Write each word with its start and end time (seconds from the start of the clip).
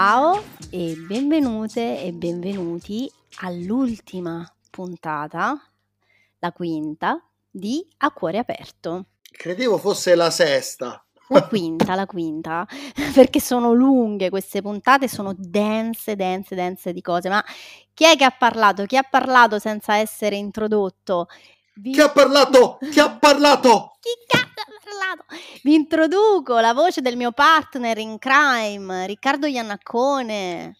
Ciao 0.00 0.40
e 0.70 0.94
benvenute 0.94 2.00
e 2.00 2.12
benvenuti 2.12 3.10
all'ultima 3.40 4.48
puntata, 4.70 5.60
la 6.38 6.52
quinta, 6.52 7.20
di 7.50 7.84
A 7.96 8.12
Cuore 8.12 8.38
Aperto. 8.38 9.06
Credevo 9.28 9.76
fosse 9.76 10.14
la 10.14 10.30
sesta. 10.30 11.04
La 11.30 11.48
quinta, 11.48 11.96
la 11.96 12.06
quinta, 12.06 12.64
perché 13.12 13.40
sono 13.40 13.72
lunghe 13.72 14.30
queste 14.30 14.62
puntate, 14.62 15.08
sono 15.08 15.34
dense, 15.36 16.14
dense, 16.14 16.54
dense 16.54 16.92
di 16.92 17.00
cose. 17.00 17.28
Ma 17.28 17.44
chi 17.92 18.04
è 18.04 18.14
che 18.16 18.22
ha 18.22 18.30
parlato? 18.30 18.84
Chi 18.84 18.96
ha 18.96 19.02
parlato 19.02 19.58
senza 19.58 19.96
essere 19.96 20.36
introdotto? 20.36 21.26
Vi... 21.74 21.90
Chi 21.90 22.00
ha 22.00 22.10
parlato? 22.10 22.78
Chi 22.88 23.00
ha 23.00 23.10
parlato? 23.10 23.96
Chi 23.98 24.10
parlato? 24.98 25.24
Vi 25.62 25.74
introduco 25.74 26.58
la 26.58 26.72
voce 26.72 27.00
del 27.00 27.16
mio 27.16 27.30
partner 27.30 27.98
in 27.98 28.18
crime, 28.18 29.06
Riccardo 29.06 29.46
Iannaccone. 29.46 30.76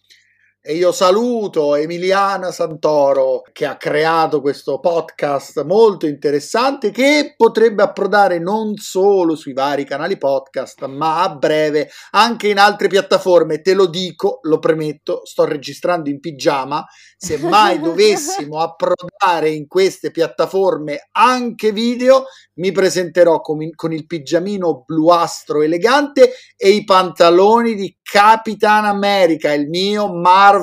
E 0.70 0.74
io 0.74 0.92
saluto 0.92 1.77
Emiliana 1.77 2.52
Santoro 2.52 3.40
che 3.52 3.64
ha 3.64 3.78
creato 3.78 4.42
questo 4.42 4.80
podcast 4.80 5.64
molto 5.64 6.06
interessante 6.06 6.90
che 6.90 7.32
potrebbe 7.34 7.82
approdare 7.82 8.38
non 8.38 8.76
solo 8.76 9.34
sui 9.34 9.54
vari 9.54 9.86
canali 9.86 10.18
podcast, 10.18 10.84
ma 10.84 11.23
a 11.23 11.34
breve 11.34 11.88
anche 12.10 12.48
in 12.48 12.59
altre 12.59 12.88
piattaforme. 12.88 13.62
Te 13.62 13.73
lo 13.73 13.86
dico, 13.86 14.40
lo 14.42 14.59
premetto, 14.59 15.24
sto 15.24 15.46
registrando 15.46 16.10
in 16.10 16.20
pigiama. 16.20 16.84
Se 17.16 17.38
mai 17.38 17.80
dovessimo 17.80 18.60
approdare 18.60 19.48
in 19.48 19.66
queste 19.66 20.10
piattaforme 20.10 21.09
anche 21.12 21.73
video, 21.73 22.26
mi 22.56 22.73
presenterò 22.73 23.40
con, 23.40 23.56
con 23.74 23.95
il 23.95 24.06
pigiamino 24.06 24.82
bluastro 24.84 25.62
elegante 25.62 26.34
e 26.59 26.68
i 26.68 26.84
pantaloni 26.84 27.74
di 27.74 27.96
Capitan 28.02 28.84
America, 28.84 29.52
il 29.52 29.68
mio 29.68 30.12
Marvel 30.12 30.56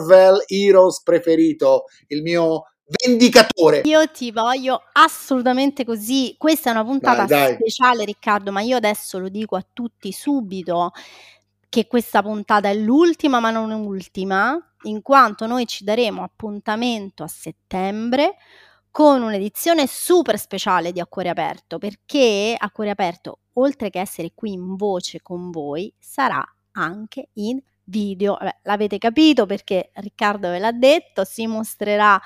Heroes 0.47 1.01
preferito, 1.03 1.85
il 2.07 2.21
mio 2.21 2.63
vendicatore. 3.03 3.81
Io 3.85 4.07
ti 4.11 4.31
voglio 4.31 4.81
assolutamente 4.93 5.83
così. 5.83 6.35
Questa 6.37 6.69
è 6.69 6.73
una 6.73 6.83
puntata 6.83 7.25
dai, 7.25 7.27
dai. 7.27 7.53
speciale, 7.55 8.05
Riccardo, 8.05 8.51
ma 8.51 8.61
io 8.61 8.77
adesso 8.77 9.17
lo 9.17 9.29
dico 9.29 9.55
a 9.55 9.65
tutti 9.73 10.11
subito 10.11 10.91
che 11.67 11.87
questa 11.87 12.21
puntata 12.21 12.69
è 12.69 12.75
l'ultima, 12.75 13.39
ma 13.39 13.49
non 13.49 13.69
l'ultima, 13.69 14.57
in 14.83 15.01
quanto 15.01 15.45
noi 15.45 15.65
ci 15.65 15.83
daremo 15.83 16.23
appuntamento 16.23 17.23
a 17.23 17.27
settembre 17.27 18.35
con 18.91 19.21
un'edizione 19.21 19.87
super 19.87 20.39
speciale 20.39 20.93
di 20.93 21.01
Acquario 21.01 21.31
Aperto, 21.31 21.77
perché 21.77 22.55
Acquario 22.57 22.93
Aperto, 22.93 23.39
oltre 23.53 23.89
che 23.89 23.99
essere 23.99 24.31
qui 24.33 24.53
in 24.53 24.75
voce 24.77 25.21
con 25.21 25.49
voi, 25.49 25.93
sarà 25.99 26.41
anche 26.71 27.27
in 27.33 27.59
video. 27.85 28.35
Vabbè, 28.39 28.57
l'avete 28.63 28.97
capito 28.97 29.45
perché 29.45 29.91
Riccardo 29.93 30.49
ve 30.49 30.59
l'ha 30.59 30.71
detto, 30.71 31.23
si 31.23 31.47
mostrerà 31.47 32.19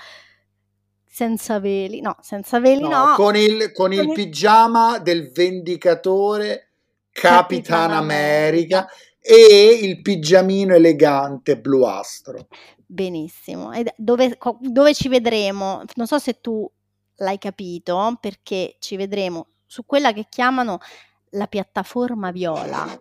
senza 1.05 1.59
veli, 1.59 2.01
no, 2.01 2.15
senza 2.21 2.59
veli 2.59 2.81
no. 2.81 2.89
no. 2.89 3.13
Con, 3.15 3.35
il, 3.35 3.71
con, 3.71 3.89
con 3.89 3.93
il, 3.93 3.99
il, 3.99 4.11
pigiama 4.13 4.99
del 4.99 5.31
vendicatore 5.31 6.71
Capitan, 7.11 7.37
Capitan 7.37 7.91
America, 7.91 8.77
America 8.77 8.87
e 9.21 9.79
il 9.81 10.01
pigiamino 10.01 10.73
elegante 10.73 11.59
bluastro. 11.59 12.47
Benissimo. 12.85 13.71
E 13.71 13.93
dove, 13.97 14.37
dove 14.59 14.93
ci 14.93 15.09
vedremo? 15.09 15.83
Non 15.95 16.07
so 16.07 16.17
se 16.19 16.39
tu 16.39 16.69
l'hai 17.17 17.37
capito, 17.37 18.17
perché 18.19 18.77
ci 18.79 18.95
vedremo 18.95 19.47
su 19.65 19.85
quella 19.85 20.13
che 20.13 20.25
chiamano 20.29 20.79
la 21.31 21.47
piattaforma 21.47 22.31
viola. 22.31 22.99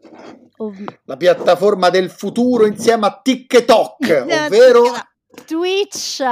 Ov- 0.57 0.99
la 1.05 1.17
piattaforma 1.17 1.89
del 1.89 2.11
futuro 2.11 2.67
insieme 2.67 3.07
a 3.07 3.21
TikTok, 3.23 4.25
ovvero 4.47 4.93
Twitch. 5.45 6.23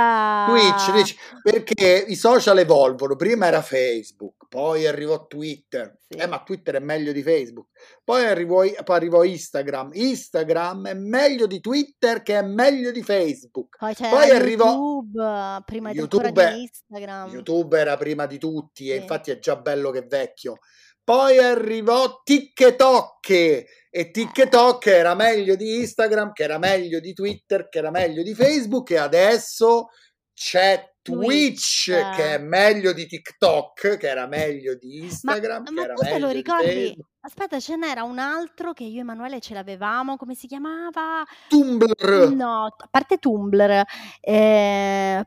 Twitch, 0.47 0.91
Twitch, 0.91 1.15
perché 1.43 2.05
i 2.09 2.17
social 2.17 2.59
evolvono. 2.59 3.15
Prima 3.15 3.47
era 3.47 3.62
Facebook, 3.62 4.47
poi 4.49 4.87
arrivò 4.87 5.27
Twitter. 5.27 5.99
Sì. 6.09 6.19
Eh, 6.19 6.27
ma 6.27 6.43
Twitter 6.43 6.77
è 6.77 6.79
meglio 6.81 7.12
di 7.12 7.23
Facebook. 7.23 7.69
Poi 8.03 8.25
arrivò, 8.25 8.62
poi 8.85 8.97
arrivò, 8.97 9.23
Instagram. 9.23 9.91
Instagram 9.93 10.89
è 10.89 10.95
meglio 10.95 11.47
di 11.47 11.61
Twitter, 11.61 12.23
che 12.23 12.39
è 12.39 12.43
meglio 12.43 12.91
di 12.91 13.03
Facebook. 13.03 13.77
Poi, 13.79 13.95
poi 13.95 14.31
arrivò 14.31 14.73
YouTube, 14.73 15.62
prima 15.65 15.91
YouTube, 15.91 16.53
di 16.53 16.62
Instagram. 16.62 17.31
YouTube 17.31 17.79
era 17.79 17.97
prima 17.97 18.27
di 18.27 18.39
tutti, 18.39 18.85
sì. 18.85 18.91
e 18.91 18.97
infatti 18.97 19.31
è 19.31 19.39
già 19.39 19.56
bello 19.56 19.91
che 19.91 20.03
vecchio. 20.03 20.59
Poi 21.06 21.39
arrivò 21.39 22.22
TikTok 22.25 23.31
e 23.31 24.11
TikTok 24.11 24.87
era 24.87 25.15
meglio 25.15 25.55
di 25.55 25.77
Instagram, 25.77 26.33
che 26.33 26.43
era 26.43 26.59
meglio 26.59 26.99
di 26.99 27.12
Twitter, 27.12 27.69
che 27.69 27.78
era 27.78 27.93
meglio 27.93 28.25
di 28.25 28.34
Facebook 28.34 28.91
e 28.91 28.97
adesso 28.97 29.91
c'è 30.34 30.84
Twitch, 31.12 31.84
Twitch, 31.84 32.17
che 32.17 32.34
è 32.34 32.39
meglio 32.39 32.93
di 32.93 33.06
TikTok, 33.06 33.97
che 33.97 34.09
era 34.09 34.27
meglio 34.27 34.75
di 34.75 35.05
Instagram. 35.05 35.65
Ma, 35.71 35.87
ma 35.87 35.94
tu 35.94 36.03
te 36.03 36.19
lo 36.19 36.31
ricordi? 36.31 36.97
Aspetta, 37.27 37.59
ce 37.59 37.75
n'era 37.75 38.05
un 38.05 38.21
altro 38.21 38.72
che 38.72 38.84
io 38.84 38.99
e 38.99 39.00
Emanuele 39.00 39.41
ce 39.41 39.53
l'avevamo, 39.53 40.17
come 40.17 40.37
si 40.37 40.47
chiamava? 40.47 41.25
Tumblr. 41.49 42.33
No, 42.33 42.67
a 42.67 42.89
parte 42.89 43.19
Tumblr, 43.19 43.83
eh, 44.21 45.27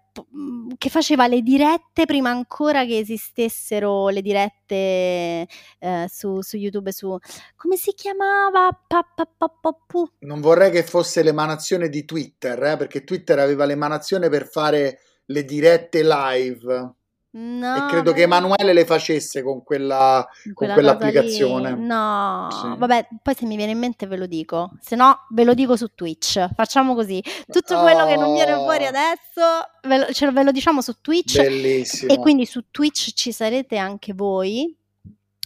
che 0.77 0.89
faceva 0.89 1.27
le 1.27 1.41
dirette 1.41 2.05
prima 2.05 2.29
ancora 2.29 2.85
che 2.85 2.99
esistessero 2.99 4.07
le 4.07 4.21
dirette 4.21 5.45
eh, 5.77 6.05
su, 6.07 6.39
su, 6.39 6.55
YouTube. 6.55 6.93
Su, 6.93 7.17
come 7.57 7.75
si 7.75 7.91
chiamava? 7.93 8.69
Pa, 8.87 9.05
pa, 9.13 9.25
pa, 9.25 9.53
non 10.19 10.39
vorrei 10.39 10.71
che 10.71 10.83
fosse 10.83 11.21
l'emanazione 11.21 11.89
di 11.89 12.05
Twitter, 12.05 12.63
eh, 12.63 12.77
perché 12.77 13.03
Twitter 13.03 13.39
aveva 13.39 13.65
l'emanazione 13.65 14.29
per 14.29 14.47
fare 14.47 14.99
le 15.29 15.45
dirette 15.45 16.03
live. 16.03 16.93
No, 17.31 17.75
e 17.75 17.89
credo 17.91 18.11
che 18.11 18.23
Emanuele 18.23 18.73
le 18.73 18.85
facesse 18.85 19.43
con, 19.43 19.63
quella, 19.63 20.27
quella 20.51 20.53
con 20.53 20.73
quell'applicazione. 20.73 21.75
No, 21.75 22.47
sì. 22.49 22.73
vabbè, 22.75 23.07
poi 23.21 23.35
se 23.35 23.45
mi 23.45 23.55
viene 23.55 23.73
in 23.73 23.77
mente 23.77 24.07
ve 24.07 24.17
lo 24.17 24.25
dico, 24.25 24.71
se 24.81 24.95
no 24.95 25.27
ve 25.29 25.43
lo 25.43 25.53
dico 25.53 25.77
su 25.77 25.93
Twitch. 25.93 26.49
Facciamo 26.55 26.95
così: 26.95 27.23
tutto 27.47 27.77
oh. 27.77 27.81
quello 27.81 28.07
che 28.07 28.15
non 28.15 28.33
viene 28.33 28.55
fuori 28.55 28.85
oh. 28.85 28.87
adesso 28.87 29.69
ve 29.83 29.97
lo, 29.99 30.11
ce, 30.11 30.31
ve 30.31 30.41
lo 30.41 30.51
diciamo 30.51 30.81
su 30.81 30.99
Twitch. 31.01 31.37
Bellissimo. 31.37 32.11
E 32.11 32.17
quindi 32.17 32.47
su 32.47 32.65
Twitch 32.71 33.13
ci 33.13 33.31
sarete 33.31 33.77
anche 33.77 34.13
voi. 34.13 34.75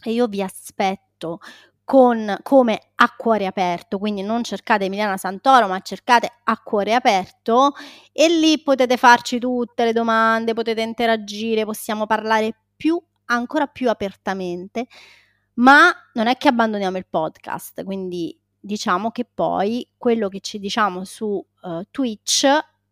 E 0.05 0.11
io 0.11 0.27
vi 0.27 0.41
aspetto 0.41 1.39
con, 1.83 2.38
come 2.44 2.79
a 2.95 3.13
cuore 3.16 3.45
aperto, 3.45 3.97
quindi 3.97 4.21
non 4.21 4.44
cercate 4.44 4.85
Emiliana 4.85 5.17
Santoro, 5.17 5.67
ma 5.67 5.79
cercate 5.81 6.31
a 6.44 6.57
cuore 6.59 6.94
aperto. 6.94 7.73
E 8.11 8.29
lì 8.29 8.61
potete 8.61 8.97
farci 8.97 9.39
tutte 9.39 9.83
le 9.83 9.94
domande, 9.94 10.53
potete 10.53 10.81
interagire, 10.81 11.66
possiamo 11.66 12.05
parlare 12.05 12.55
più, 12.75 13.01
ancora 13.25 13.67
più 13.67 13.89
apertamente, 13.89 14.88
ma 15.55 15.91
non 16.13 16.27
è 16.27 16.38
che 16.38 16.47
abbandoniamo 16.47 16.97
il 16.97 17.07
podcast, 17.09 17.83
quindi 17.83 18.38
diciamo 18.59 19.11
che 19.11 19.25
poi 19.25 19.88
quello 19.97 20.29
che 20.29 20.39
ci 20.39 20.57
diciamo 20.57 21.03
su 21.03 21.45
uh, 21.61 21.83
Twitch 21.91 22.47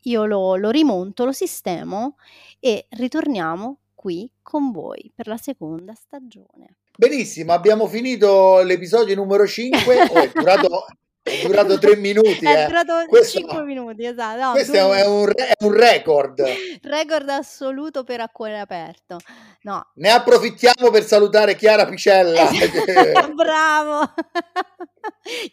io 0.05 0.25
lo, 0.25 0.55
lo 0.55 0.69
rimonto, 0.69 1.25
lo 1.25 1.31
sistemo 1.31 2.17
e 2.59 2.87
ritorniamo 2.89 3.79
qui 3.93 4.31
con 4.41 4.71
voi 4.71 5.11
per 5.13 5.27
la 5.27 5.37
seconda 5.37 5.93
stagione. 5.93 6.80
Benissimo, 6.97 7.53
abbiamo 7.53 7.87
finito 7.87 8.61
l'episodio 8.61 9.15
numero 9.15 9.47
5. 9.47 9.79
Oh, 10.11 10.21
è 10.21 10.31
durato 10.33 10.85
è 11.23 11.45
durato 11.45 11.77
tre 11.77 11.95
minuti. 11.97 12.43
È 12.43 12.63
eh. 12.63 12.65
durato 12.65 13.05
questo, 13.07 13.39
5 13.39 13.63
minuti, 13.63 14.05
esatto. 14.05 14.41
No, 14.41 14.51
questo 14.51 14.73
è 14.73 14.83
un, 14.83 15.31
è 15.35 15.63
un, 15.63 15.71
record. 15.71 16.43
Record 16.81 17.29
assoluto 17.29 18.03
per 18.03 18.21
a 18.21 18.29
cuore 18.29 18.59
aperto. 18.59 19.17
No. 19.61 19.91
Ne 19.95 20.09
approfittiamo 20.09 20.89
per 20.89 21.03
salutare 21.03 21.55
Chiara 21.55 21.85
Picella. 21.85 22.49
Bravo! 23.35 24.13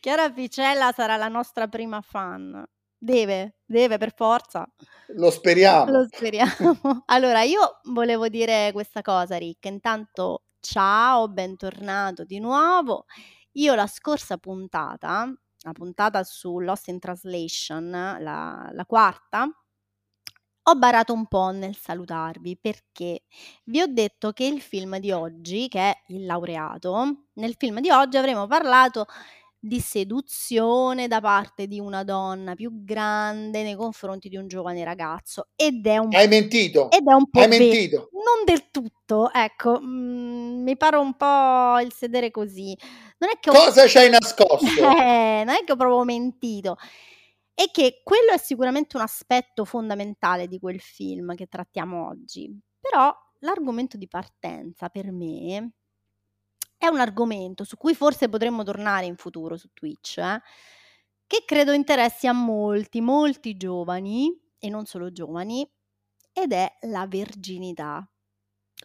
Chiara 0.00 0.30
Picella 0.30 0.92
sarà 0.96 1.16
la 1.16 1.28
nostra 1.28 1.66
prima 1.68 2.00
fan. 2.00 2.64
Deve, 3.00 3.58
deve 3.66 3.98
per 3.98 4.14
forza. 4.16 4.66
Lo 5.08 5.30
speriamo. 5.30 5.90
Lo 5.90 6.06
speriamo. 6.10 7.02
Allora, 7.06 7.42
io 7.42 7.80
volevo 7.92 8.28
dire 8.28 8.70
questa 8.72 9.02
cosa, 9.02 9.36
Rick. 9.36 9.66
Intanto 9.66 10.44
Ciao, 10.60 11.28
bentornato 11.28 12.24
di 12.24 12.38
nuovo. 12.40 13.06
Io 13.52 13.74
la 13.74 13.86
scorsa 13.86 14.38
puntata, 14.38 15.32
la 15.62 15.72
puntata 15.72 16.22
su 16.24 16.58
Lost 16.60 16.88
in 16.88 16.98
Translation, 17.00 17.90
la, 17.90 18.68
la 18.72 18.84
quarta, 18.86 19.48
ho 20.70 20.74
barato 20.76 21.14
un 21.14 21.26
po' 21.26 21.50
nel 21.50 21.74
salutarvi 21.76 22.58
perché 22.60 23.22
vi 23.64 23.80
ho 23.80 23.86
detto 23.86 24.32
che 24.32 24.44
il 24.44 24.60
film 24.60 24.98
di 24.98 25.10
oggi, 25.12 25.66
che 25.68 25.78
è 25.90 26.02
Il 26.08 26.26
laureato, 26.26 27.28
nel 27.34 27.54
film 27.56 27.80
di 27.80 27.90
oggi 27.90 28.18
avremo 28.18 28.46
parlato 28.46 29.06
di 29.60 29.80
seduzione 29.80 31.08
da 31.08 31.20
parte 31.20 31.66
di 31.66 31.80
una 31.80 32.04
donna 32.04 32.54
più 32.54 32.84
grande 32.84 33.62
nei 33.62 33.74
confronti 33.74 34.28
di 34.28 34.36
un 34.36 34.46
giovane 34.48 34.84
ragazzo 34.84 35.48
ed 35.56 35.86
è 35.86 35.98
un 35.98 36.14
Hai 36.14 36.28
mentito. 36.28 36.90
Ed 36.90 37.06
è 37.06 37.12
un 37.12 37.28
po' 37.28 37.40
Hai 37.40 37.48
vero. 37.48 37.64
mentito. 37.64 38.08
Non 38.12 38.44
del 38.44 38.70
tutto, 38.70 39.30
ecco, 39.32 39.80
mh, 39.80 40.62
mi 40.62 40.76
pare 40.76 40.96
un 40.96 41.14
po' 41.16 41.80
il 41.80 41.92
sedere 41.92 42.30
così. 42.30 42.76
Non 43.18 43.30
è 43.30 43.38
che 43.40 43.50
ho... 43.50 43.52
Cosa 43.52 43.84
c'hai 43.86 44.10
nascosto? 44.10 44.64
Eh, 45.00 45.42
non 45.44 45.54
è 45.54 45.64
che 45.64 45.72
ho 45.72 45.76
proprio 45.76 46.04
mentito. 46.04 46.76
e 47.54 47.70
che 47.72 48.02
quello 48.04 48.32
è 48.32 48.38
sicuramente 48.38 48.96
un 48.96 49.02
aspetto 49.02 49.64
fondamentale 49.64 50.46
di 50.48 50.58
quel 50.60 50.80
film 50.80 51.34
che 51.34 51.46
trattiamo 51.46 52.06
oggi. 52.08 52.48
Però 52.80 53.12
l'argomento 53.40 53.96
di 53.96 54.08
partenza 54.08 54.88
per 54.88 55.10
me 55.12 55.72
è 56.78 56.86
un 56.86 57.00
argomento 57.00 57.64
su 57.64 57.76
cui 57.76 57.94
forse 57.94 58.28
potremmo 58.28 58.62
tornare 58.62 59.06
in 59.06 59.16
futuro 59.16 59.56
su 59.56 59.68
Twitch, 59.74 60.18
eh, 60.18 60.40
che 61.26 61.42
credo 61.44 61.72
interessi 61.72 62.26
a 62.26 62.32
molti, 62.32 63.00
molti 63.00 63.56
giovani 63.56 64.32
e 64.58 64.68
non 64.70 64.86
solo 64.86 65.12
giovani, 65.12 65.68
ed 66.32 66.52
è 66.52 66.72
la 66.82 67.06
verginità, 67.06 68.08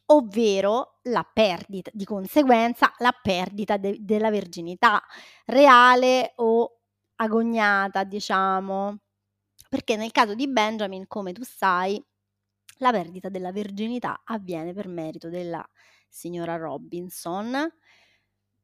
ovvero 0.07 0.99
la 1.03 1.23
perdita, 1.31 1.91
di 1.93 2.05
conseguenza 2.05 2.93
la 2.97 3.11
perdita 3.21 3.77
de- 3.77 3.97
della 3.99 4.31
verginità 4.31 5.01
reale 5.45 6.33
o 6.37 6.79
agognata, 7.17 8.03
diciamo. 8.03 8.97
Perché 9.69 9.95
nel 9.95 10.11
caso 10.11 10.35
di 10.35 10.47
Benjamin, 10.49 11.07
come 11.07 11.31
tu 11.33 11.43
sai, 11.43 12.03
la 12.77 12.91
perdita 12.91 13.29
della 13.29 13.51
verginità 13.51 14.21
avviene 14.25 14.73
per 14.73 14.87
merito 14.87 15.29
della 15.29 15.65
signora 16.13 16.57
Robinson 16.57 17.71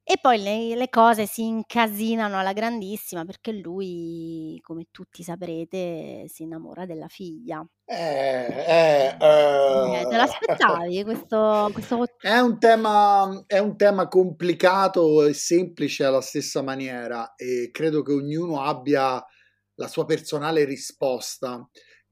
e 0.04 0.18
poi 0.19 0.42
le, 0.42 0.75
le, 0.75 0.90
cose 0.90 1.28
si 1.28 1.46
incasinano 1.46 2.40
alla 2.40 2.54
grandissima 2.54 3.25
perché 3.25 3.51
lui, 3.51 4.60
come 4.63 4.88
tutti 4.90 5.22
saprete, 5.22 6.25
si 6.28 6.44
innamora 6.44 6.88
della 6.88 7.07
figlia. 7.07 7.63
Eh, 7.86 7.96
eh, 7.96 9.16
eh, 9.19 10.07
te 10.07 10.16
l'aspettavi 10.16 11.04
questo, 11.04 11.69
questo... 11.74 12.06
È, 12.18 12.40
un 12.40 12.57
tema, 12.57 13.44
è 13.46 13.60
un 13.60 13.78
tema 13.78 14.07
complicato 14.07 15.25
e 15.25 15.34
semplice 15.34 16.06
alla 16.06 16.22
stessa 16.22 16.63
maniera 16.63 17.36
e 17.36 17.69
credo 17.72 18.01
che 18.01 18.13
ognuno 18.13 18.63
abbia 18.63 19.24
la 19.75 19.88
sua 19.88 20.06
personale 20.06 20.66
risposta. 20.66 21.69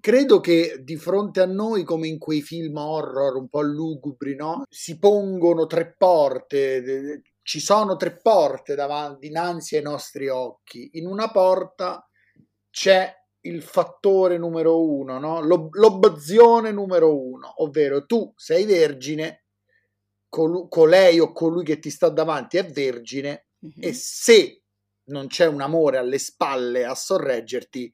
Credo 0.08 0.40
che 0.40 0.84
di 0.86 0.96
fronte 0.96 1.42
a 1.42 1.46
noi, 1.46 1.84
come 1.84 2.08
in 2.08 2.18
quei 2.18 2.42
film 2.42 2.78
horror 2.78 3.36
un 3.36 3.50
po' 3.50 3.60
lugubri, 3.60 4.36
no? 4.36 4.64
si 4.70 4.98
pongono 5.00 5.66
tre 5.66 5.96
porte, 5.98 7.24
ci 7.42 7.60
sono 7.60 7.98
tre 7.98 8.16
porte 8.22 8.74
davanti, 8.74 9.28
dinanzi 9.28 9.76
ai 9.76 9.82
nostri 9.82 10.30
occhi. 10.30 10.92
In 10.94 11.08
una 11.08 11.30
porta 11.30 12.10
c'è 12.70 13.14
il 13.42 13.62
fattore 13.62 14.38
numero 14.38 14.82
uno, 14.82 15.20
no? 15.20 15.42
L'ob- 15.42 15.76
l'obiezione 15.76 16.72
numero 16.72 17.14
uno, 17.14 17.62
ovvero 17.62 18.06
tu 18.06 18.32
sei 18.38 18.64
vergine, 18.64 19.44
col- 20.30 20.70
colei 20.70 21.20
o 21.20 21.34
colui 21.34 21.66
che 21.66 21.80
ti 21.80 21.90
sta 21.90 22.08
davanti 22.08 22.56
è 22.56 22.66
vergine 22.66 23.48
mm-hmm. 23.66 23.82
e 23.82 23.92
se 23.92 24.62
non 25.10 25.28
c'è 25.28 25.48
un 25.48 25.60
amore 25.60 25.98
alle 25.98 26.18
spalle 26.18 26.86
a 26.86 26.96
sorreggerti, 26.96 27.94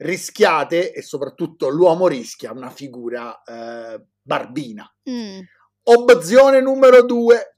rischiate 0.00 0.92
e 0.92 1.02
soprattutto 1.02 1.68
l'uomo 1.68 2.06
rischia 2.06 2.52
una 2.52 2.70
figura 2.70 3.42
eh, 3.42 4.02
barbina. 4.20 4.90
Mm. 5.08 5.40
Obiezione 5.82 6.60
numero 6.60 7.02
due, 7.02 7.56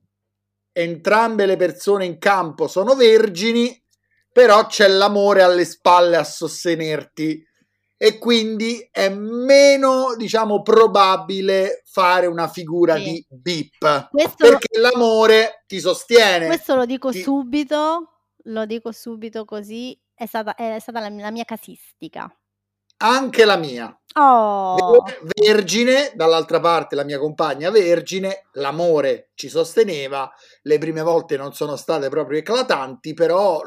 entrambe 0.73 1.47
le 1.47 1.57
persone 1.57 2.05
in 2.05 2.19
campo 2.19 2.67
sono 2.67 2.95
vergini, 2.95 3.81
però 4.33 4.67
c'è 4.67 4.89
l'amore 4.89 5.43
alle 5.43 5.65
spalle 5.65 6.17
a 6.17 6.25
sostenerti 6.25 7.45
e 7.97 8.19
quindi 8.19 8.89
è 8.91 9.09
meno, 9.11 10.17
diciamo, 10.17 10.63
probabile 10.63 11.83
fare 11.85 12.27
una 12.27 12.49
figura 12.49 12.97
sì. 12.97 13.05
di 13.05 13.27
bip 13.29 14.09
questo 14.11 14.35
perché 14.39 14.81
l'amore 14.81 15.63
ti 15.69 15.79
sostiene. 15.79 16.47
Questo 16.47 16.75
lo 16.75 16.87
dico 16.87 17.11
ti... 17.13 17.21
subito, 17.21 18.09
lo 18.45 18.67
dico 18.67 18.91
subito 18.91 19.45
così, 19.45 19.97
è 20.15 20.27
stata, 20.27 20.55
è 20.55 20.79
stata 20.79 21.01
la, 21.01 21.09
la 21.09 21.31
mia 21.31 21.45
casistica. 21.45 22.35
Anche 22.99 23.45
la 23.45 23.57
mia. 23.57 24.01
Oh. 24.15 25.03
Vergine, 25.35 26.13
dall'altra 26.15 26.61
parte 26.61 26.95
la 26.95 27.03
mia 27.03 27.19
compagna 27.19 27.71
vergine, 27.71 28.47
l'amore 28.53 29.31
ci 29.35 29.49
sosteneva, 29.49 30.31
le 30.63 30.79
prime 30.79 31.03
volte 31.03 31.37
non 31.37 31.53
sono 31.53 31.75
state 31.75 32.09
proprio 32.09 32.39
eclatanti, 32.39 33.13
però 33.15 33.61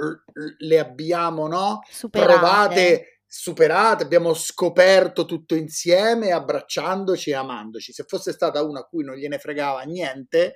le 0.58 0.80
abbiamo 0.80 1.48
no? 1.48 1.82
superate. 1.90 2.32
provate, 2.32 3.20
superate, 3.28 4.04
abbiamo 4.04 4.34
scoperto 4.34 5.26
tutto 5.26 5.56
insieme, 5.56 6.32
abbracciandoci 6.32 7.32
e 7.32 7.36
amandoci. 7.36 7.92
Se 7.92 8.06
fosse 8.08 8.32
stata 8.32 8.64
una 8.64 8.82
a 8.82 8.86
cui 8.86 9.04
non 9.04 9.16
gliene 9.16 9.38
fregava 9.38 9.82
niente 9.82 10.56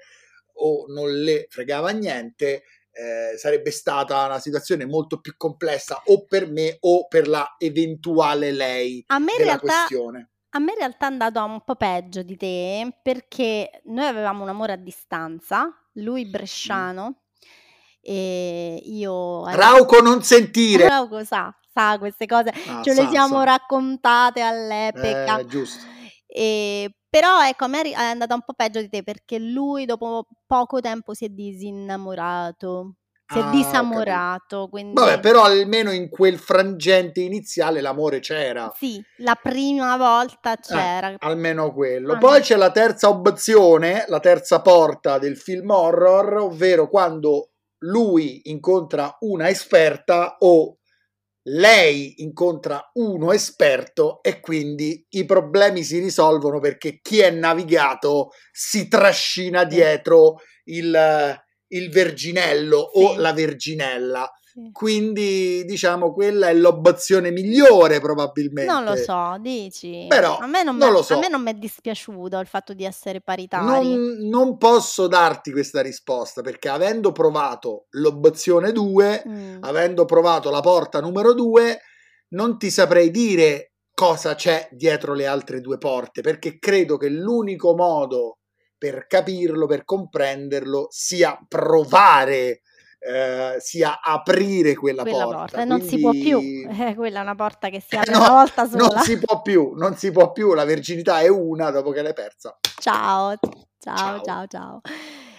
o 0.62 0.86
non 0.88 1.12
le 1.12 1.48
fregava 1.50 1.90
niente, 1.90 2.64
eh, 3.00 3.38
sarebbe 3.38 3.72
stata 3.72 4.26
una 4.26 4.40
situazione 4.40 4.86
molto 4.86 5.22
più 5.22 5.36
complessa 5.38 6.02
o 6.08 6.26
per 6.26 6.50
me 6.50 6.78
o 6.82 7.08
per 7.08 7.30
la 7.30 7.56
eventuale 7.58 8.52
lei 8.52 9.04
a 9.08 9.20
me 9.20 9.34
della 9.38 9.56
realtà, 9.56 9.66
questione. 9.66 10.30
A 10.50 10.60
me 10.60 10.74
in 10.74 10.78
realtà 10.80 11.08
è 11.08 11.12
andato 11.12 11.42
un 11.42 11.62
po' 11.64 11.76
peggio 11.76 12.24
di 12.24 12.36
te 12.36 12.94
perché 13.02 13.82
noi 13.86 14.06
avevamo 14.06 14.44
un 14.44 14.50
amore 14.50 14.74
a 14.74 14.78
distanza, 14.78 15.74
lui 15.94 16.26
bresciano 16.26 17.08
mm. 17.08 17.42
e 18.02 18.82
io... 18.84 19.48
Rauco 19.48 20.02
non 20.02 20.22
sentire! 20.24 20.88
Rauco 20.88 21.24
sa, 21.24 21.56
sa 21.72 21.98
queste 22.00 22.26
cose, 22.26 22.50
ah, 22.68 22.82
ce 22.84 22.94
sa, 22.94 23.04
le 23.04 23.08
siamo 23.10 23.38
sa. 23.38 23.44
raccontate 23.44 24.42
all'epoca. 24.42 25.40
Eh, 25.40 25.46
giusto. 25.46 25.98
E, 26.32 26.94
però 27.10 27.44
ecco, 27.44 27.66
a 27.66 27.68
me 27.68 27.82
è 27.82 27.94
andata 27.94 28.36
un 28.36 28.44
po' 28.44 28.54
peggio 28.54 28.80
di 28.80 28.88
te 28.88 29.02
perché 29.04 29.40
lui 29.40 29.86
dopo 29.86 30.28
poco 30.46 30.80
tempo 30.80 31.14
si 31.14 31.26
è 31.26 31.30
disinnamorato. 31.30 32.94
Si 33.32 33.38
è 33.38 33.42
ah, 33.42 33.50
disamorato. 33.52 34.68
Quindi... 34.70 34.94
Vabbè, 34.94 35.20
però 35.20 35.44
almeno 35.44 35.92
in 35.92 36.10
quel 36.10 36.40
frangente 36.40 37.22
iniziale 37.22 37.80
l'amore 37.80 38.20
c'era. 38.20 38.74
Sì, 38.76 39.04
la 39.18 39.36
prima 39.36 39.98
volta 39.98 40.54
eh, 40.54 40.60
c'era. 40.60 41.10
Eh, 41.10 41.18
almeno 41.20 41.72
quello. 41.72 42.14
Ah, 42.14 42.18
Poi 42.18 42.42
c'è 42.42 42.56
la 42.56 42.72
terza 42.72 43.08
opzione, 43.10 44.06
la 44.08 44.20
terza 44.20 44.62
porta 44.62 45.20
del 45.20 45.38
film 45.38 45.70
horror, 45.70 46.38
ovvero 46.38 46.90
quando 46.90 47.52
lui 47.84 48.42
incontra 48.46 49.16
una 49.20 49.48
esperta 49.50 50.38
o 50.40 50.79
lei 51.52 52.16
incontra 52.18 52.92
uno 52.94 53.32
esperto 53.32 54.22
e 54.22 54.40
quindi 54.40 55.06
i 55.10 55.26
problemi 55.26 55.84
si 55.84 56.00
risolvono 56.00 56.60
perché 56.60 57.00
chi 57.02 57.20
è 57.20 57.32
navigato 57.32 58.32
si 58.52 58.88
trascina 58.88 59.64
dietro 59.64 60.38
il, 60.66 61.42
il 61.68 61.90
verginello 61.90 62.92
sì. 62.94 63.04
o 63.04 63.16
la 63.16 63.34
verginella. 63.34 64.32
Quindi 64.72 65.64
diciamo 65.66 66.14
quella 66.14 66.50
è 66.50 66.54
l'obiezione 66.54 67.32
migliore 67.32 68.00
probabilmente. 68.00 68.72
Non 68.72 68.84
lo 68.84 68.96
so, 68.96 69.38
dici. 69.40 70.06
Però 70.08 70.38
a 70.38 70.48
me 70.48 70.64
non, 70.64 70.78
non 70.78 71.04
so. 71.04 71.18
mi 71.20 71.52
è 71.52 71.54
dispiaciuto 71.54 72.38
il 72.40 72.48
fatto 72.48 72.74
di 72.74 72.84
essere 72.84 73.22
paritari. 73.22 73.66
Non, 73.66 74.18
non, 74.28 74.58
posso 74.58 75.08
darti 75.08 75.52
questa 75.52 75.82
risposta 75.82 76.42
perché 76.42 76.70
avendo 76.70 77.12
provato 77.12 77.86
l'obiezione 77.92 78.72
2, 78.72 79.24
mm. 79.28 79.58
avendo 79.62 80.06
provato 80.06 80.50
la 80.50 80.62
porta 80.62 81.00
numero 81.00 81.34
2, 81.34 81.80
non 82.30 82.58
ti 82.58 82.70
saprei 82.70 83.12
dire 83.12 83.74
cosa 83.94 84.36
c'è 84.36 84.70
dietro 84.72 85.14
le 85.14 85.26
altre 85.26 85.60
due 85.60 85.78
porte 85.78 86.22
perché 86.22 86.58
credo 86.58 86.96
che 86.96 87.10
l'unico 87.10 87.76
modo 87.76 88.38
per 88.80 89.08
capirlo, 89.08 89.68
per 89.68 89.84
comprenderlo, 89.84 90.88
sia 90.90 91.38
provare 91.48 92.62
eh, 93.00 93.56
sia 93.60 94.02
aprire 94.02 94.76
quella, 94.76 95.04
quella 95.04 95.24
porta. 95.24 95.40
porta. 95.40 95.64
Non 95.66 95.82
si 95.82 96.00
può 96.00 96.12
più, 96.12 96.40
eh, 96.70 96.96
quella 96.96 97.20
è 97.20 97.22
una 97.22 97.36
porta 97.36 97.70
che 97.70 97.80
si 97.80 97.96
apre 97.96 98.12
no, 98.12 98.20
una 98.20 98.30
volta 98.30 98.68
sola. 98.68 98.88
Non 98.88 99.04
si 99.04 99.18
può 99.18 99.42
più, 99.42 99.74
non 99.76 99.96
si 99.96 100.12
può 100.12 100.32
più, 100.32 100.54
la 100.54 100.66
virginità 100.66 101.22
è 101.22 101.28
una 101.30 101.72
dopo 101.72 101.92
che 101.92 102.02
l'hai 102.02 102.14
persa. 102.14 102.58
Ciao, 102.80 103.36
ciao, 103.80 104.22
ciao, 104.22 104.24
ciao. 104.24 104.48
ciao. 104.48 104.82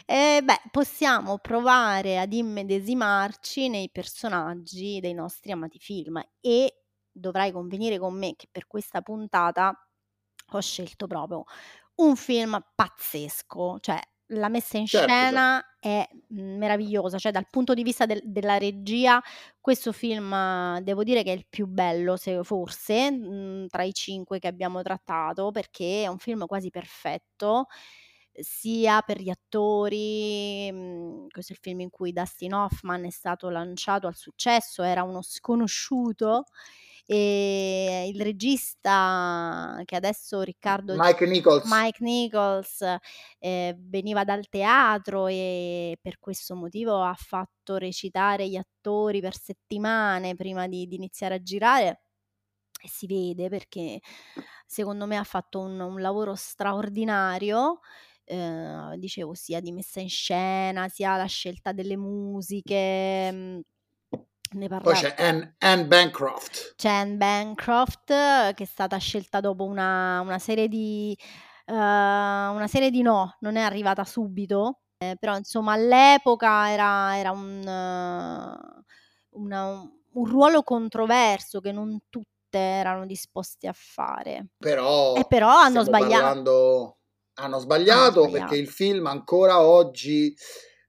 Eh, 0.06 0.40
beh, 0.42 0.62
possiamo 0.72 1.38
provare 1.38 2.18
ad 2.18 2.32
immedesimarci 2.32 3.68
nei 3.68 3.90
personaggi 3.90 4.98
dei 4.98 5.14
nostri 5.14 5.52
amati 5.52 5.78
film 5.78 6.20
e 6.40 6.82
dovrai 7.12 7.52
convenire 7.52 7.98
con 7.98 8.18
me 8.18 8.34
che 8.34 8.48
per 8.50 8.66
questa 8.66 9.02
puntata 9.02 9.72
ho 10.52 10.60
scelto 10.60 11.06
proprio 11.06 11.44
un 11.96 12.16
film 12.16 12.58
pazzesco, 12.74 13.78
cioè 13.80 14.00
la 14.32 14.48
messa 14.48 14.78
in 14.78 14.86
certo, 14.86 15.06
scena 15.08 15.60
certo. 15.60 15.69
È 15.80 16.06
mhmm, 16.28 16.58
meravigliosa, 16.58 17.18
cioè 17.18 17.32
dal 17.32 17.48
punto 17.50 17.74
di 17.74 17.82
vista 17.82 18.06
del, 18.06 18.20
della 18.24 18.58
regia 18.58 19.20
questo 19.60 19.92
film 19.92 20.78
devo 20.80 21.02
dire 21.04 21.22
che 21.24 21.32
è 21.32 21.36
il 21.36 21.46
più 21.48 21.66
bello 21.66 22.16
se, 22.16 22.42
forse 22.44 23.10
mh, 23.10 23.16
mhmm, 23.26 23.66
tra 23.68 23.82
i 23.84 23.92
cinque 23.94 24.38
che 24.38 24.48
abbiamo 24.48 24.82
trattato 24.82 25.50
perché 25.50 26.04
è 26.04 26.06
un 26.08 26.18
film 26.18 26.46
quasi 26.46 26.70
perfetto 26.70 27.66
sia 28.32 29.02
per 29.02 29.20
gli 29.20 29.28
attori, 29.30 30.70
mh, 30.72 30.76
mhmm, 30.76 31.26
questo 31.28 31.52
è 31.52 31.56
il 31.56 31.60
film 31.62 31.80
in 31.80 31.90
cui 31.90 32.12
Dustin 32.12 32.54
Hoffman 32.54 33.04
è 33.04 33.10
stato 33.10 33.48
lanciato 33.50 34.06
al 34.06 34.14
successo, 34.16 34.82
era 34.82 35.02
uno 35.02 35.22
sconosciuto 35.22 36.44
e 37.12 38.08
il 38.14 38.20
regista 38.20 39.82
che 39.84 39.96
adesso 39.96 40.42
Riccardo 40.42 40.94
Mike 40.96 41.26
Nichols, 41.26 41.64
Mike 41.68 42.04
Nichols 42.04 42.84
eh, 43.40 43.76
veniva 43.76 44.22
dal 44.22 44.48
teatro 44.48 45.26
e 45.26 45.98
per 46.00 46.20
questo 46.20 46.54
motivo 46.54 47.02
ha 47.02 47.16
fatto 47.18 47.78
recitare 47.78 48.48
gli 48.48 48.54
attori 48.54 49.20
per 49.20 49.36
settimane 49.36 50.36
prima 50.36 50.68
di, 50.68 50.86
di 50.86 50.94
iniziare 50.94 51.34
a 51.34 51.42
girare 51.42 52.02
e 52.80 52.88
si 52.88 53.08
vede 53.08 53.48
perché 53.48 53.98
secondo 54.64 55.06
me 55.06 55.16
ha 55.16 55.24
fatto 55.24 55.58
un, 55.58 55.80
un 55.80 56.00
lavoro 56.00 56.36
straordinario. 56.36 57.80
Eh, 58.22 58.94
dicevo 58.98 59.34
sia 59.34 59.58
di 59.58 59.72
messa 59.72 59.98
in 59.98 60.08
scena, 60.08 60.88
sia 60.88 61.16
la 61.16 61.26
scelta 61.26 61.72
delle 61.72 61.96
musiche. 61.96 63.64
Ne 64.52 64.66
Poi 64.68 64.94
c'è 64.94 65.14
Anne, 65.16 65.54
Anne 65.58 65.86
Bancroft. 65.86 66.74
C'è 66.76 66.88
Anne 66.88 67.14
Bancroft 67.16 68.10
eh, 68.10 68.52
che 68.54 68.64
è 68.64 68.66
stata 68.66 68.96
scelta 68.96 69.38
dopo 69.40 69.62
una, 69.64 70.20
una 70.22 70.40
serie 70.40 70.66
di 70.66 71.16
eh, 71.66 71.72
una 71.72 72.66
serie 72.66 72.90
di 72.90 73.00
no, 73.02 73.36
non 73.40 73.54
è 73.54 73.60
arrivata 73.60 74.04
subito, 74.04 74.80
eh, 74.98 75.14
però 75.20 75.36
insomma 75.36 75.74
all'epoca 75.74 76.68
era, 76.70 77.16
era 77.16 77.30
un, 77.30 77.60
eh, 77.64 78.82
una- 79.36 79.68
un- 80.12 80.24
ruolo 80.26 80.64
controverso 80.64 81.60
che 81.60 81.70
non 81.70 81.96
tutte 82.08 82.58
erano 82.58 83.06
disposte 83.06 83.68
a 83.68 83.72
fare. 83.72 84.48
Però, 84.58 85.14
E 85.14 85.24
però 85.28 85.48
hanno 85.48 85.84
sbagliato. 85.84 86.10
parlando- 86.22 86.98
hanno 87.34 87.58
sbagliato 87.60 88.22
sbagliato. 88.22 88.30
perché 88.32 88.56
il 88.56 88.68
film 88.68 89.06
ancora 89.06 89.60
oggi 89.62 90.34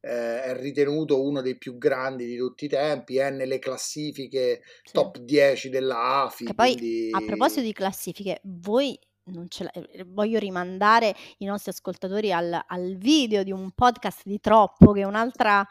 eh, 0.01 0.43
è 0.43 0.55
ritenuto 0.59 1.21
uno 1.23 1.41
dei 1.41 1.57
più 1.57 1.77
grandi 1.77 2.25
di 2.25 2.35
tutti 2.37 2.65
i 2.65 2.69
tempi, 2.69 3.17
è 3.17 3.29
nelle 3.29 3.59
classifiche 3.59 4.61
Sì. 4.83 4.91
top 4.93 5.19
10 5.19 5.69
della 5.69 6.23
AFI. 6.23 6.45
Che 6.45 6.53
poi 6.53 6.73
quindi... 6.75 7.09
a 7.11 7.23
proposito 7.23 7.61
di 7.61 7.71
classifiche, 7.73 8.41
voi 8.43 8.97
non 9.23 9.47
ce 9.47 9.63
la- 9.65 9.71
eh, 9.71 10.03
voglio 10.07 10.39
rimandare 10.39 11.15
i 11.37 11.45
nostri 11.45 11.69
ascoltatori 11.71 12.33
al, 12.33 12.59
al 12.67 12.95
video 12.97 13.43
di 13.43 13.51
un 13.51 13.71
podcast 13.71 14.21
di 14.25 14.39
Troppo, 14.39 14.91
che 14.93 15.01
è 15.01 15.03
un'altra, 15.05 15.65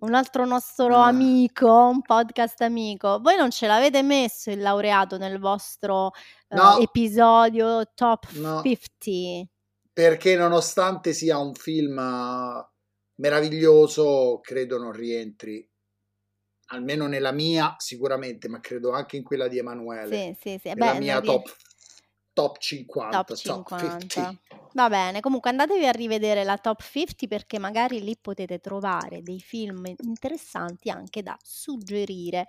un 0.00 0.14
altro 0.14 0.44
nostro 0.44 0.96
Ah. 0.96 1.06
amico, 1.06 1.70
un 1.72 2.02
podcast 2.02 2.60
amico. 2.62 3.20
Voi 3.22 3.36
non 3.36 3.50
ce 3.50 3.68
l'avete 3.68 4.02
messo 4.02 4.50
il 4.50 4.60
laureato 4.60 5.16
nel 5.16 5.38
vostro 5.38 6.10
eh, 6.48 6.56
No. 6.56 6.78
episodio 6.80 7.84
top 7.94 8.26
No. 8.32 8.60
50? 8.62 9.48
perché 9.92 10.36
nonostante 10.36 11.12
sia 11.12 11.38
un 11.38 11.54
film 11.54 11.98
eh, 11.98 12.68
meraviglioso, 13.18 14.40
credo 14.42 14.78
non 14.78 14.92
rientri, 14.92 15.68
almeno 16.70 17.06
nella 17.06 17.32
mia 17.32 17.74
sicuramente, 17.78 18.48
ma 18.48 18.60
credo 18.60 18.90
anche 18.92 19.16
in 19.16 19.22
quella 19.22 19.48
di 19.48 19.58
Emanuele, 19.58 20.24
Sì, 20.24 20.34
sì, 20.38 20.58
sì. 20.58 20.72
nella 20.72 20.94
Beh, 20.94 20.94
mia 20.94 21.20
top, 21.22 21.54
top 22.32 22.58
50, 22.58 23.24
top 23.24 23.34
top 23.42 23.72
50. 23.72 23.74
50. 23.74 24.40
Va 24.72 24.88
bene, 24.88 25.20
comunque 25.20 25.50
andatevi 25.50 25.86
a 25.86 25.90
rivedere 25.92 26.44
la 26.44 26.58
top 26.58 26.80
50 26.82 27.26
perché 27.26 27.58
magari 27.58 28.02
lì 28.02 28.16
potete 28.20 28.58
trovare 28.58 29.22
dei 29.22 29.40
film 29.40 29.86
interessanti 30.02 30.90
anche 30.90 31.22
da 31.22 31.36
suggerire 31.42 32.46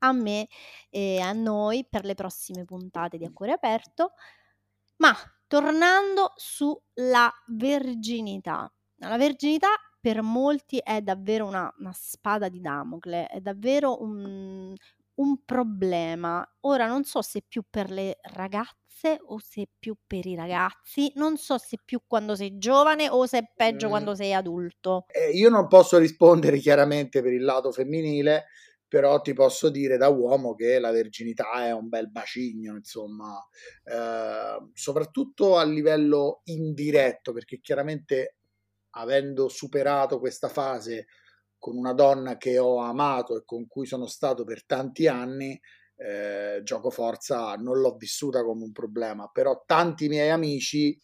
a 0.00 0.12
me 0.12 0.48
e 0.90 1.18
a 1.20 1.32
noi 1.32 1.86
per 1.88 2.04
le 2.04 2.14
prossime 2.14 2.64
puntate 2.64 3.16
di 3.16 3.24
A 3.24 3.30
Cuore 3.32 3.52
Aperto. 3.52 4.12
Ma 4.98 5.14
tornando 5.46 6.32
sulla 6.36 7.32
verginità, 7.48 8.72
la 8.96 9.16
verginità 9.16 9.74
per 10.02 10.22
molti 10.22 10.78
è 10.78 11.00
davvero 11.02 11.46
una, 11.46 11.72
una 11.78 11.92
spada 11.94 12.48
di 12.48 12.60
Damocle, 12.60 13.26
è 13.28 13.40
davvero 13.40 14.02
un, 14.02 14.74
un 15.14 15.44
problema. 15.44 16.44
Ora 16.62 16.86
non 16.88 17.04
so 17.04 17.22
se 17.22 17.42
più 17.46 17.62
per 17.70 17.90
le 17.90 18.18
ragazze 18.34 19.18
o 19.26 19.38
se 19.40 19.68
più 19.78 19.96
per 20.06 20.26
i 20.26 20.34
ragazzi, 20.34 21.12
non 21.16 21.36
so 21.36 21.58
se 21.58 21.78
più 21.84 22.02
quando 22.06 22.34
sei 22.34 22.58
giovane 22.58 23.08
o 23.08 23.26
se 23.26 23.38
è 23.38 23.52
peggio 23.56 23.88
Mm. 23.88 23.90
quando 23.90 24.14
sei 24.16 24.34
adulto. 24.34 25.06
Eh, 25.06 25.30
io 25.32 25.48
non 25.50 25.68
posso 25.68 25.98
rispondere 25.98 26.58
chiaramente 26.58 27.22
per 27.22 27.32
il 27.32 27.44
lato 27.44 27.70
femminile, 27.70 28.46
però 28.88 29.20
ti 29.20 29.32
posso 29.34 29.68
dire 29.70 29.96
da 29.96 30.08
uomo 30.08 30.54
che 30.54 30.78
la 30.78 30.90
verginità 30.90 31.64
è 31.66 31.72
un 31.72 31.88
bel 31.88 32.10
bacigno, 32.10 32.76
insomma, 32.76 33.38
eh, 33.84 34.70
soprattutto 34.72 35.56
a 35.58 35.64
livello 35.64 36.40
indiretto, 36.44 37.32
perché 37.32 37.60
chiaramente 37.60 38.36
avendo 38.92 39.48
superato 39.48 40.18
questa 40.18 40.48
fase 40.48 41.06
con 41.58 41.76
una 41.76 41.92
donna 41.92 42.36
che 42.36 42.58
ho 42.58 42.78
amato 42.78 43.36
e 43.36 43.44
con 43.44 43.66
cui 43.66 43.86
sono 43.86 44.06
stato 44.06 44.44
per 44.44 44.64
tanti 44.64 45.06
anni, 45.06 45.58
eh, 45.96 46.60
gioco 46.64 46.90
forza 46.90 47.54
non 47.54 47.78
l'ho 47.78 47.94
vissuta 47.94 48.42
come 48.42 48.64
un 48.64 48.72
problema, 48.72 49.28
però 49.32 49.62
tanti 49.64 50.08
miei 50.08 50.30
amici 50.30 50.98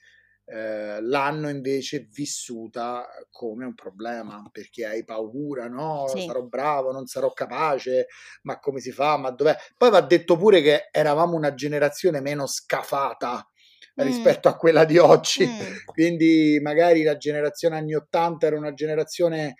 eh, 0.50 1.00
l'hanno 1.02 1.48
invece 1.48 2.08
vissuta 2.10 3.06
come 3.30 3.66
un 3.66 3.74
problema 3.74 4.48
perché 4.50 4.86
hai 4.86 5.04
paura, 5.04 5.68
no? 5.68 6.06
Sì. 6.08 6.24
Sarò 6.24 6.42
bravo, 6.42 6.90
non 6.90 7.06
sarò 7.06 7.32
capace, 7.32 8.06
ma 8.42 8.58
come 8.58 8.80
si 8.80 8.90
fa? 8.90 9.16
Ma 9.16 9.30
dov'è? 9.30 9.54
Poi 9.76 9.90
va 9.90 10.00
detto 10.00 10.36
pure 10.36 10.62
che 10.62 10.88
eravamo 10.90 11.36
una 11.36 11.54
generazione 11.54 12.20
meno 12.20 12.46
scafata 12.46 13.46
Mm. 14.02 14.06
rispetto 14.06 14.48
a 14.48 14.56
quella 14.56 14.84
di 14.84 14.98
oggi. 14.98 15.46
Mm. 15.46 15.50
Quindi 15.86 16.58
magari 16.62 17.02
la 17.02 17.16
generazione 17.16 17.76
anni 17.76 17.94
80 17.94 18.46
era 18.46 18.56
una 18.56 18.74
generazione 18.74 19.56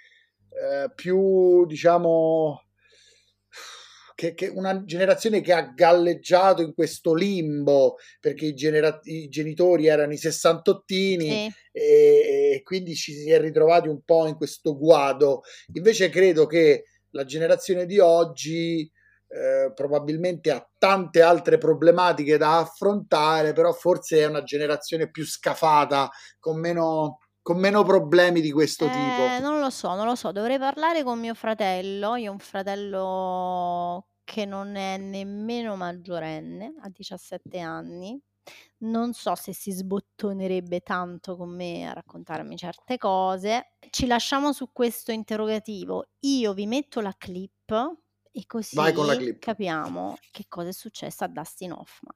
eh, 0.50 0.90
più, 0.94 1.66
diciamo, 1.66 2.62
che, 4.14 4.34
che 4.34 4.48
una 4.48 4.84
generazione 4.84 5.40
che 5.40 5.52
ha 5.52 5.72
galleggiato 5.72 6.60
in 6.60 6.74
questo 6.74 7.14
limbo 7.14 7.98
perché 8.18 8.46
i, 8.46 8.54
genera- 8.54 8.98
i 9.04 9.28
genitori 9.28 9.86
erano 9.86 10.12
i 10.12 10.16
sessantottini 10.16 11.30
Sì. 11.30 11.52
e, 11.70 12.52
e 12.54 12.62
quindi 12.64 12.96
ci 12.96 13.12
si 13.12 13.30
è 13.30 13.40
ritrovati 13.40 13.86
un 13.86 14.02
po' 14.04 14.26
in 14.26 14.34
questo 14.34 14.76
guado. 14.76 15.42
Invece 15.74 16.08
credo 16.08 16.46
che 16.46 16.84
la 17.10 17.24
generazione 17.24 17.86
di 17.86 18.00
oggi 18.00 18.90
eh, 19.28 19.72
probabilmente 19.74 20.50
ha 20.50 20.66
tante 20.78 21.22
altre 21.22 21.58
problematiche 21.58 22.36
da 22.38 22.58
affrontare, 22.58 23.52
però 23.52 23.72
forse 23.72 24.18
è 24.20 24.26
una 24.26 24.42
generazione 24.42 25.10
più 25.10 25.24
scafata, 25.26 26.10
con 26.38 26.58
meno, 26.58 27.18
con 27.42 27.58
meno 27.58 27.82
problemi 27.84 28.40
di 28.40 28.50
questo 28.52 28.86
Eh, 28.86 28.90
tipo. 28.90 29.38
non 29.40 29.60
lo 29.60 29.70
so, 29.70 29.94
non 29.94 30.06
lo 30.06 30.14
so, 30.14 30.32
dovrei 30.32 30.58
parlare 30.58 31.02
con 31.02 31.18
mio 31.18 31.34
fratello. 31.34 32.16
Io 32.16 32.30
ho 32.30 32.32
un 32.32 32.38
fratello 32.38 34.08
che 34.24 34.44
non 34.44 34.76
è 34.76 34.96
nemmeno 34.98 35.76
maggiorenne, 35.76 36.74
ha 36.82 36.88
17 36.90 37.58
anni. 37.60 38.20
Non 38.78 39.12
so 39.12 39.34
se 39.34 39.52
si 39.52 39.72
sbottonerebbe 39.72 40.80
tanto 40.80 41.36
con 41.36 41.50
me 41.54 41.88
a 41.88 41.92
raccontarmi 41.92 42.56
certe 42.56 42.96
cose. 42.96 43.72
Ci 43.90 44.06
lasciamo 44.06 44.52
su 44.52 44.70
questo 44.72 45.12
interrogativo. 45.12 46.04
Io 46.20 46.54
vi 46.54 46.66
metto 46.66 47.00
la 47.00 47.14
clip 47.16 47.96
e 48.38 48.44
così 48.46 48.76
Vai 48.76 48.92
con 48.92 49.06
la 49.06 49.16
clip. 49.16 49.40
capiamo 49.40 50.16
che 50.30 50.44
cosa 50.48 50.68
è 50.68 50.72
successo 50.72 51.24
a 51.24 51.26
Dustin 51.28 51.72
Hoffman. 51.72 52.14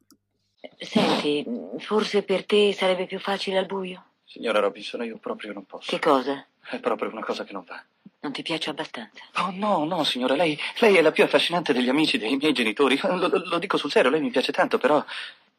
Senti, 0.79 1.45
forse 1.79 2.23
per 2.23 2.47
te 2.47 2.73
sarebbe 2.73 3.07
più 3.07 3.19
facile 3.19 3.59
al 3.59 3.67
buio? 3.67 4.05
Signora 4.25 4.61
Robinson, 4.61 5.05
io 5.05 5.19
proprio 5.19 5.53
non 5.53 5.65
posso. 5.67 5.91
Che 5.91 5.99
cosa? 5.99 6.47
È 6.71 6.79
proprio 6.79 7.11
una 7.11 7.25
cosa 7.25 7.43
che 7.45 7.53
non 7.53 7.65
va. 7.67 7.83
Non 8.21 8.31
ti 8.33 8.43
piace 8.43 8.71
abbastanza? 8.71 9.21
Oh, 9.39 9.51
no, 9.53 9.85
no, 9.85 10.05
signora, 10.05 10.35
lei, 10.37 10.57
lei 10.79 10.97
è 10.97 11.03
la 11.03 11.11
più 11.11 11.25
affascinante 11.25 11.73
degli 11.73 11.89
amici 11.89 12.19
dei 12.19 12.37
miei 12.37 12.53
genitori. 12.53 12.97
Lo, 13.03 13.17
lo- 13.27 13.43
lo 13.45 13.59
dico 13.59 13.77
sul 13.77 13.91
serio, 13.91 14.11
lei 14.11 14.21
mi 14.21 14.31
piace 14.31 14.53
tanto, 14.53 14.79
però. 14.79 15.05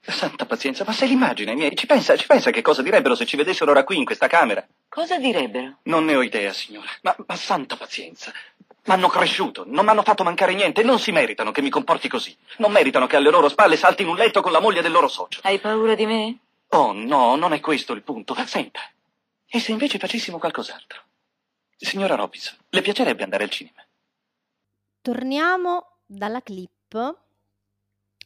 Santa 0.05 0.45
pazienza, 0.45 0.83
ma 0.85 0.91
se 0.91 1.05
l'immagina, 1.05 1.51
i 1.51 1.55
miei. 1.55 1.75
Ci 1.77 1.85
pensa, 1.85 2.17
ci 2.17 2.25
pensa 2.27 2.51
che 2.51 2.61
cosa 2.61 2.81
direbbero 2.81 3.15
se 3.15 3.25
ci 3.25 3.37
vedessero 3.37 3.71
ora 3.71 3.85
qui 3.85 3.97
in 3.97 4.03
questa 4.05 4.27
camera? 4.27 4.65
Cosa 4.89 5.17
direbbero? 5.17 5.77
Non 5.83 6.03
ne 6.03 6.15
ho 6.15 6.21
idea, 6.21 6.51
signora. 6.51 6.87
Ma, 7.03 7.15
ma 7.25 7.35
santa 7.37 7.77
pazienza. 7.77 8.33
M'hanno 8.85 9.07
cresciuto, 9.07 9.63
non 9.65 9.85
mi 9.85 9.91
hanno 9.91 10.03
fatto 10.03 10.23
mancare 10.23 10.53
niente, 10.53 10.83
non 10.83 10.99
si 10.99 11.11
meritano 11.11 11.51
che 11.51 11.61
mi 11.61 11.69
comporti 11.69 12.09
così. 12.09 12.35
Non 12.57 12.71
meritano 12.71 13.07
che 13.07 13.15
alle 13.15 13.29
loro 13.29 13.47
spalle 13.47 13.77
salti 13.77 14.01
in 14.01 14.09
un 14.09 14.17
letto 14.17 14.41
con 14.41 14.51
la 14.51 14.59
moglie 14.59 14.81
del 14.81 14.91
loro 14.91 15.07
socio. 15.07 15.39
Hai 15.43 15.59
paura 15.59 15.95
di 15.95 16.05
me? 16.05 16.37
Oh 16.69 16.91
no, 16.91 17.35
non 17.35 17.53
è 17.53 17.59
questo 17.61 17.93
il 17.93 18.01
punto. 18.01 18.35
Senta, 18.45 18.81
e 19.47 19.59
se 19.59 19.71
invece 19.71 19.99
facessimo 19.99 20.37
qualcos'altro? 20.37 21.01
Signora 21.77 22.15
Robinson, 22.15 22.57
le 22.69 22.81
piacerebbe 22.81 23.23
andare 23.23 23.43
al 23.43 23.49
cinema? 23.49 23.81
Torniamo 25.01 25.99
dalla 26.05 26.41
clip 26.41 27.17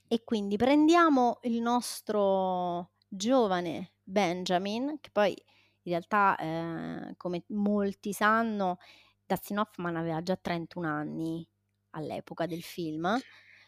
e 0.07 0.23
quindi 0.23 0.57
prendiamo 0.57 1.39
il 1.43 1.61
nostro 1.61 2.91
giovane 3.07 3.91
Benjamin, 4.03 4.97
che 5.01 5.09
poi 5.11 5.31
in 5.31 5.91
realtà, 5.91 6.35
eh, 6.37 7.15
come 7.17 7.43
molti 7.47 8.13
sanno, 8.13 8.79
Dustin 9.27 9.59
Hoffman 9.59 9.97
aveva 9.97 10.23
già 10.23 10.37
31 10.41 10.87
anni 10.87 11.47
all'epoca 11.91 12.45
del 12.45 12.63
film. 12.63 13.19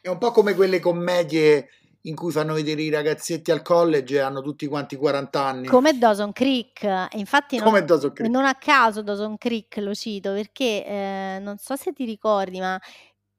È 0.01 0.07
un 0.07 0.17
po' 0.17 0.31
come 0.31 0.53
quelle 0.53 0.79
commedie 0.79 1.67
in 2.03 2.15
cui 2.15 2.31
fanno 2.31 2.53
vedere 2.53 2.81
i 2.81 2.89
ragazzetti 2.89 3.51
al 3.51 3.61
college 3.61 4.15
e 4.15 4.19
hanno 4.19 4.41
tutti 4.41 4.65
quanti 4.67 4.95
40 4.95 5.43
anni. 5.43 5.67
Come 5.67 5.97
Dawson 5.97 6.31
Creek, 6.31 6.83
e 6.83 7.09
infatti 7.13 7.57
non, 7.57 7.73
Creek. 7.73 8.21
non 8.21 8.45
a 8.45 8.55
caso 8.55 9.01
Dawson 9.01 9.37
Creek 9.37 9.77
lo 9.77 9.93
cito 9.93 10.31
perché 10.31 10.85
eh, 10.85 11.39
non 11.41 11.57
so 11.57 11.75
se 11.75 11.91
ti 11.91 12.05
ricordi, 12.05 12.59
ma 12.59 12.79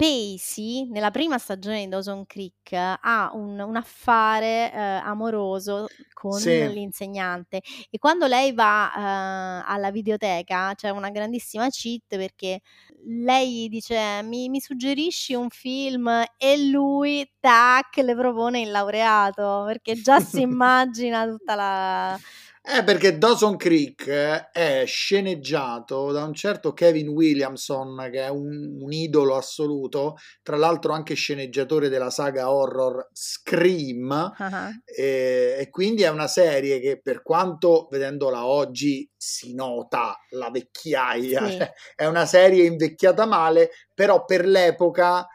Pacey, 0.00 0.88
nella 0.88 1.10
prima 1.10 1.36
stagione 1.36 1.80
di 1.84 1.88
Dawson 1.88 2.24
Creek, 2.24 2.72
ha 2.72 3.30
un, 3.34 3.58
un 3.60 3.76
affare 3.76 4.72
eh, 4.72 4.78
amoroso 4.78 5.90
con 6.14 6.38
Sì. 6.38 6.66
l'insegnante 6.72 7.60
e 7.90 7.98
quando 7.98 8.26
lei 8.26 8.54
va 8.54 8.90
eh, 8.94 9.64
alla 9.70 9.90
videoteca 9.90 10.72
c'è 10.74 10.88
una 10.88 11.10
grandissima 11.10 11.68
cheat 11.68 12.16
perché 12.16 12.60
lei 13.06 13.68
dice 13.68 14.22
mi, 14.22 14.48
mi 14.48 14.60
suggerisci 14.60 15.34
un 15.34 15.50
film 15.50 16.08
e 16.38 16.56
lui, 16.68 17.30
tac, 17.38 17.98
le 17.98 18.14
propone 18.14 18.60
il 18.62 18.70
laureato 18.70 19.64
perché 19.66 20.00
già 20.00 20.18
si 20.20 20.40
immagina 20.40 21.26
tutta 21.26 21.54
la... 21.54 22.18
Eh, 22.62 22.84
perché 22.84 23.16
Dawson 23.16 23.56
Creek 23.56 24.06
eh, 24.06 24.50
è 24.50 24.84
sceneggiato 24.86 26.12
da 26.12 26.24
un 26.24 26.34
certo 26.34 26.74
Kevin 26.74 27.08
Williamson, 27.08 28.08
che 28.12 28.22
è 28.24 28.28
un, 28.28 28.76
un 28.82 28.92
idolo 28.92 29.34
assoluto, 29.36 30.16
tra 30.42 30.56
l'altro 30.58 30.92
anche 30.92 31.14
sceneggiatore 31.14 31.88
della 31.88 32.10
saga 32.10 32.50
horror 32.52 33.08
Scream, 33.12 34.10
Ah, 34.36 34.70
e, 34.84 35.56
e 35.58 35.70
quindi 35.70 36.02
è 36.02 36.10
una 36.10 36.28
serie 36.28 36.80
che 36.80 37.00
per 37.00 37.22
quanto 37.22 37.88
vedendola 37.90 38.44
oggi 38.46 39.08
si 39.16 39.54
nota 39.54 40.16
la 40.30 40.50
vecchiaia, 40.50 41.46
Sì. 41.48 41.56
cioè, 41.56 41.72
è 41.96 42.04
una 42.06 42.26
serie 42.26 42.64
invecchiata 42.66 43.24
male, 43.24 43.70
però 43.94 44.24
per 44.26 44.44
l'epoca 44.46 45.26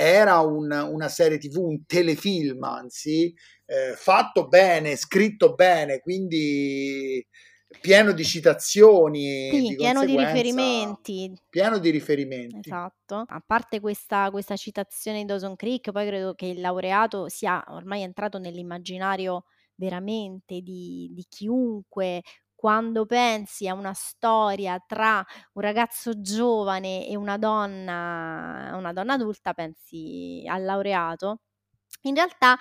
era 0.00 0.38
un- 0.40 0.70
una 0.70 1.08
serie 1.08 1.38
tv, 1.38 1.56
un 1.58 1.84
telefilm 1.84 2.62
anzi, 2.62 3.34
eh, 3.66 3.94
fatto 3.96 4.46
bene, 4.46 4.94
scritto 4.94 5.54
bene, 5.54 5.98
quindi 5.98 7.26
pieno 7.80 8.12
di 8.12 8.24
citazioni, 8.24 9.50
Sì, 9.50 9.60
di 9.68 9.76
pieno 9.76 10.04
di 10.04 10.16
riferimenti. 10.16 11.32
Pieno 11.50 11.78
di 11.78 11.90
riferimenti. 11.90 12.68
Esatto. 12.70 13.24
A 13.26 13.42
parte 13.44 13.80
questa, 13.80 14.30
questa 14.30 14.56
citazione 14.56 15.18
di 15.18 15.24
Dawson 15.24 15.56
Creek, 15.56 15.90
poi 15.90 16.06
credo 16.06 16.34
che 16.34 16.46
il 16.46 16.60
laureato 16.60 17.28
sia 17.28 17.62
ormai 17.68 18.02
entrato 18.02 18.38
nell'immaginario 18.38 19.44
veramente 19.74 20.60
di, 20.60 21.10
di 21.12 21.24
chiunque. 21.28 22.22
Quando 22.60 23.06
pensi 23.06 23.68
a 23.68 23.74
una 23.74 23.92
storia 23.94 24.82
tra 24.84 25.24
un 25.52 25.62
ragazzo 25.62 26.20
giovane 26.20 27.06
e 27.06 27.14
una 27.14 27.38
donna, 27.38 28.72
una 28.76 28.92
donna 28.92 29.12
adulta, 29.12 29.52
pensi 29.54 30.42
al 30.44 30.64
laureato. 30.64 31.42
In 32.02 32.14
realtà 32.16 32.58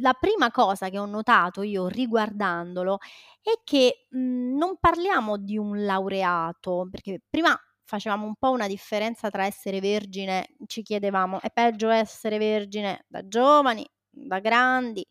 la 0.00 0.14
prima 0.14 0.50
cosa 0.50 0.88
che 0.90 0.98
ho 0.98 1.06
notato 1.06 1.62
io 1.62 1.86
riguardandolo 1.86 2.98
è 3.40 3.52
che 3.64 4.06
mh, 4.10 4.56
non 4.56 4.78
parliamo 4.80 5.36
di 5.38 5.56
un 5.56 5.84
laureato, 5.84 6.88
perché 6.90 7.20
prima 7.30 7.56
facevamo 7.84 8.26
un 8.26 8.34
po' 8.36 8.50
una 8.50 8.66
differenza 8.66 9.30
tra 9.30 9.44
essere 9.46 9.78
vergine, 9.80 10.56
ci 10.66 10.82
chiedevamo 10.82 11.40
è 11.40 11.50
peggio 11.52 11.88
essere 11.90 12.38
vergine 12.38 13.04
da 13.08 13.26
giovani, 13.28 13.86
da 14.10 14.40
grandi. 14.40 15.06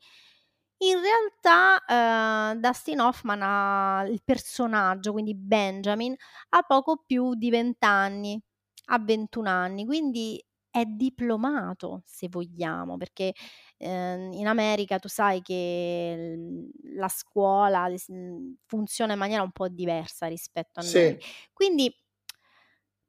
In 0.80 0.98
realtà 1.02 2.52
eh, 2.54 2.60
Dustin 2.60 3.00
Hoffman 3.00 3.40
ha 3.42 4.04
il 4.08 4.22
personaggio, 4.24 5.14
quindi 5.14 5.34
Benjamin, 5.34 6.14
ha 6.50 6.62
poco 6.64 7.04
più 7.06 7.34
di 7.36 7.50
20 7.50 7.86
anni, 7.86 8.40
ha 8.88 9.00
21 9.00 9.48
anni, 9.48 9.86
quindi 9.86 10.44
è 10.70 10.84
diplomato 10.84 12.02
se 12.06 12.28
vogliamo, 12.30 12.98
perché 12.98 13.32
eh, 13.78 14.30
in 14.34 14.46
America 14.48 15.00
tu 15.00 15.08
sai 15.08 15.42
che 15.42 16.36
l- 16.38 16.70
la 16.98 17.08
scuola 17.08 17.90
s- 17.96 18.12
funziona 18.66 19.14
in 19.14 19.20
maniera 19.20 19.42
un 19.44 19.52
po' 19.52 19.70
diversa 19.70 20.28
rispetto 20.28 20.82
a 20.82 20.84
Sì. 20.84 21.00
noi. 21.00 21.18
Quindi 21.54 21.90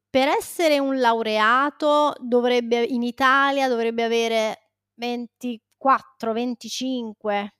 per 0.09 0.27
essere 0.29 0.79
un 0.79 0.99
laureato 0.99 2.13
dovrebbe 2.19 2.81
in 2.83 3.03
Italia 3.03 3.67
dovrebbe 3.67 4.03
avere 4.03 4.71
24, 4.95 6.33
25. 6.33 7.56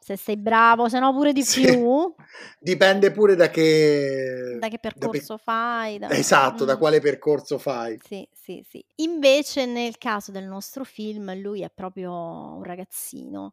Se 0.00 0.16
sei 0.16 0.36
bravo, 0.36 0.88
se 0.88 0.98
no 0.98 1.12
pure 1.12 1.32
di 1.32 1.42
Sì. 1.44 1.62
più. 1.62 2.12
Dipende 2.58 3.10
pure 3.12 3.36
da 3.36 3.48
che... 3.48 4.56
Da 4.58 4.68
che 4.68 4.78
da 4.82 4.88
pe- 4.90 4.98
percorso 4.98 5.38
fai? 5.38 5.98
da- 5.98 6.08
Esatto, 6.10 6.64
da 6.64 6.74
Mm. 6.74 6.78
quale 6.78 7.00
percorso 7.00 7.58
fai. 7.58 7.98
Sì, 8.04 8.28
sì, 8.32 8.64
sì. 8.68 8.84
Invece 8.96 9.66
nel 9.66 9.98
caso 9.98 10.32
del 10.32 10.44
nostro 10.44 10.84
film 10.84 11.32
lui 11.40 11.62
è 11.62 11.70
proprio 11.70 12.12
un 12.12 12.62
ragazzino 12.64 13.52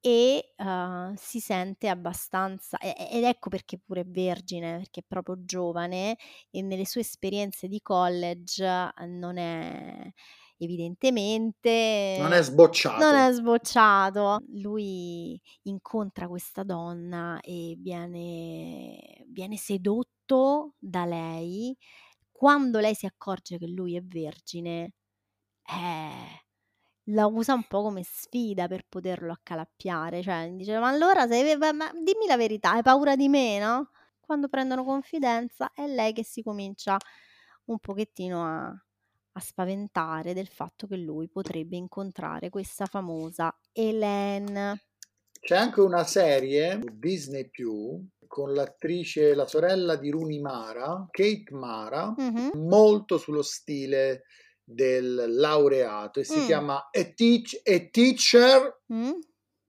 e 0.00 0.54
eh, 0.56 1.12
si 1.16 1.40
sente 1.40 1.88
abbastanza, 1.88 2.78
ed 2.78 3.24
ecco 3.24 3.48
perché 3.50 3.78
pure 3.78 4.02
è 4.02 4.04
vergine, 4.06 4.78
perché 4.78 5.00
è 5.00 5.04
proprio 5.06 5.36
giovane 5.44 6.16
e 6.50 6.62
nelle 6.62 6.86
sue 6.86 7.00
esperienze 7.02 7.66
di 7.68 7.80
college 7.82 8.64
eh, 8.64 9.06
non 9.06 9.36
è 9.36 10.10
evidentemente 10.58 11.70
Non 12.18 12.32
è 12.32 12.42
sbocciato. 12.42 12.98
non 12.98 13.14
è 13.14 13.30
sbocciato. 13.32 14.42
Lui 14.54 15.40
incontra 15.62 16.28
questa 16.28 16.62
donna 16.64 17.38
e 17.40 17.76
viene, 17.78 19.24
viene 19.28 19.56
sedotto 19.56 20.74
da 20.78 21.04
lei. 21.04 21.76
Quando 22.32 22.80
lei 22.80 22.94
si 22.94 23.06
accorge 23.06 23.58
che 23.58 23.66
lui 23.68 23.96
è 23.96 24.02
vergine, 24.02 24.92
eh, 25.64 26.44
la 27.10 27.26
usa 27.26 27.54
un 27.54 27.64
po' 27.66 27.82
come 27.82 28.02
sfida 28.04 28.66
per 28.68 28.86
poterlo 28.88 29.32
accalappiare. 29.32 30.22
Cioè, 30.22 30.50
dice: 30.54 30.78
Ma 30.78 30.88
allora 30.88 31.26
ma 31.58 31.72
ma 31.72 31.90
dimmi 31.92 32.26
la 32.26 32.36
verità, 32.36 32.72
hai 32.72 32.82
paura 32.82 33.16
di 33.16 33.28
me, 33.28 33.58
no? 33.58 33.90
Quando 34.20 34.48
prendono 34.48 34.84
confidenza, 34.84 35.70
è 35.72 35.86
lei 35.86 36.12
che 36.12 36.24
si 36.24 36.42
comincia 36.42 36.96
un 37.66 37.78
pochettino 37.78 38.44
a, 38.44 38.85
a 39.36 39.40
spaventare 39.40 40.32
del 40.32 40.46
fatto 40.48 40.86
che 40.86 40.96
lui 40.96 41.28
potrebbe 41.28 41.76
incontrare 41.76 42.48
questa 42.48 42.86
famosa 42.86 43.54
Hélène. 43.72 44.80
C'è 45.38 45.56
anche 45.56 45.80
una 45.80 46.04
serie 46.04 46.80
Disney 46.94 47.48
Più 47.50 48.02
con 48.26 48.52
l'attrice, 48.52 49.34
la 49.34 49.46
sorella 49.46 49.96
di 49.96 50.10
Rooney 50.10 50.40
Mara, 50.40 51.06
Kate 51.10 51.44
Mara, 51.54 52.12
Mhm. 52.16 52.50
molto 52.54 53.18
sullo 53.18 53.42
stile 53.42 54.22
del 54.64 55.26
laureato 55.28 56.18
e 56.18 56.24
si 56.24 56.40
Mm. 56.40 56.46
chiama 56.46 56.88
A, 56.90 57.04
Teach- 57.14 57.60
A 57.62 57.88
Teacher, 57.90 58.80
Mm? 58.92 59.10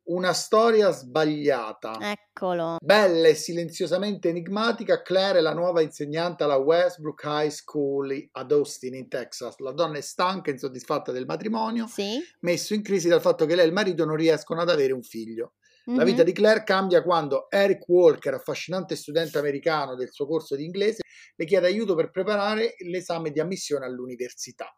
Una 0.08 0.34
storia 0.34 0.92
sbagliata. 0.92 1.98
Eccolo. 2.00 2.78
Bella 2.84 3.28
e 3.28 3.34
silenziosamente 3.36 4.30
enigmatica, 4.30 5.02
Claire 5.02 5.40
è 5.40 5.42
la 5.42 5.54
nuova 5.54 5.82
insegnante 5.82 6.44
alla 6.44 6.58
Westbrook 6.58 7.22
High 7.26 7.50
School 7.50 8.28
ad 8.32 8.52
Austin, 8.52 8.96
in 8.96 9.08
Texas. 9.10 9.58
La 9.60 9.72
donna 9.72 9.98
è 9.98 10.02
stanca 10.02 10.50
e 10.50 10.54
insoddisfatta 10.54 11.12
del 11.12 11.26
matrimonio, 11.26 11.88
Sì. 11.88 12.20
messo 12.42 12.74
in 12.74 12.84
crisi 12.84 13.08
dal 13.10 13.22
fatto 13.22 13.46
che 13.46 13.56
lei 13.56 13.66
e 13.66 13.68
il 13.68 13.74
marito 13.74 14.06
non 14.06 14.16
riescono 14.16 14.62
ad 14.62 14.70
avere 14.70 14.94
un 14.94 15.02
figlio. 15.04 15.54
La 15.96 16.04
vita 16.04 16.20
Mhm. 16.20 16.26
di 16.26 16.32
Claire 16.34 16.64
cambia 16.64 17.02
quando 17.02 17.50
Eric 17.50 17.88
Walker, 17.88 18.34
affascinante 18.34 18.96
studente 18.98 19.38
americano 19.38 19.96
del 19.96 20.12
suo 20.12 20.28
corso 20.28 20.56
di 20.58 20.66
inglese, 20.66 21.02
le 21.36 21.46
chiede 21.46 21.68
aiuto 21.68 21.96
per 21.96 22.12
preparare 22.12 22.76
l'esame 22.80 23.32
di 23.32 23.40
ammissione 23.40 23.86
all'università. 23.86 24.70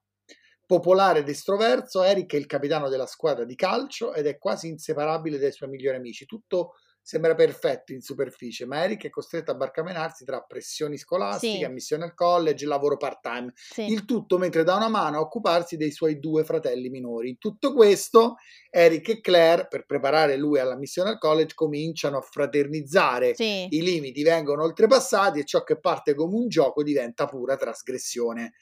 Popolare 0.69 1.19
ed 1.21 1.29
estroverso, 1.29 2.03
Eric 2.03 2.34
è 2.34 2.38
il 2.38 2.45
capitano 2.45 2.89
della 2.89 3.08
squadra 3.08 3.43
di 3.43 3.55
calcio 3.55 4.13
ed 4.13 4.27
è 4.27 4.38
quasi 4.38 4.67
inseparabile 4.67 5.39
dai 5.39 5.51
suoi 5.51 5.67
migliori 5.67 5.97
amici. 5.97 6.27
Tutto 6.27 6.73
sembra 7.01 7.34
perfetto 7.34 7.91
in 7.91 8.01
superficie, 8.01 8.67
ma 8.67 8.84
Eric 8.84 9.05
è 9.05 9.10
costretto 9.10 9.49
a 9.49 9.55
barcamenarsi 9.55 10.25
tra 10.25 10.41
pressioni 10.41 10.95
scolastiche, 10.99 11.58
Sì. 11.58 11.63
ammissione 11.63 12.03
al 12.03 12.13
college 12.13 12.67
lavoro 12.67 12.97
part-time. 12.97 13.51
Sì. 13.55 13.86
Il 13.88 14.05
tutto 14.05 14.38
mentre 14.38 14.63
dà 14.63 14.75
una 14.75 14.89
mano 14.89 15.17
a 15.17 15.21
occuparsi 15.21 15.75
dei 15.75 15.89
suoi 15.89 16.19
due 16.19 16.43
fratelli 16.43 16.89
minori. 16.89 17.29
In 17.29 17.39
tutto 17.39 17.73
questo, 17.73 18.36
Eric 18.69 19.10
e 19.10 19.21
Claire, 19.21 19.65
per 19.67 19.88
preparare 19.88 20.38
lui 20.38 20.60
alla 20.60 20.77
missione 20.77 21.10
al 21.10 21.17
college, 21.17 21.55
cominciano 21.55 22.17
a 22.19 22.21
fraternizzare. 22.21 23.34
Sì. 23.34 23.65
I 23.71 23.82
limiti 23.82 24.21
vengono 24.21 24.62
oltrepassati 24.62 25.39
e 25.39 25.45
ciò 25.45 25.63
che 25.63 25.79
parte 25.79 26.13
come 26.13 26.36
un 26.36 26.47
gioco 26.47 26.84
diventa 26.84 27.25
pura 27.25 27.55
trasgressione. 27.55 28.53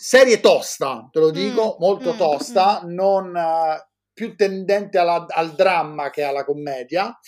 Serie 0.00 0.38
tosta, 0.38 1.08
te 1.10 1.18
lo 1.18 1.30
dico, 1.30 1.74
Mm, 1.76 1.80
molto 1.82 2.12
mm, 2.14 2.16
tosta, 2.16 2.82
non 2.84 3.36
eh, 3.36 3.88
più 4.12 4.36
tendente 4.36 4.96
alla- 4.96 5.26
al 5.28 5.54
dramma 5.56 6.08
che 6.10 6.22
alla 6.22 6.44
commedia, 6.44 7.18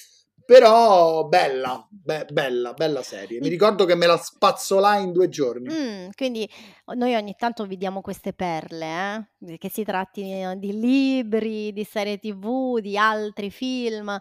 però 0.45 1.25
bella, 1.25 1.85
be- 1.91 2.27
bella, 2.31 2.73
bella 2.73 3.03
serie. 3.03 3.41
Mi 3.41 3.49
ricordo 3.49 3.85
che 3.87 3.97
me 3.97 4.07
la 4.07 4.17
spazzolai 4.17 5.03
in 5.03 5.11
due 5.11 5.29
giorni. 5.29 5.69
Mm, 5.69 6.09
quindi 6.15 6.49
noi 6.95 7.15
ogni 7.17 7.35
tanto 7.37 7.67
vi 7.67 7.77
diamo 7.77 8.01
queste 8.01 8.33
perle, 8.33 9.27
eh? 9.49 9.59
che 9.59 9.69
si 9.69 9.83
tratti 9.83 10.23
eh, 10.31 10.55
di 10.57 10.79
libri, 10.79 11.73
di 11.73 11.83
serie 11.83 12.19
tv, 12.19 12.79
di 12.79 12.97
altri 12.97 13.51
film. 13.51 14.17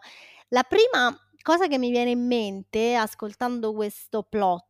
La 0.50 0.64
prima 0.64 1.16
cosa 1.44 1.68
che 1.68 1.78
mi 1.78 1.92
viene 1.92 2.10
in 2.12 2.26
mente 2.26 2.96
ascoltando 2.96 3.74
questo 3.74 4.24
plot, 4.24 4.66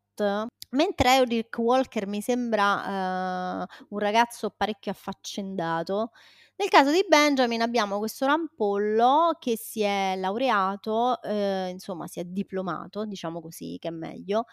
mentre 0.71 1.15
Eric 1.17 1.57
Walker 1.57 2.07
mi 2.07 2.21
sembra 2.21 3.63
eh, 3.63 3.65
un 3.89 3.99
ragazzo 3.99 4.49
parecchio 4.55 4.91
affaccendato, 4.91 6.11
nel 6.57 6.69
caso 6.69 6.91
di 6.91 7.05
Benjamin 7.07 7.61
abbiamo 7.61 7.99
questo 7.99 8.25
rampollo 8.25 9.37
che 9.39 9.57
si 9.57 9.81
è 9.81 10.15
laureato, 10.17 11.21
eh, 11.21 11.69
insomma 11.69 12.07
si 12.07 12.19
è 12.19 12.23
diplomato, 12.25 13.05
diciamo 13.05 13.41
così 13.41 13.77
che 13.79 13.87
è 13.87 13.91
meglio, 13.91 14.45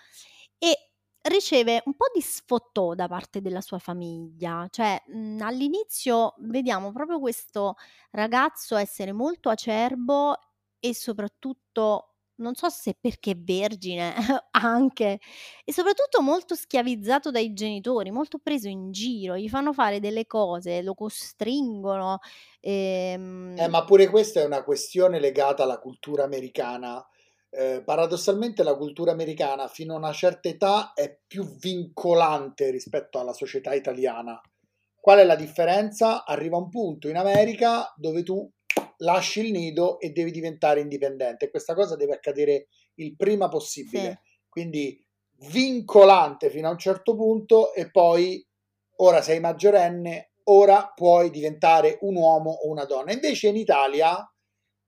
e 0.59 0.91
riceve 1.29 1.83
un 1.87 1.95
po' 1.97 2.07
di 2.15 2.21
sfottò 2.21 2.95
da 2.95 3.09
parte 3.09 3.41
della 3.41 3.61
sua 3.61 3.79
famiglia, 3.79 4.67
cioè, 4.71 5.03
mhmm, 5.09 5.41
all'inizio 5.43 6.35
vediamo 6.41 6.93
proprio 6.93 7.19
questo 7.19 7.75
ragazzo 8.13 8.77
essere 8.77 9.13
molto 9.13 9.49
acerbo 9.49 10.37
e 10.79 10.95
soprattutto 10.95 12.16
non 12.37 12.55
so 12.55 12.69
se 12.69 12.97
perché 13.01 13.35
vergine 13.37 14.15
anche, 14.53 15.19
e 15.65 15.73
soprattutto 15.73 16.23
molto 16.23 16.55
schiavizzato 16.55 17.31
dai 17.31 17.53
genitori, 17.53 18.11
molto 18.11 18.39
preso 18.39 18.69
in 18.69 18.91
giro, 18.93 19.37
gli 19.37 19.49
fanno 19.49 19.73
fare 19.73 20.01
delle 20.01 20.27
cose, 20.27 20.83
lo 20.83 20.95
costringono, 20.95 22.19
ehm 22.61 23.55
Eh, 23.59 23.69
ma 23.69 23.85
pure 23.85 24.09
questa 24.09 24.41
è 24.41 24.45
una 24.45 24.63
questione 24.63 25.19
legata 25.19 25.63
alla 25.63 25.79
cultura 25.79 26.25
americana. 26.25 27.05
Eh, 27.49 27.83
paradossalmente 27.83 28.63
la 28.63 28.77
cultura 28.77 29.13
americana 29.13 29.67
fino 29.69 29.95
a 29.95 29.97
una 29.97 30.13
certa 30.13 30.49
età 30.49 30.93
è 30.93 31.19
più 31.27 31.45
vincolante 31.57 32.71
rispetto 32.71 33.19
alla 33.19 33.33
società 33.33 33.73
italiana. 33.73 34.39
Qual 34.95 35.19
è 35.19 35.25
la 35.25 35.37
differenza? 35.37 36.25
Arriva 36.27 36.59
un 36.59 36.69
punto 36.69 37.09
in 37.09 37.17
America 37.17 37.95
dove 37.97 38.23
tu 38.23 38.51
lasci 38.99 39.41
il 39.41 39.53
nido 39.53 39.99
e 40.01 40.11
devi 40.11 40.31
diventare 40.31 40.81
indipendente. 40.81 41.51
Questa 41.51 41.75
cosa 41.75 41.97
deve 41.97 42.15
accadere 42.15 42.69
il 42.95 43.17
prima 43.17 43.49
possibile. 43.49 44.21
Sì. 44.23 44.39
Quindi 44.49 45.05
vincolante 45.49 46.51
fino 46.51 46.69
a 46.69 46.73
un 46.73 46.79
certo 46.79 47.15
punto 47.15 47.75
e 47.75 47.91
poi 47.91 48.45
ora 48.99 49.21
sei 49.21 49.41
maggiorenne, 49.41 50.33
ora 50.45 50.93
puoi 50.95 51.31
diventare 51.31 51.99
un 52.03 52.17
uomo 52.17 52.51
o 52.51 52.71
una 52.71 52.85
donna. 52.85 53.13
Invece 53.13 53.49
in 53.49 53.57
Italia 53.57 54.31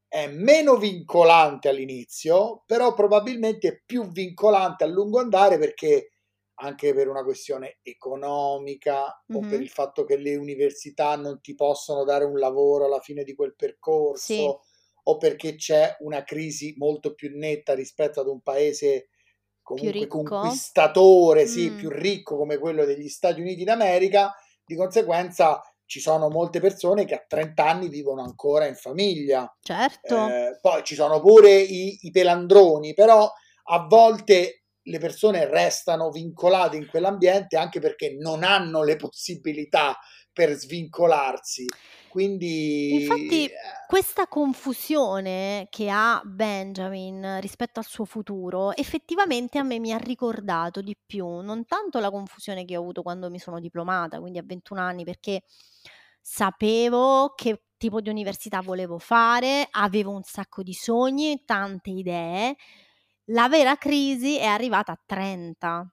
è 0.08 0.26
meno 0.26 0.76
vincolante 0.76 1.68
all'inizio, 1.68 2.62
però 2.64 2.94
probabilmente 2.94 3.68
è 3.68 3.82
più 3.84 4.10
vincolante 4.10 4.84
a 4.84 4.86
lungo 4.86 5.20
andare 5.20 5.58
perché 5.58 6.12
anche 6.60 6.92
per 6.94 7.08
una 7.08 7.22
questione 7.22 7.78
economica 7.82 9.24
o 9.30 9.44
per 9.46 9.60
il 9.60 9.68
fatto 9.68 10.04
che 10.04 10.16
le 10.16 10.36
università 10.36 11.16
non 11.16 11.40
ti 11.40 11.54
possono 11.54 12.04
dare 12.04 12.24
un 12.24 12.38
lavoro 12.38 12.86
alla 12.86 13.00
fine 13.00 13.22
di 13.24 13.34
quel 13.34 13.50
Sì. 13.50 13.66
percorso 13.66 14.62
o 15.04 15.16
perché 15.16 15.54
c'è 15.54 15.96
una 16.00 16.22
crisi 16.24 16.74
molto 16.76 17.14
più 17.14 17.30
netta 17.36 17.74
rispetto 17.74 18.20
ad 18.20 18.26
un 18.26 18.40
paese 18.42 19.08
comunque 19.62 20.06
conquistatore, 20.06 21.46
sì, 21.46 21.74
più 21.74 21.90
ricco 21.90 22.36
come 22.36 22.58
quello 22.58 22.84
degli 22.84 23.08
Stati 23.08 23.40
Uniti 23.40 23.64
d'America, 23.64 24.34
di 24.64 24.74
conseguenza 24.76 25.62
ci 25.84 26.00
sono 26.00 26.28
molte 26.28 26.60
persone 26.60 27.06
che 27.06 27.14
a 27.14 27.24
30 27.26 27.66
anni 27.66 27.88
vivono 27.88 28.22
ancora 28.22 28.66
in 28.66 28.74
famiglia. 28.74 29.50
Certo. 29.60 30.28
Eh, 30.28 30.58
poi 30.60 30.82
ci 30.84 30.94
sono 30.94 31.20
pure 31.20 31.54
i, 31.58 31.98
i 32.02 32.10
pelandroni, 32.10 32.92
però 32.92 33.30
a 33.70 33.86
volte 33.86 34.64
le 34.88 34.98
persone 34.98 35.46
restano 35.46 36.10
vincolate 36.10 36.76
in 36.76 36.86
quell'ambiente 36.86 37.56
anche 37.56 37.80
perché 37.80 38.16
non 38.18 38.42
hanno 38.42 38.82
le 38.82 38.96
possibilità 38.96 39.96
per 40.32 40.52
svincolarsi. 40.54 41.66
Quindi 42.08 43.02
Infatti 43.02 43.46
eh, 43.46 43.52
questa 43.86 44.26
confusione 44.28 45.66
che 45.68 45.90
ha 45.90 46.22
Benjamin 46.24 47.38
rispetto 47.40 47.80
al 47.80 47.86
suo 47.86 48.04
futuro, 48.04 48.74
effettivamente 48.74 49.58
a 49.58 49.62
me 49.62 49.78
mi 49.78 49.92
ha 49.92 49.98
ricordato 49.98 50.80
di 50.80 50.96
più, 51.04 51.26
non 51.40 51.66
tanto 51.66 51.98
la 51.98 52.10
confusione 52.10 52.64
che 52.64 52.76
ho 52.76 52.80
avuto 52.80 53.02
quando 53.02 53.28
mi 53.30 53.38
sono 53.38 53.60
diplomata, 53.60 54.20
quindi 54.20 54.38
a 54.38 54.42
21 54.44 54.80
anni, 54.80 55.04
perché 55.04 55.42
sapevo 56.20 57.34
che 57.34 57.62
tipo 57.76 58.00
di 58.00 58.08
università 58.08 58.60
volevo 58.60 58.98
fare, 58.98 59.68
avevo 59.70 60.10
un 60.10 60.22
sacco 60.22 60.62
di 60.62 60.72
sogni, 60.72 61.42
tante 61.44 61.90
idee. 61.90 62.56
La 63.30 63.48
vera 63.48 63.76
crisi 63.76 64.36
è 64.38 64.44
arrivata 64.46 64.92
a 64.92 65.00
30. 65.04 65.92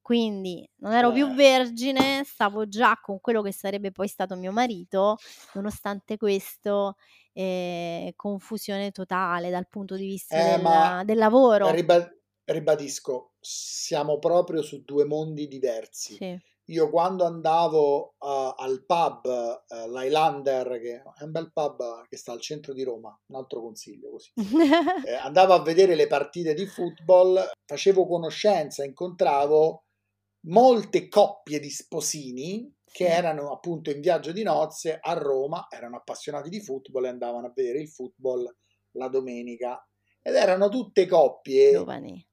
Quindi 0.00 0.68
non 0.76 0.92
ero 0.92 1.12
più 1.12 1.28
eh, 1.28 1.34
vergine, 1.34 2.24
stavo 2.24 2.66
già 2.68 2.98
con 3.00 3.20
quello 3.20 3.40
che 3.42 3.52
sarebbe 3.52 3.92
poi 3.92 4.08
stato 4.08 4.34
mio 4.36 4.50
marito, 4.52 5.16
nonostante 5.52 6.16
questo, 6.16 6.96
ehm, 7.32 8.10
confusione 8.16 8.90
totale 8.90 9.50
dal 9.50 9.68
punto 9.68 9.94
di 9.96 10.06
vista 10.06 10.40
eh, 10.40 10.58
del 11.04 11.04
del 11.04 11.18
lavoro. 11.18 11.68
riba- 11.72 12.10
ribadisco, 12.44 13.34
siamo 13.40 14.18
proprio 14.18 14.62
su 14.62 14.82
due 14.84 15.04
mondi 15.04 15.48
diversi. 15.48 16.18
Sì. 16.18 16.38
Io 16.66 16.90
quando 16.90 17.24
andavo 17.24 18.14
uh, 18.18 18.54
al 18.56 18.84
pub, 18.86 19.24
uh, 19.24 19.90
l'Highlander, 19.90 20.80
che 20.80 21.02
è 21.02 21.22
un 21.24 21.30
bel 21.32 21.52
pub 21.52 22.06
che 22.08 22.16
sta 22.16 22.32
al 22.32 22.40
centro 22.40 22.72
di 22.72 22.84
Roma, 22.84 23.18
un 23.26 23.36
altro 23.36 23.60
consiglio 23.60 24.10
così, 24.10 24.30
eh, 25.06 25.14
andavo 25.14 25.54
a 25.54 25.62
vedere 25.62 25.96
le 25.96 26.06
partite 26.06 26.54
di 26.54 26.66
football, 26.66 27.50
facevo 27.66 28.06
conoscenza, 28.06 28.84
incontravo 28.84 29.84
molte 30.46 31.08
coppie 31.08 31.58
di 31.58 31.70
sposini 31.70 32.72
che 32.84 33.06
erano 33.06 33.52
appunto 33.52 33.90
in 33.90 34.00
viaggio 34.00 34.32
di 34.32 34.42
nozze 34.42 34.98
a 35.00 35.14
Roma, 35.14 35.66
erano 35.70 35.96
appassionati 35.96 36.48
di 36.48 36.60
football 36.60 37.06
e 37.06 37.08
andavano 37.08 37.46
a 37.46 37.52
vedere 37.54 37.80
il 37.80 37.88
football 37.88 38.44
la 38.92 39.08
domenica. 39.08 39.84
Ed 40.20 40.34
erano 40.34 40.68
tutte 40.68 41.06
coppie 41.06 41.72
Giovani. 41.72 42.24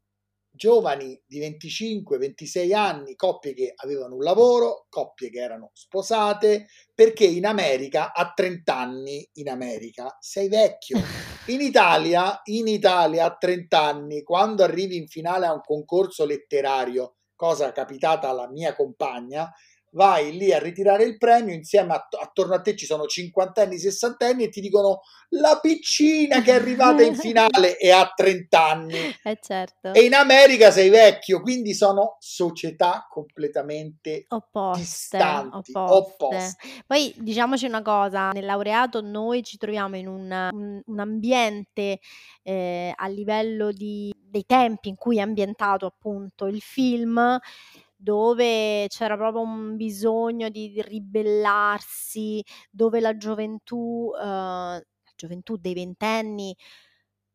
Giovani 0.60 1.18
di 1.26 1.40
25-26 1.40 2.76
anni, 2.76 3.16
coppie 3.16 3.54
che 3.54 3.72
avevano 3.78 4.16
un 4.16 4.24
lavoro, 4.24 4.88
coppie 4.90 5.30
che 5.30 5.40
erano 5.40 5.72
sposate, 5.72 6.68
perché 6.94 7.24
in 7.24 7.46
America 7.46 8.12
a 8.14 8.34
30 8.36 8.76
anni 8.76 9.26
in 9.36 9.48
America 9.48 10.18
sei 10.20 10.50
vecchio. 10.50 11.00
In 11.50 11.62
Italia, 11.62 12.42
in 12.44 12.68
Italia 12.68 13.26
a 13.26 13.36
30 13.36 13.82
anni, 13.82 14.22
quando 14.22 14.64
arrivi 14.64 14.98
in 14.98 15.08
finale 15.08 15.48
a 15.48 15.54
un 15.54 15.62
concorso 15.66 16.24
letterario, 16.24 17.16
cosa 17.36 17.72
capitata 17.72 18.30
alla 18.30 18.48
mia 18.48 18.76
compagna, 18.76 19.52
vai 19.92 20.36
lì 20.36 20.54
a 20.54 20.60
ritirare 20.60 21.04
il 21.04 21.18
premio, 21.18 21.54
insieme 21.54 21.94
a, 21.94 22.08
attorno 22.22 22.56
a 22.56 22.62
te 22.62 22.76
ci 22.76 22.86
sono 22.86 23.06
cinquantenni, 23.06 23.78
sessantenni 23.78 24.44
e 24.44 24.50
ti 24.50 24.62
dicono 24.62 25.02
la 25.30 25.60
piccina 25.62 26.42
che 26.42 26.52
è 26.52 26.56
arrivata 26.56 27.04
in 27.04 27.16
finale 27.18 27.78
e 27.78 27.92
ha 27.92 28.12
30 28.14 28.66
anni. 28.66 28.98
Eh 29.24 29.40
certo. 29.42 29.94
E 29.94 30.02
in 30.02 30.14
America 30.14 30.72
sei 30.72 30.90
vecchio, 30.90 31.42
quindi 31.42 31.74
sono 31.74 32.18
società 32.20 33.08
completamente 33.10 34.26
Opposte, 34.30 34.82
distanti, 34.82 35.72
opposte. 35.72 36.26
opposte. 36.26 36.58
Poi 36.86 37.14
diciamoci 37.18 37.66
una 37.66 37.82
cosa, 37.82 38.30
nel 38.30 38.46
laureato 38.46 39.02
noi 39.02 39.44
ci 39.44 39.58
troviamo 39.58 39.96
in 39.96 40.08
un 40.08 40.50
un 40.52 40.82
un 40.86 41.00
ambiente, 41.00 42.00
ehm, 42.44 42.94
a 42.96 43.08
livello 43.08 43.72
di 43.72 44.12
dei 44.30 44.46
tempi 44.46 44.90
in 44.90 44.96
cui 44.96 45.18
è 45.18 45.22
ambientato 45.22 45.86
appunto 45.86 46.46
il 46.46 46.62
film, 46.62 47.40
dove 48.02 48.88
c'era 48.88 49.18
proprio 49.18 49.42
un 49.42 49.76
bisogno 49.76 50.48
di 50.50 50.82
ribellarsi, 50.82 52.42
dove 52.72 53.02
la 53.02 53.18
gioventù, 53.18 54.10
uhm, 54.16 54.22
la 54.24 54.82
gioventù 55.16 55.58
dei 55.58 55.74
ventenni 55.74 56.56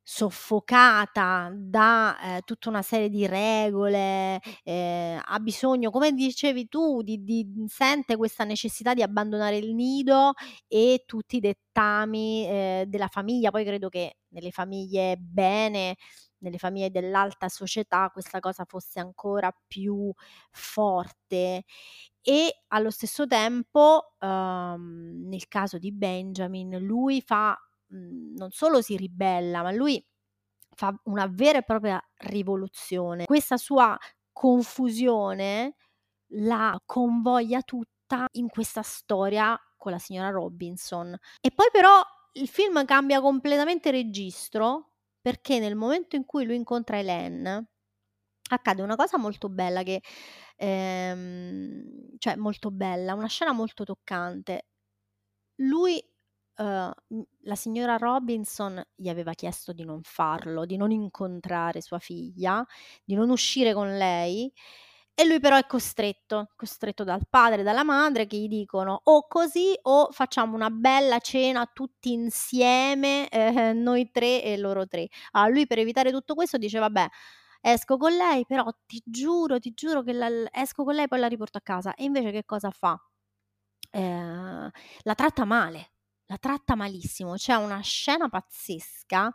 soffocata 0.07 1.51
da, 1.55 2.19
ehm, 2.37 2.41
tutta 2.45 2.69
una 2.71 2.83
serie 2.83 3.09
di 3.11 3.27
regole, 3.27 4.41
ehm, 4.65 5.21
ha 5.25 5.39
bisogno, 5.41 5.91
come 5.91 6.13
dicevi 6.13 6.69
tu, 6.69 7.03
di 7.03 7.23
di 7.25 7.47
sente 7.69 8.17
questa 8.17 8.45
necessità 8.45 8.95
di 8.95 9.03
abbandonare 9.03 9.57
il 9.59 9.75
nido 9.75 10.33
e 10.69 11.05
tutti 11.07 11.37
i 11.37 11.41
dettami, 11.41 12.47
ehm, 12.49 12.85
della 12.85 13.09
famiglia. 13.09 13.51
Poi 13.51 13.65
credo 13.65 13.89
che 13.91 14.17
nelle 14.29 14.51
famiglie 14.51 15.17
bene, 15.19 15.97
nelle 16.45 16.59
famiglie 16.59 16.91
dell'alta 16.91 17.49
società 17.49 18.11
questa 18.13 18.41
cosa 18.41 18.65
fosse 18.67 19.01
ancora 19.01 19.53
più 19.67 20.13
forte 20.51 21.65
e 22.23 22.63
allo 22.69 22.91
stesso 22.91 23.27
tempo, 23.27 24.15
uhm, 24.21 25.25
nel 25.29 25.49
caso 25.49 25.79
di 25.79 25.93
Benjamin, 25.93 26.79
lui 26.81 27.21
fa 27.21 27.57
mhmm, 27.89 28.35
non 28.37 28.51
solo 28.51 28.81
si 28.83 28.97
ribella, 28.97 29.63
ma 29.63 29.71
lui 29.73 30.05
fa 30.75 30.95
una 31.05 31.27
vera 31.29 31.59
e 31.59 31.63
propria 31.63 32.03
rivoluzione. 32.19 33.27
Questa 33.27 33.57
sua 33.57 33.97
confusione 34.33 35.77
la 36.35 36.81
convoglia 36.87 37.63
tutta 37.63 38.27
in 38.33 38.49
questa 38.49 38.83
storia 38.83 39.59
con 39.77 39.93
la 39.93 39.99
signora 39.99 40.31
Robinson. 40.31 41.17
E 41.41 41.51
poi 41.53 41.69
però 41.73 42.03
il 42.35 42.49
film 42.49 42.85
cambia 42.85 43.21
completamente 43.21 43.91
registro, 43.91 44.94
perché 45.25 45.59
nel 45.59 45.75
momento 45.75 46.17
in 46.17 46.27
cui 46.27 46.45
lui 46.45 46.57
incontra 46.57 46.99
Hélène, 46.99 47.69
accade 48.51 48.83
una 48.83 48.97
cosa 48.97 49.19
molto 49.19 49.49
bella 49.49 49.83
che 49.83 50.03
ehm, 50.57 52.17
cioè 52.19 52.37
molto 52.37 52.71
bella, 52.71 53.15
una 53.15 53.29
scena 53.29 53.53
molto 53.53 53.85
toccante. 53.85 54.67
Lui 55.57 56.03
mhmm, 56.59 57.23
la 57.45 57.55
signora 57.57 57.97
Robinson 57.97 58.83
gli 58.95 59.09
aveva 59.09 59.33
chiesto 59.35 59.73
di 59.73 59.85
non 59.85 60.01
farlo, 60.03 60.67
di 60.67 60.77
non 60.77 60.91
incontrare 60.93 61.81
sua 61.81 61.99
figlia, 61.99 62.65
di 63.05 63.15
non 63.15 63.31
uscire 63.31 63.73
con 63.75 63.97
lei 63.97 64.53
e 65.15 65.25
lui 65.27 65.41
però 65.41 65.57
è 65.57 65.67
costretto, 65.67 66.49
costretto 66.57 67.05
dal 67.05 67.23
padre 67.29 67.61
e 67.61 67.65
dalla 67.65 67.85
madre 67.85 68.27
che 68.27 68.37
gli 68.37 68.49
dicono: 68.49 69.01
"O 69.05 69.27
così 69.29 69.73
o 69.83 70.09
facciamo 70.11 70.55
una 70.57 70.71
bella 70.71 71.19
cena 71.19 71.67
tutti 71.73 72.13
insieme, 72.13 73.29
ehm, 73.29 73.79
noi 73.83 74.11
3 74.11 74.43
e 74.43 74.57
loro 74.59 74.87
3". 74.87 75.09
Allora 75.33 75.51
lui 75.53 75.67
per 75.67 75.79
evitare 75.79 76.11
tutto 76.11 76.35
questo 76.35 76.59
dice: 76.59 76.79
"Vabbè, 76.81 77.07
esco 77.61 77.97
con 77.97 78.13
lei, 78.17 78.45
però 78.47 78.65
ti 78.87 79.03
giuro, 79.05 79.59
ti 79.61 79.73
giuro 79.75 80.03
che 80.03 80.13
la, 80.13 80.29
esco 80.53 80.85
con 80.85 80.95
lei 80.95 81.05
e 81.05 81.09
poi 81.09 81.19
la 81.21 81.29
riporto 81.29 81.59
a 81.59 81.61
casa. 81.63 81.95
E 81.95 82.05
invece 82.05 82.31
che 82.33 82.45
cosa 82.45 82.71
fa? 82.71 82.99
Eh, 83.91 84.71
la 85.03 85.15
tratta 85.15 85.45
male, 85.45 85.93
la 86.27 86.39
tratta 86.39 86.75
malissimo. 86.75 87.35
C'è 87.35 87.55
una 87.55 87.81
scena 87.81 88.29
pazzesca 88.29 89.33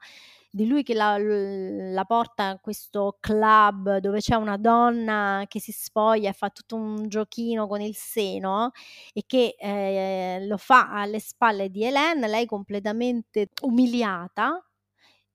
di 0.52 0.66
lui 0.68 0.82
che 0.84 0.96
la, 0.96 1.18
la, 1.20 2.06
porta 2.06 2.50
a 2.50 2.60
questo 2.60 3.18
club 3.20 3.98
dove 3.98 4.20
c'è 4.20 4.36
una 4.36 4.58
donna 4.58 5.46
che 5.48 5.60
si 5.60 5.72
spoglia 5.72 6.30
e 6.30 6.34
fa 6.34 6.50
tutto 6.50 6.76
un 6.76 7.08
giochino 7.08 7.68
con 7.68 7.82
il 7.82 7.96
seno 7.96 8.72
e 9.14 9.24
che 9.28 9.56
eh, 9.60 10.46
lo 10.48 10.58
fa 10.58 10.90
alle 10.92 11.20
spalle 11.20 11.70
di 11.70 11.84
Hélène, 11.84 12.28
lei 12.28 12.48
completamente 12.48 13.50
umiliata 13.62 14.64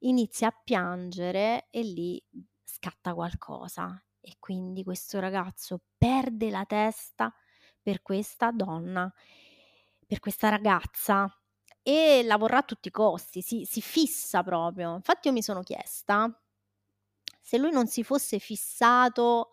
inizia 0.00 0.48
a 0.48 0.60
piangere 0.64 1.68
e 1.70 1.82
lì 1.82 2.22
scatta 2.64 3.14
qualcosa 3.14 4.02
e 4.20 4.36
quindi 4.40 4.82
questo 4.82 5.20
ragazzo 5.20 5.80
perde 5.96 6.50
la 6.50 6.64
testa 6.66 7.32
per 7.80 8.02
questa 8.02 8.50
donna, 8.50 9.12
per 10.06 10.18
questa 10.18 10.48
ragazza 10.48 11.28
e 11.84 12.22
la 12.24 12.36
vorrà 12.36 12.58
a 12.58 12.62
tutti 12.62 12.88
i 12.88 12.90
costi, 12.90 13.42
si, 13.42 13.64
si 13.64 13.80
fissa 13.80 14.42
proprio. 14.42 14.94
Infatti 14.96 15.28
io 15.28 15.34
mi 15.34 15.42
sono 15.42 15.62
chiesta 15.62 16.36
se 17.44 17.58
lui 17.58 17.70
non 17.70 17.86
si 17.86 18.02
fosse 18.02 18.38
fissato, 18.38 19.50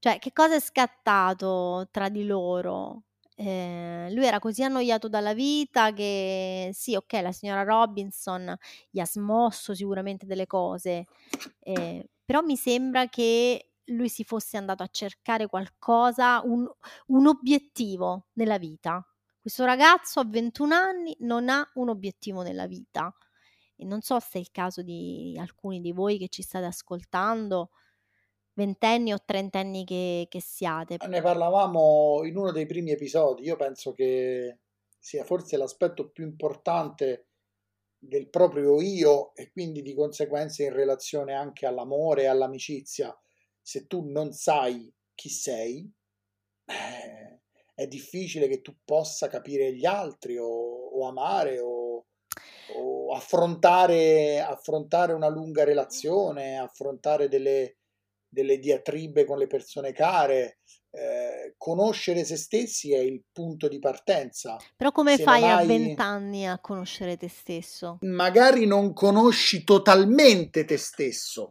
cioè 0.00 0.18
che 0.18 0.32
cosa 0.32 0.56
è 0.56 0.60
scattato 0.60 1.88
tra 1.92 2.08
di 2.08 2.26
loro? 2.26 3.04
Eh, 3.36 4.08
lui 4.10 4.24
era 4.26 4.38
così 4.40 4.62
annoiato 4.64 5.08
dalla 5.08 5.34
vita 5.34 5.92
che 5.92 6.70
sì, 6.72 6.96
ok, 6.96 7.12
la 7.22 7.32
signora 7.32 7.62
Robinson 7.62 8.56
gli 8.90 8.98
ha 8.98 9.06
smosso 9.06 9.72
sicuramente 9.74 10.26
delle 10.26 10.46
cose, 10.46 11.06
eh, 11.60 12.08
però 12.24 12.40
mi 12.42 12.56
sembra 12.56 13.06
che 13.08 13.70
lui 13.90 14.08
si 14.08 14.24
fosse 14.24 14.56
andato 14.56 14.82
a 14.82 14.88
cercare 14.90 15.46
qualcosa, 15.46 16.40
un, 16.44 16.68
un 17.08 17.26
obiettivo 17.28 18.26
nella 18.32 18.58
vita. 18.58 19.06
Questo 19.46 19.64
ragazzo 19.64 20.18
a 20.18 20.24
21 20.24 20.74
anni 20.74 21.16
non 21.20 21.48
ha 21.48 21.64
un 21.74 21.88
obiettivo 21.88 22.42
nella 22.42 22.66
vita 22.66 23.14
e 23.76 23.84
non 23.84 24.00
so 24.00 24.18
se 24.18 24.38
è 24.38 24.40
il 24.40 24.50
caso 24.50 24.82
di 24.82 25.36
alcuni 25.38 25.80
di 25.80 25.92
voi 25.92 26.18
che 26.18 26.26
ci 26.26 26.42
state 26.42 26.64
ascoltando, 26.64 27.70
ventenni 28.54 29.12
o 29.12 29.22
trentenni 29.24 29.84
che, 29.84 30.26
che 30.28 30.40
siate. 30.40 30.96
Ne 31.06 31.22
parlavamo 31.22 32.22
in 32.24 32.36
uno 32.36 32.50
dei 32.50 32.66
primi 32.66 32.90
episodi, 32.90 33.44
io 33.44 33.54
penso 33.54 33.92
che 33.92 34.62
sia 34.98 35.22
forse 35.22 35.56
l'aspetto 35.56 36.10
più 36.10 36.24
importante 36.24 37.28
del 37.96 38.28
proprio 38.28 38.80
io 38.80 39.32
e 39.36 39.52
quindi 39.52 39.80
di 39.80 39.94
conseguenza 39.94 40.64
in 40.64 40.72
relazione 40.72 41.34
anche 41.34 41.66
all'amore 41.66 42.22
e 42.22 42.26
all'amicizia. 42.26 43.16
Se 43.62 43.86
tu 43.86 44.10
non 44.10 44.32
sai 44.32 44.92
chi 45.14 45.28
sei, 45.28 45.88
è 47.76 47.86
difficile 47.86 48.48
che 48.48 48.62
tu 48.62 48.74
possa 48.84 49.28
capire 49.28 49.74
gli 49.74 49.84
altri 49.84 50.38
o, 50.38 50.46
o 50.46 51.06
amare 51.06 51.60
o, 51.60 52.06
o 52.74 53.14
affrontare, 53.14 54.40
affrontare, 54.40 55.12
una 55.12 55.28
lunga 55.28 55.62
relazione, 55.62 56.58
affrontare 56.58 57.28
delle, 57.28 57.76
delle 58.26 58.58
diatribe 58.58 59.24
con 59.26 59.36
le 59.36 59.46
persone 59.46 59.92
care. 59.92 60.60
Eh, 60.90 61.54
conoscere 61.58 62.24
se 62.24 62.38
stessi 62.38 62.94
è 62.94 62.98
il 62.98 63.22
punto 63.30 63.68
di 63.68 63.78
partenza. 63.78 64.56
Però 64.74 64.90
come 64.90 65.16
se 65.16 65.24
fai 65.24 65.42
hai... 65.42 65.50
a 65.50 65.66
vent'anni 65.66 66.48
a 66.48 66.58
conoscere 66.58 67.18
te 67.18 67.28
stesso? 67.28 67.98
Magari 68.00 68.64
non 68.64 68.94
conosci 68.94 69.64
totalmente 69.64 70.64
te 70.64 70.78
stesso, 70.78 71.48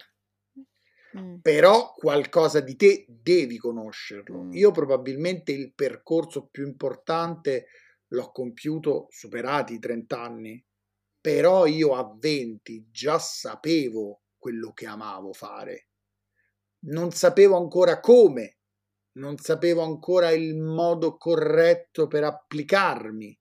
Mm. 1.17 1.37
Però 1.41 1.93
qualcosa 1.93 2.59
di 2.59 2.75
te 2.75 3.05
devi 3.07 3.57
conoscerlo. 3.57 4.43
Mm. 4.43 4.51
Io 4.53 4.71
probabilmente 4.71 5.51
il 5.51 5.73
percorso 5.73 6.47
più 6.47 6.65
importante 6.65 7.67
l'ho 8.09 8.31
compiuto 8.31 9.07
superati 9.09 9.75
i 9.75 9.79
30 9.79 10.21
anni, 10.21 10.65
però 11.19 11.65
io 11.65 11.95
a 11.95 12.15
20 12.17 12.89
già 12.91 13.17
sapevo 13.17 14.21
quello 14.37 14.73
che 14.73 14.85
amavo 14.85 15.33
fare. 15.33 15.87
Non 16.85 17.11
sapevo 17.11 17.57
ancora 17.57 17.99
come, 17.99 18.57
non 19.13 19.37
sapevo 19.37 19.81
ancora 19.81 20.31
il 20.31 20.55
modo 20.55 21.17
corretto 21.17 22.07
per 22.07 22.23
applicarmi. 22.25 23.37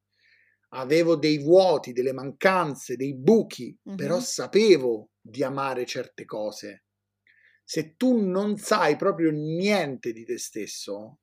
Avevo 0.77 1.15
dei 1.17 1.39
vuoti, 1.39 1.93
delle 1.93 2.13
mancanze, 2.13 2.97
dei 2.97 3.15
buchi, 3.15 3.77
mm-hmm. 3.87 3.97
però 3.97 4.19
sapevo 4.19 5.11
di 5.21 5.45
amare 5.45 5.85
certe 5.85 6.25
cose 6.25 6.84
se 7.65 7.95
tu 7.97 8.17
non 8.21 8.57
sai 8.59 8.97
proprio 8.97 9.31
niente 9.31 10.13
di 10.13 10.25
te 10.25 10.39
stesso, 10.39 11.19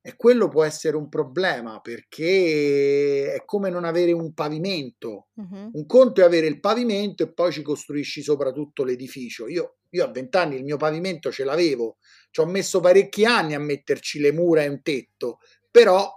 e 0.00 0.16
quello 0.16 0.48
può 0.48 0.64
essere 0.64 0.96
un 0.96 1.08
problema 1.08 1.80
perché 1.80 3.32
è 3.32 3.44
come 3.44 3.70
non 3.70 3.84
avere 3.84 4.12
un 4.12 4.34
pavimento. 4.34 5.28
Uh-huh. 5.34 5.70
Un 5.72 5.86
conto 5.86 6.20
è 6.20 6.24
avere 6.24 6.46
il 6.46 6.60
pavimento 6.60 7.22
e 7.22 7.32
poi 7.32 7.52
ci 7.52 7.62
costruisci 7.62 8.22
soprattutto 8.22 8.84
l'edificio. 8.84 9.46
Io, 9.48 9.76
io 9.90 10.04
a 10.04 10.10
vent'anni 10.10 10.56
il 10.56 10.64
mio 10.64 10.76
pavimento 10.76 11.30
ce 11.30 11.44
l'avevo, 11.44 11.98
ci 12.30 12.40
ho 12.40 12.46
messo 12.46 12.80
parecchi 12.80 13.24
anni 13.24 13.54
a 13.54 13.60
metterci 13.60 14.18
le 14.18 14.32
mura 14.32 14.62
e 14.62 14.68
un 14.68 14.82
tetto, 14.82 15.38
però 15.70 16.10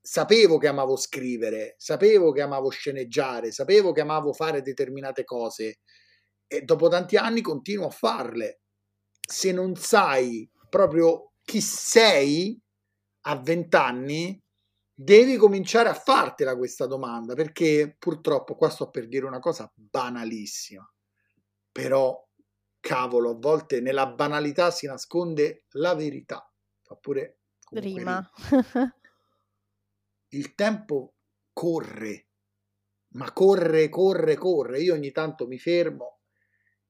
sapevo 0.00 0.56
che 0.56 0.68
amavo 0.68 0.96
scrivere, 0.96 1.74
sapevo 1.78 2.32
che 2.32 2.40
amavo 2.40 2.70
sceneggiare, 2.70 3.50
sapevo 3.52 3.92
che 3.92 4.00
amavo 4.00 4.32
fare 4.32 4.62
determinate 4.62 5.24
cose 5.24 5.80
e 6.46 6.62
dopo 6.62 6.88
tanti 6.88 7.16
anni 7.16 7.40
continuo 7.40 7.88
a 7.88 7.90
farle 7.90 8.60
se 9.26 9.52
non 9.52 9.74
sai 9.74 10.48
proprio 10.70 11.32
chi 11.42 11.60
sei 11.60 12.58
a 13.22 13.36
vent'anni, 13.36 14.40
devi 14.94 15.36
cominciare 15.36 15.88
a 15.88 15.94
fartela 15.94 16.56
questa 16.56 16.86
domanda, 16.86 17.34
perché 17.34 17.96
purtroppo 17.98 18.54
qua 18.54 18.70
sto 18.70 18.88
per 18.88 19.08
dire 19.08 19.26
una 19.26 19.40
cosa 19.40 19.70
banalissima, 19.74 20.88
però 21.72 22.24
cavolo, 22.80 23.30
a 23.30 23.38
volte 23.38 23.80
nella 23.80 24.06
banalità 24.06 24.70
si 24.70 24.86
nasconde 24.86 25.64
la 25.70 25.94
verità. 25.94 26.48
Fa 26.82 26.94
pure 26.94 27.40
rima. 27.70 28.30
Il 30.28 30.54
tempo 30.54 31.14
corre, 31.52 32.28
ma 33.14 33.32
corre, 33.32 33.88
corre, 33.88 34.36
corre. 34.36 34.80
Io 34.80 34.94
ogni 34.94 35.10
tanto 35.10 35.46
mi 35.48 35.58
fermo 35.58 36.15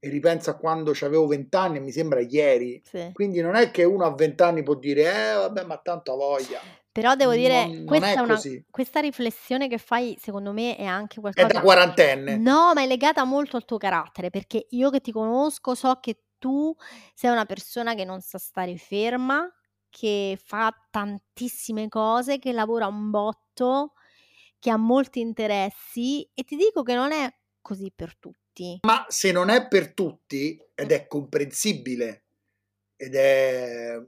e 0.07 0.11
ripenso 0.11 0.51
a 0.51 0.55
quando 0.55 0.92
avevo 1.01 1.27
vent'anni 1.27 1.79
e 1.79 1.81
mi 1.81 1.92
sembra 1.92 2.21
ieri. 2.21 2.81
Sì. 2.85 3.11
Quindi 3.12 3.40
non 3.40 3.55
è 3.55 3.71
che 3.71 3.85
uno 3.85 4.05
a 4.05 4.14
vent'anni 4.14 4.62
può 4.62 4.75
dire, 4.75 5.03
eh 5.03 5.35
vabbè, 5.35 5.64
ma 5.64 5.77
tanto 5.79 6.12
ha 6.12 6.16
voglia. 6.16 6.61
Però 6.92 7.14
devo 7.14 7.33
dire, 7.33 7.66
non, 7.66 7.85
questa, 7.85 8.14
non 8.14 8.31
una, 8.31 8.40
questa 8.71 9.01
riflessione 9.01 9.69
che 9.69 9.77
fai, 9.77 10.16
secondo 10.19 10.53
me, 10.53 10.77
è 10.77 10.85
anche 10.85 11.21
qualcosa... 11.21 11.47
È 11.47 11.53
da 11.53 11.61
quarantenne. 11.61 12.37
No, 12.38 12.73
ma 12.75 12.83
è 12.83 12.87
legata 12.87 13.23
molto 13.25 13.57
al 13.57 13.66
tuo 13.66 13.77
carattere, 13.77 14.31
perché 14.31 14.66
io 14.71 14.88
che 14.88 15.01
ti 15.01 15.12
conosco 15.12 15.75
so 15.75 15.99
che 16.01 16.23
tu 16.38 16.75
sei 17.14 17.31
una 17.31 17.45
persona 17.45 17.95
che 17.95 18.05
non 18.07 18.23
sa 18.23 18.38
stare 18.38 18.79
ferma, 18.79 19.47
che 19.90 20.38
fa 20.42 20.73
tantissime 20.90 21.88
cose, 21.88 22.38
che 22.38 22.53
lavora 22.53 22.87
un 22.87 23.11
botto, 23.11 23.92
che 24.59 24.71
ha 24.71 24.77
molti 24.77 25.21
interessi 25.21 26.27
e 26.33 26.45
ti 26.45 26.57
dico 26.57 26.83
che 26.83 26.95
non 26.95 27.12
è 27.12 27.31
così 27.61 27.92
per 27.95 28.16
tutti 28.19 28.45
tutti. 28.57 28.79
Ma 28.83 29.05
se 29.09 29.31
non 29.31 29.51
è 29.51 29.69
per 29.69 29.92
tutti, 29.92 30.59
ed 30.75 30.90
è 30.90 31.07
comprensibile, 31.07 32.25
ed 32.97 33.14
è 33.14 34.01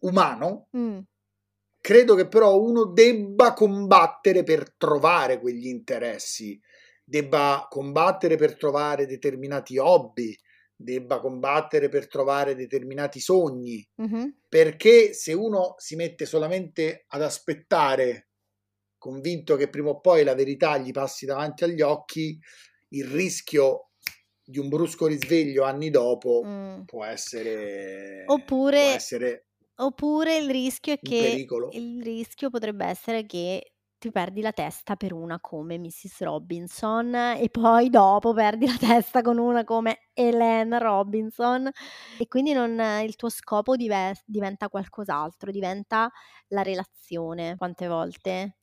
umano, 0.00 0.68
mm. 0.76 0.98
credo 1.80 2.14
che 2.16 2.26
però 2.26 2.60
uno 2.60 2.86
debba 2.86 3.52
combattere 3.52 4.42
per 4.42 4.74
trovare 4.74 5.38
quegli 5.38 5.68
interessi, 5.68 6.60
debba 7.04 7.66
combattere 7.70 8.36
per 8.36 8.56
trovare 8.56 9.06
determinati 9.06 9.78
hobby, 9.78 10.36
debba 10.76 11.20
combattere 11.20 11.88
per 11.88 12.08
trovare 12.08 12.56
determinati 12.56 13.20
sogni, 13.20 13.86
mm-hmm. 14.02 14.28
perché 14.48 15.12
se 15.12 15.32
uno 15.32 15.74
si 15.78 15.94
mette 15.94 16.26
solamente 16.26 17.04
ad 17.08 17.22
aspettare, 17.22 18.30
convinto 18.98 19.54
che 19.54 19.68
prima 19.68 19.90
o 19.90 20.00
poi 20.00 20.24
la 20.24 20.34
verità 20.34 20.76
gli 20.78 20.90
passi 20.90 21.26
davanti 21.26 21.62
agli 21.62 21.82
occhi, 21.82 22.38
il 22.94 23.06
rischio 23.06 23.90
di 24.44 24.58
un 24.58 24.68
brusco 24.68 25.06
risveglio 25.06 25.64
anni 25.64 25.90
dopo 25.90 26.42
mm. 26.44 26.82
può 26.82 27.04
essere 27.04 28.24
oppure, 28.26 28.80
può 28.82 28.94
essere 28.94 29.46
oppure 29.76 30.36
il 30.36 30.50
rischio 30.50 30.92
è 30.92 30.98
che 31.00 31.46
il 31.72 32.02
rischio 32.02 32.50
potrebbe 32.50 32.84
essere 32.84 33.24
che 33.24 33.74
ti 34.04 34.10
perdi 34.10 34.42
la 34.42 34.52
testa 34.52 34.96
per 34.96 35.14
una 35.14 35.40
come 35.40 35.78
Mrs. 35.78 36.20
Robinson 36.20 37.14
e 37.14 37.48
poi 37.50 37.88
dopo 37.88 38.34
perdi 38.34 38.66
la 38.66 38.76
testa 38.78 39.22
con 39.22 39.38
una 39.38 39.64
come 39.64 40.10
Helen 40.12 40.78
Robinson 40.78 41.70
e 42.18 42.28
quindi 42.28 42.52
non, 42.52 42.78
il 43.02 43.16
tuo 43.16 43.30
scopo 43.30 43.76
dive- 43.76 44.20
diventa 44.26 44.68
qualcos'altro, 44.68 45.50
diventa 45.50 46.10
la 46.48 46.60
relazione. 46.60 47.56
Quante 47.56 47.88
volte? 47.88 48.56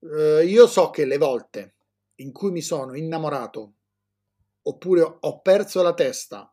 Uh, 0.00 0.42
io 0.44 0.66
so 0.66 0.90
che 0.90 1.06
le 1.06 1.16
volte 1.16 1.76
in 2.22 2.32
cui 2.32 2.50
mi 2.50 2.62
sono 2.62 2.96
innamorato 2.96 3.74
oppure 4.62 5.02
ho 5.20 5.40
perso 5.40 5.82
la 5.82 5.92
testa 5.92 6.52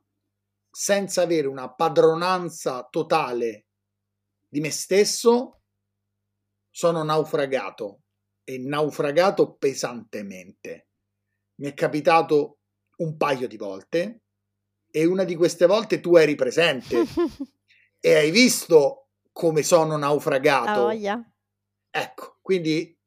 senza 0.70 1.22
avere 1.22 1.48
una 1.48 1.74
padronanza 1.74 2.88
totale 2.90 3.68
di 4.48 4.60
me 4.60 4.72
stesso, 4.72 5.62
sono 6.70 7.04
naufragato 7.04 8.02
e 8.44 8.58
naufragato 8.58 9.56
pesantemente. 9.56 10.90
Mi 11.60 11.68
è 11.68 11.74
capitato 11.74 12.60
un 12.98 13.16
paio 13.16 13.48
di 13.48 13.58
volte 13.58 14.24
e 14.90 15.06
una 15.06 15.24
di 15.24 15.36
queste 15.36 15.68
volte 15.68 16.00
tu 16.00 16.16
eri 16.16 16.36
presente 16.36 17.04
e 18.00 18.16
hai 18.16 18.32
visto 18.32 19.10
come 19.32 19.62
sono 19.62 19.98
naufragato. 19.98 20.86
Ecco, 21.92 22.40
quindi 22.42 22.98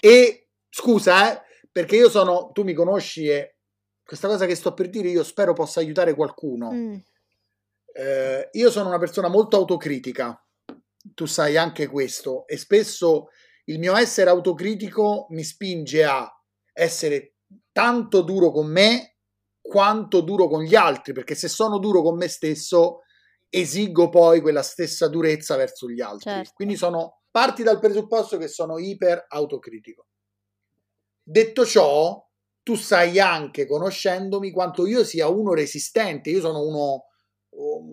e 0.00 0.48
scusa, 0.68 1.32
eh, 1.32 1.43
perché 1.74 1.96
io 1.96 2.08
sono, 2.08 2.52
tu 2.52 2.62
mi 2.62 2.72
conosci 2.72 3.26
e 3.26 3.56
questa 4.04 4.28
cosa 4.28 4.46
che 4.46 4.54
sto 4.54 4.74
per 4.74 4.88
dire 4.88 5.08
io 5.08 5.24
spero 5.24 5.54
possa 5.54 5.80
aiutare 5.80 6.14
qualcuno. 6.14 6.70
Mm. 6.70 6.96
Eh, 7.96 8.48
io 8.52 8.70
sono 8.70 8.90
una 8.90 8.98
persona 8.98 9.26
molto 9.26 9.56
autocritica, 9.56 10.40
tu 11.02 11.26
sai 11.26 11.56
anche 11.56 11.88
questo, 11.88 12.46
e 12.46 12.56
spesso 12.58 13.30
il 13.64 13.80
mio 13.80 13.96
essere 13.96 14.30
autocritico 14.30 15.26
mi 15.30 15.42
spinge 15.42 16.04
a 16.04 16.32
essere 16.72 17.38
tanto 17.72 18.22
duro 18.22 18.52
con 18.52 18.70
me 18.70 19.16
quanto 19.60 20.20
duro 20.20 20.46
con 20.46 20.62
gli 20.62 20.76
altri, 20.76 21.12
perché 21.12 21.34
se 21.34 21.48
sono 21.48 21.78
duro 21.78 22.02
con 22.02 22.16
me 22.16 22.28
stesso 22.28 23.00
esigo 23.48 24.10
poi 24.10 24.40
quella 24.40 24.62
stessa 24.62 25.08
durezza 25.08 25.56
verso 25.56 25.90
gli 25.90 26.00
altri. 26.00 26.30
Certo. 26.30 26.52
Quindi 26.54 26.76
sono 26.76 27.22
parti 27.32 27.64
dal 27.64 27.80
presupposto 27.80 28.36
che 28.36 28.46
sono 28.46 28.78
iper 28.78 29.24
autocritico. 29.26 30.06
Detto 31.26 31.64
ciò, 31.64 32.22
tu 32.62 32.74
sai 32.74 33.18
anche 33.18 33.66
conoscendomi 33.66 34.50
quanto 34.50 34.86
io 34.86 35.04
sia 35.04 35.28
uno 35.28 35.52
resistente, 35.54 36.30
io 36.30 36.40
sono 36.40 36.60
uno 36.62 37.04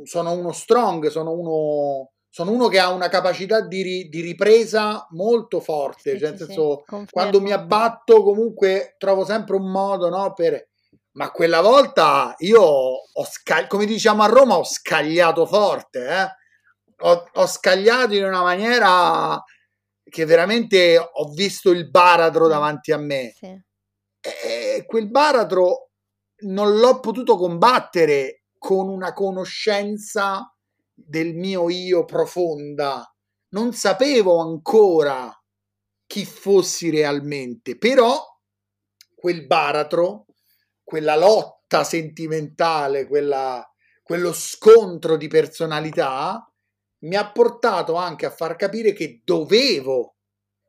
sono 0.06 0.32
uno 0.32 0.52
strong, 0.52 1.08
sono 1.08 1.32
uno 1.32 2.12
sono 2.34 2.52
uno 2.52 2.67
che 2.70 2.80
ha 2.80 2.89
una 2.91 3.10
capacità 3.10 3.60
di, 3.62 3.82
ri, 3.82 4.10
di 4.10 4.22
ripresa 4.22 5.06
molto 5.12 5.60
forte, 5.60 6.12
Sì, 6.12 6.20
cioè 6.20 6.30
sì, 6.30 6.30
nel 6.30 6.38
sì, 6.38 6.46
senso 6.46 6.86
confermo. 6.86 7.08
quando 7.12 7.41
mi 7.41 7.52
abbatto 7.52 8.24
comunque 8.24 8.96
trovo 8.98 9.26
sempre 9.26 9.58
un 9.58 9.70
modo, 9.70 10.10
no, 10.10 10.34
per 10.34 10.70
ma 11.13 11.30
quella 11.32 11.60
volta 11.62 12.34
io 12.39 12.62
ho 12.62 13.24
sca- 13.30 13.67
come 13.67 13.86
diciamo 13.86 14.24
a 14.24 14.28
Roma 14.28 14.58
ho 14.58 14.63
scagliato 14.63 15.46
forte, 15.46 16.08
eh? 16.08 16.28
Ho, 17.04 17.30
ho 17.34 17.48
scagliato 17.48 18.13
in 18.15 18.24
una 18.24 18.41
maniera 18.44 19.44
che 20.12 20.26
veramente 20.26 20.97
ho 20.97 21.30
visto 21.34 21.71
il 21.71 21.89
baratro 21.89 22.47
davanti 22.50 22.91
a 22.91 22.97
me 22.97 23.34
Sì. 23.34 23.60
e 24.19 24.84
quel 24.86 25.10
baratro 25.10 25.91
non 26.43 26.78
l'ho 26.78 27.00
potuto 27.00 27.38
combattere 27.38 28.43
con 28.58 28.89
una 28.89 29.13
conoscenza 29.13 30.54
del 30.93 31.34
mio 31.34 31.69
io 31.69 32.04
profonda. 32.06 33.04
Non 33.50 33.74
sapevo 33.74 34.39
ancora 34.39 35.32
chi 36.06 36.26
fossi 36.26 36.89
realmente, 36.89 37.78
però 37.78 38.21
quel 39.15 39.45
baratro, 39.47 40.26
quella 40.84 41.15
lotta 41.15 41.84
sentimentale, 41.84 43.08
quella, 43.08 43.65
quello 44.04 44.34
scontro 44.34 45.15
di 45.15 45.28
personalità 45.28 46.51
mi 47.02 47.16
ha 47.16 47.32
portato 47.32 47.96
anche 47.96 48.26
a 48.26 48.32
far 48.32 48.56
capire 48.56 48.94
che 48.94 49.22
dovevo 49.24 50.18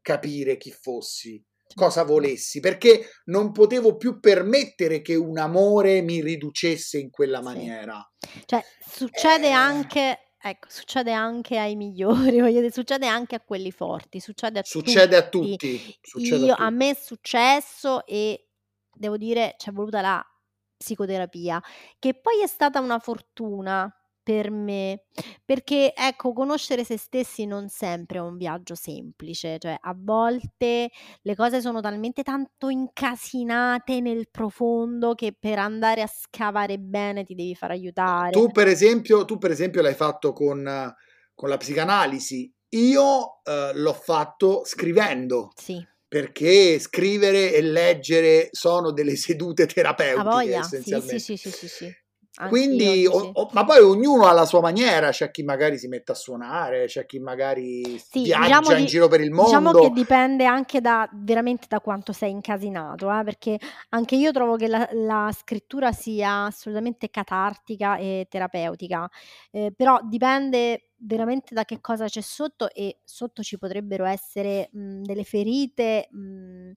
capire 0.01 0.57
chi 0.57 0.71
fossi, 0.73 1.42
cosa 1.75 2.05
volessi, 2.05 2.61
perché 2.61 3.09
non 3.27 3.53
potevo 3.53 3.97
più 3.97 4.21
permettere 4.21 5.01
che 5.03 5.14
un 5.14 5.38
amore 5.38 6.01
mi 6.03 6.21
riducesse 6.23 6.99
in 6.99 7.11
quella 7.11 7.40
Sì. 7.40 7.73
maniera. 7.73 8.03
Cioè, 8.45 8.64
succede 8.79 9.51
Eh. 9.51 9.53
anche, 9.53 10.35
ecco, 10.40 10.68
succede 10.71 11.12
anche 11.12 11.59
ai 11.59 11.77
migliori, 11.77 12.40
voglio 12.40 12.61
dire, 12.61 12.71
succede 12.73 13.07
anche 13.07 13.35
a 13.37 13.40
quelli 13.40 13.71
forti, 13.73 14.21
succede 14.21 14.59
a 14.61 14.64
Succede 14.64 15.16
a 15.16 15.29
tutti. 15.29 15.59
tutti. 15.59 15.97
Succede 16.01 16.45
Io, 16.45 16.55
a 16.55 16.55
a 16.55 16.71
tutti. 16.71 16.71
me 16.71 16.90
è 16.90 16.95
successo 16.95 18.05
e 18.07 18.49
devo 18.95 19.16
dire 19.16 19.55
ci 19.59 19.71
è 19.71 19.73
voluta 19.73 20.01
la 20.01 20.25
psicoterapia, 20.77 21.62
che 21.99 22.14
poi 22.14 22.42
è 22.42 22.47
stata 22.47 22.81
una 22.81 22.99
fortuna 22.99 23.90
per 24.22 24.50
me, 24.50 25.04
perché 25.44 25.92
ecco, 25.94 26.32
conoscere 26.32 26.85
se 26.85 26.96
stessi 26.96 27.44
non 27.44 27.68
sempre 27.68 28.18
è 28.18 28.20
un 28.20 28.37
viaggio 28.37 28.74
semplice, 28.74 29.58
cioè 29.58 29.76
a 29.80 29.94
volte 29.96 30.90
le 31.22 31.35
cose 31.35 31.61
sono 31.61 31.80
talmente 31.80 32.22
tanto 32.22 32.68
incasinate 32.68 34.00
nel 34.00 34.28
profondo 34.30 35.14
che 35.14 35.35
per 35.38 35.58
andare 35.58 36.02
a 36.02 36.06
scavare 36.06 36.78
bene 36.78 37.24
ti 37.24 37.35
devi 37.35 37.54
far 37.54 37.70
aiutare. 37.70 38.30
Tu 38.30 38.50
per 38.50 38.68
esempio, 38.68 39.24
tu 39.24 39.38
per 39.38 39.50
esempio 39.50 39.82
l'hai 39.82 39.94
fatto 39.94 40.32
con, 40.32 40.94
con 41.35 41.48
la 41.48 41.56
psicanalisi. 41.56 42.52
Io 42.70 43.42
eh, 43.44 43.72
l'ho 43.74 43.92
fatto 43.92 44.62
scrivendo. 44.64 45.50
Sì, 45.54 45.85
perché 46.12 46.78
scrivere 46.78 47.54
e 47.54 47.62
leggere 47.62 48.48
sono 48.50 48.92
delle 48.92 49.16
sedute 49.16 49.64
terapeutiche 49.64 50.22
voglia, 50.22 50.62
sì, 50.62 50.68
sì, 50.68 50.76
essenzialmente. 50.76 51.18
sì, 51.18 51.37
sì, 51.38 51.50
sì, 51.50 51.68
sì. 51.68 51.94
Quindi, 52.48 53.07
o- 53.07 53.31
o- 53.33 53.50
ma 53.52 53.64
poi 53.64 53.78
ognuno 53.81 54.26
ha 54.26 54.33
la 54.33 54.44
sua 54.44 54.61
maniera, 54.61 55.11
c'è 55.11 55.31
chi 55.31 55.42
magari 55.42 55.78
si 55.78 55.88
mette 55.88 56.12
a 56.12 56.14
suonare, 56.14 56.87
c'è 56.87 57.07
chi 57.07 57.18
magari 57.18 57.83
Sì, 57.98 58.22
viaggia 58.22 58.46
diciamo 58.46 58.72
in 58.72 58.85
di- 58.85 58.87
giro 58.87 59.09
per 59.09 59.20
il 59.20 59.31
Diciamo 59.33 59.70
mondo. 59.70 59.78
che 59.81 59.90
dipende 59.90 60.44
anche 60.44 60.81
da 60.81 61.09
veramente 61.12 61.66
da 61.68 61.81
quanto 61.81 62.12
sei 62.12 62.31
incasinato, 62.33 63.11
eh, 63.11 63.24
perché 63.24 63.59
anche 63.90 64.14
io 64.14 64.31
trovo 64.31 64.57
che 64.57 64.68
la, 64.68 64.87
la 64.92 65.31
scrittura 65.35 65.90
sia 65.92 66.44
assolutamente 66.44 67.09
catartica 67.09 67.96
e 67.96 68.26
terapeutica, 68.28 69.09
eh, 69.50 69.72
però 69.74 69.98
dipende 70.02 70.90
veramente 70.98 71.55
da 71.55 71.64
che 71.64 71.81
cosa 71.81 72.07
c'è 72.07 72.20
sotto 72.20 72.70
e 72.72 73.00
sotto 73.05 73.42
ci 73.42 73.59
potrebbero 73.59 74.05
essere 74.05 74.68
mh, 74.72 75.02
delle 75.02 75.24
ferite 75.24 76.09
mh, 76.11 76.72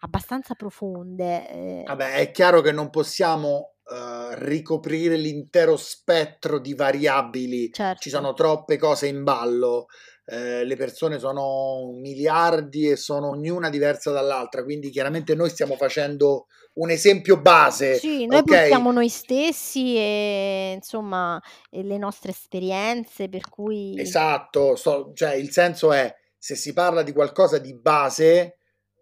abbastanza 0.00 0.54
profonde. 0.54 1.48
eh, 1.50 1.82
Vabbè, 1.84 2.14
è 2.16 2.30
chiaro 2.30 2.60
che 2.60 2.72
non 2.72 2.90
possiamo 2.90 3.73
eh, 3.90 4.34
ricoprire 4.44 5.16
l'intero 5.16 5.76
spettro 5.76 6.58
di 6.58 6.74
variabili, 6.74 7.70
certo. 7.72 8.00
ci 8.00 8.10
sono 8.10 8.32
troppe 8.32 8.78
cose 8.78 9.06
in 9.06 9.22
ballo, 9.24 9.86
eh, 10.26 10.64
le 10.64 10.76
persone 10.76 11.18
sono 11.18 11.92
miliardi 12.00 12.88
e 12.88 12.96
sono 12.96 13.28
ognuna 13.30 13.68
diversa 13.68 14.10
dall'altra, 14.10 14.64
quindi 14.64 14.88
chiaramente 14.88 15.34
noi 15.34 15.50
stiamo 15.50 15.76
facendo 15.76 16.46
un 16.74 16.90
esempio 16.90 17.40
base, 17.40 17.98
Sì, 17.98 18.26
noi 18.26 18.38
ok? 18.38 18.44
portiamo 18.46 18.90
noi 18.90 19.08
stessi 19.08 19.96
e 19.96 20.72
insomma 20.74 21.40
e 21.70 21.82
le 21.82 21.98
nostre 21.98 22.30
esperienze, 22.30 23.28
per 23.28 23.48
cui 23.48 24.00
Esatto, 24.00 24.76
so- 24.76 25.12
cioè 25.14 25.34
il 25.34 25.50
senso 25.50 25.92
è 25.92 26.12
se 26.36 26.56
si 26.56 26.72
parla 26.72 27.02
di 27.02 27.12
qualcosa 27.12 27.58
di 27.58 27.74
base, 27.78 28.56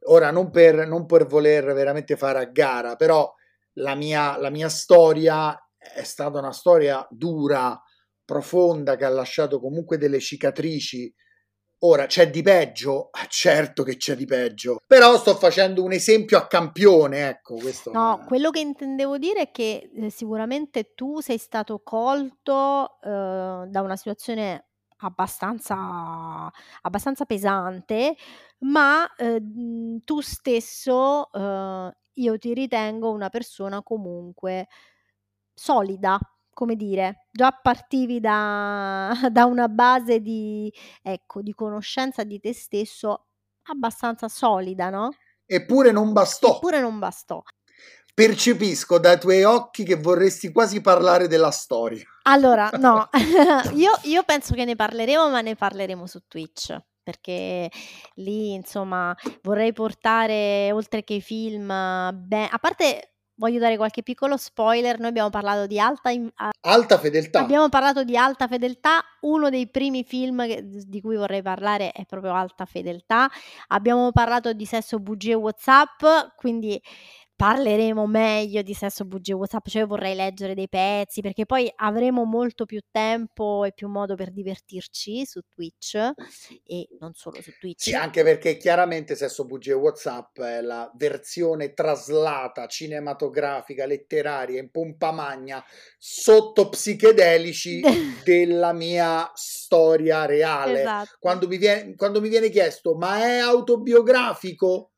ora 0.07 0.31
non 0.31 0.51
per, 0.51 0.87
non 0.87 1.07
per 1.07 1.27
voler 1.27 1.73
veramente 1.73 2.16
fare 2.16 2.40
a 2.40 2.45
gara, 2.47 2.97
però 2.97 3.33
la 3.75 3.95
mia, 3.95 4.39
la 4.39 4.51
mia 4.51 4.69
storia 4.69 5.57
è 5.77 6.03
stata 6.03 6.39
una 6.39 6.53
storia 6.53 7.07
dura, 7.11 7.81
profonda, 8.25 8.97
che 8.97 9.05
ha 9.05 9.09
lasciato 9.09 9.61
comunque 9.61 9.99
delle 9.99 10.21
cicatrici. 10.21 11.13
Ora 11.85 12.07
c'è 12.07 12.31
di 12.31 12.43
peggio? 12.43 13.09
Ah, 13.11 13.27
Certo 13.29 13.83
che 13.83 13.97
c'è 13.97 14.15
di 14.15 14.25
peggio, 14.25 14.83
però 14.87 15.17
sto 15.19 15.35
facendo 15.35 15.83
un 15.83 15.91
esempio 15.93 16.39
a 16.39 16.47
campione, 16.47 17.29
ecco, 17.29 17.57
questo 17.57 17.91
No, 17.91 18.23
quello 18.25 18.51
che 18.51 18.61
intendevo 18.61 19.19
dire 19.19 19.41
è 19.41 19.51
che 19.51 19.91
eh, 19.93 20.11
sicuramente 20.11 20.95
tu 20.95 21.19
sei 21.21 21.39
stato 21.39 21.81
colto 21.83 23.01
eh, 23.03 23.67
da 23.67 23.81
una 23.81 23.97
situazione 23.97 24.67
abbastanza, 24.99 26.51
abbastanza 26.83 27.25
pesante, 27.25 28.17
ma 28.61 29.13
eh, 29.17 29.43
tu 30.05 30.21
stesso, 30.21 31.33
eh, 31.33 31.93
io 32.14 32.38
ti 32.38 32.55
ritengo 32.55 33.11
una 33.11 33.29
persona 33.29 33.83
comunque 33.83 34.68
solida, 35.55 36.18
come 36.53 36.77
dire, 36.77 37.29
già 37.31 37.51
partivi 37.51 38.20
da, 38.20 39.12
da 39.31 39.44
una 39.44 39.68
base 39.68 40.20
di, 40.20 40.72
ecco, 41.03 41.42
di 41.42 41.55
conoscenza 41.55 42.25
di 42.25 42.40
te 42.40 42.53
stesso 42.53 43.27
abbastanza 43.64 44.29
solida, 44.29 44.90
no? 44.90 45.11
Eppure 45.46 45.93
non 45.93 46.12
bastò. 46.12 46.57
Eppure 46.57 46.80
non 46.80 46.99
bastò. 46.99 47.43
Percepisco 48.14 48.99
dai 48.99 49.18
tuoi 49.18 49.43
occhi 49.43 49.84
che 49.84 49.97
vorresti 49.97 50.53
quasi 50.53 50.80
parlare 50.80 51.28
della 51.28 51.51
storia. 51.51 52.05
Allora, 52.24 52.68
no, 52.78 53.09
io, 53.74 53.93
io 54.03 54.22
penso 54.24 54.55
che 54.55 54.64
ne 54.64 54.76
parleremo, 54.76 55.30
ma 55.30 55.41
ne 55.41 55.55
parleremo 55.55 56.07
su 56.07 56.20
Twitch. 56.26 56.76
Perché 57.03 57.68
lì, 58.14 58.53
insomma, 58.53 59.14
vorrei 59.42 59.72
portare, 59.72 60.70
oltre 60.72 61.03
che 61.03 61.14
i 61.14 61.20
film, 61.20 61.66
ben- 61.66 62.48
a 62.50 62.59
parte 62.61 63.09
voglio 63.34 63.59
dare 63.59 63.76
qualche 63.76 64.05
piccolo 64.05 64.36
spoiler, 64.36 65.00
noi 65.00 65.09
abbiamo 65.09 65.30
parlato 65.30 65.66
di 65.66 65.80
alta, 65.80 66.11
in- 66.11 66.30
Alta 66.61 66.98
fedeltà. 66.98 67.40
abbiamo 67.40 67.68
parlato 67.68 68.05
di 68.05 68.16
alta 68.16 68.46
fedeltà, 68.46 69.03
uno 69.22 69.50
dei 69.50 69.68
primi 69.68 70.05
film 70.05 70.46
che- 70.46 70.62
di 70.64 71.00
cui 71.00 71.16
vorrei 71.16 71.42
parlare 71.42 71.90
è 71.90 72.05
proprio 72.07 72.34
alta 72.34 72.66
fedeltà, 72.66 73.28
abbiamo 73.68 74.12
parlato 74.12 74.53
di 74.53 74.64
sesso, 74.64 75.00
bugie 75.00 75.32
e 75.32 75.34
whatsapp, 75.34 76.05
quindi 76.36 76.80
parleremo 77.43 78.07
meglio 78.07 78.62
di 78.62 78.72
sesso, 78.72 79.05
bugie, 79.05 79.32
WhatsApp, 79.32 79.66
cioè 79.66 79.84
vorrei 79.84 80.14
leggere 80.14 80.55
dei 80.55 80.68
pezzi 80.68 81.22
perché 81.22 81.45
poi 81.45 81.68
avremo 81.74 82.22
molto 82.22 82.66
più 82.66 82.78
tempo 82.88 83.64
e 83.64 83.72
più 83.72 83.88
modo 83.88 84.14
per 84.14 84.30
divertirci 84.30 85.26
su 85.26 85.40
Twitch 85.49 85.97
e 86.64 86.88
non 87.01 87.14
solo 87.14 87.43
su 87.43 87.51
Twitch. 87.59 87.82
Sì, 87.82 87.95
anche 87.95 88.22
perché 88.22 88.57
chiaramente 88.57 89.16
sesso, 89.16 89.45
bugie, 89.45 89.72
WhatsApp 89.72 90.38
è 90.38 90.61
la 90.61 90.88
versione 90.95 91.74
traslata 91.74 92.68
cinematografica, 92.68 93.86
letteraria, 93.86 94.61
in 94.61 94.70
pompa 94.70 95.11
magna, 95.11 95.64
sotto 95.99 96.68
psichedelici 96.68 97.80
della 98.22 98.72
mia 98.72 99.28
storia 99.34 100.26
reale. 100.26 100.82
Esatto. 100.82 101.16
Quando 101.18 101.49
mi 101.49 101.57
viene, 101.57 101.97
quando 101.97 102.20
mi 102.20 102.28
viene 102.28 102.51
chiesto, 102.51 102.95
ma 102.95 103.18
è 103.18 103.38
autobiografico? 103.38 104.93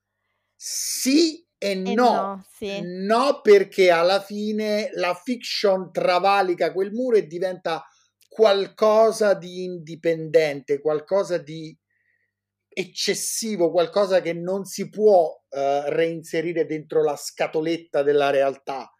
Sì 0.54 1.43
e 1.64 1.74
no. 1.74 1.94
no, 1.94 2.44
sì. 2.52 2.80
No, 2.82 3.40
perché 3.40 3.90
alla 3.90 4.20
fine 4.20 4.90
la 4.94 5.14
fiction 5.14 5.90
travalica 5.92 6.72
quel 6.72 6.92
muro 6.92 7.16
e 7.16 7.26
diventa 7.26 7.82
qualcosa 8.28 9.32
di 9.32 9.64
indipendente, 9.64 10.80
qualcosa 10.80 11.38
di 11.38 11.74
eccessivo, 12.68 13.70
qualcosa 13.70 14.20
che 14.20 14.34
non 14.34 14.64
si 14.64 14.90
può 14.90 15.32
eh, 15.48 15.88
reinserire 15.90 16.66
dentro 16.66 17.02
la 17.02 17.16
scatoletta 17.16 18.02
della 18.02 18.28
realtà. 18.30 18.92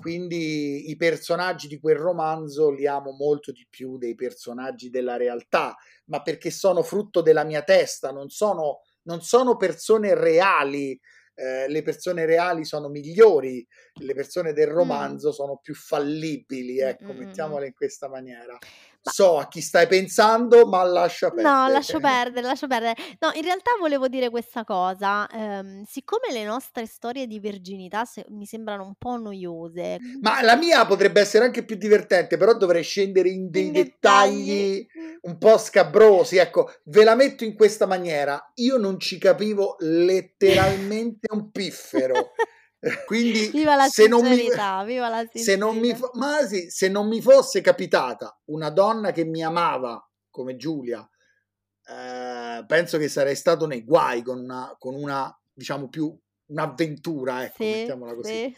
Quindi 0.00 0.90
i 0.90 0.96
personaggi 0.96 1.66
di 1.66 1.80
quel 1.80 1.96
romanzo 1.96 2.70
li 2.70 2.86
amo 2.86 3.12
molto 3.12 3.52
di 3.52 3.66
più 3.68 3.98
dei 3.98 4.14
personaggi 4.14 4.90
della 4.90 5.16
realtà, 5.16 5.74
ma 6.06 6.22
perché 6.22 6.50
sono 6.50 6.82
frutto 6.82 7.20
della 7.20 7.44
mia 7.44 7.62
testa, 7.62 8.12
non 8.12 8.28
sono, 8.28 8.80
non 9.02 9.20
sono 9.22 9.56
persone 9.56 10.14
reali. 10.14 10.98
Eh, 11.38 11.68
le 11.68 11.82
persone 11.82 12.26
reali 12.26 12.64
sono 12.64 12.88
migliori, 12.88 13.64
le 14.00 14.12
persone 14.14 14.52
del 14.52 14.70
Mm. 14.72 14.72
romanzo 14.72 15.30
sono 15.30 15.58
più 15.62 15.72
fallibili, 15.74 16.80
ecco, 16.80 17.12
Mm, 17.12 17.16
mm, 17.16 17.18
mm, 17.22 17.38
mm. 17.50 17.58
mettiamola 17.58 17.64
in 17.64 17.74
questa 17.74 18.08
maniera. 18.08 18.58
So 19.08 19.38
a 19.38 19.48
chi 19.48 19.60
stai 19.60 19.86
pensando, 19.86 20.66
ma 20.66 20.82
lascia 20.84 21.30
perdere. 21.30 21.48
No, 21.48 21.68
lascio 21.68 22.00
perdere, 22.00 22.46
lascio 22.46 22.66
perdere. 22.66 22.94
No, 23.20 23.30
in 23.34 23.42
realtà 23.42 23.72
volevo 23.78 24.08
dire 24.08 24.30
questa 24.30 24.64
cosa, 24.64 25.28
ehm, 25.28 25.84
siccome 25.84 26.32
le 26.32 26.44
nostre 26.44 26.86
storie 26.86 27.26
di 27.26 27.40
verginità 27.40 28.04
se 28.04 28.24
mi 28.28 28.46
sembrano 28.46 28.84
un 28.84 28.94
po' 28.96 29.16
noiose 29.16 29.98
Ma 30.20 30.42
la 30.42 30.56
mia 30.56 30.84
potrebbe 30.86 31.20
essere 31.20 31.44
anche 31.44 31.64
più 31.64 31.76
divertente, 31.76 32.36
però 32.36 32.54
dovrei 32.54 32.82
scendere 32.82 33.28
in 33.28 33.50
dei 33.50 33.66
in 33.66 33.72
dettagli 33.72 34.08
dettagli 34.08 34.86
mh. 34.92 35.28
un 35.28 35.38
po' 35.38 35.58
scabrosi. 35.58 36.36
Ecco, 36.36 36.72
ve 36.84 37.04
la 37.04 37.14
metto 37.14 37.44
in 37.44 37.54
questa 37.54 37.86
maniera. 37.86 38.52
Io 38.56 38.76
non 38.76 38.98
ci 38.98 39.18
capivo 39.18 39.76
letteralmente 39.80 41.28
un 41.32 41.50
piffero. 41.52 42.32
Quindi 43.06 43.48
Viva 43.50 43.74
la 43.74 43.88
se 43.88 44.06
non 44.06 44.22
mi, 44.22 44.36
viva 44.36 45.08
la 45.08 45.26
se 45.32 45.56
non 45.56 45.78
mi, 45.78 45.96
ma 46.12 46.46
sì, 46.46 46.70
se 46.70 46.88
non 46.88 47.08
mi 47.08 47.20
fosse 47.20 47.60
capitata 47.60 48.40
una 48.46 48.70
donna 48.70 49.10
che 49.10 49.24
mi 49.24 49.42
amava 49.42 50.00
come 50.30 50.56
Giulia, 50.56 51.06
eh, 51.88 52.64
penso 52.66 52.98
che 52.98 53.08
sarei 53.08 53.34
stato 53.34 53.66
nei 53.66 53.82
guai 53.82 54.22
con 54.22 54.38
una, 54.38 54.76
con 54.78 54.94
una 54.94 55.36
diciamo 55.52 55.88
più 55.88 56.16
un'avventura, 56.50 57.44
ecco, 57.44 57.64
Sì, 57.64 57.70
mettiamola 57.70 58.14
così. 58.14 58.32
sì. 58.32 58.56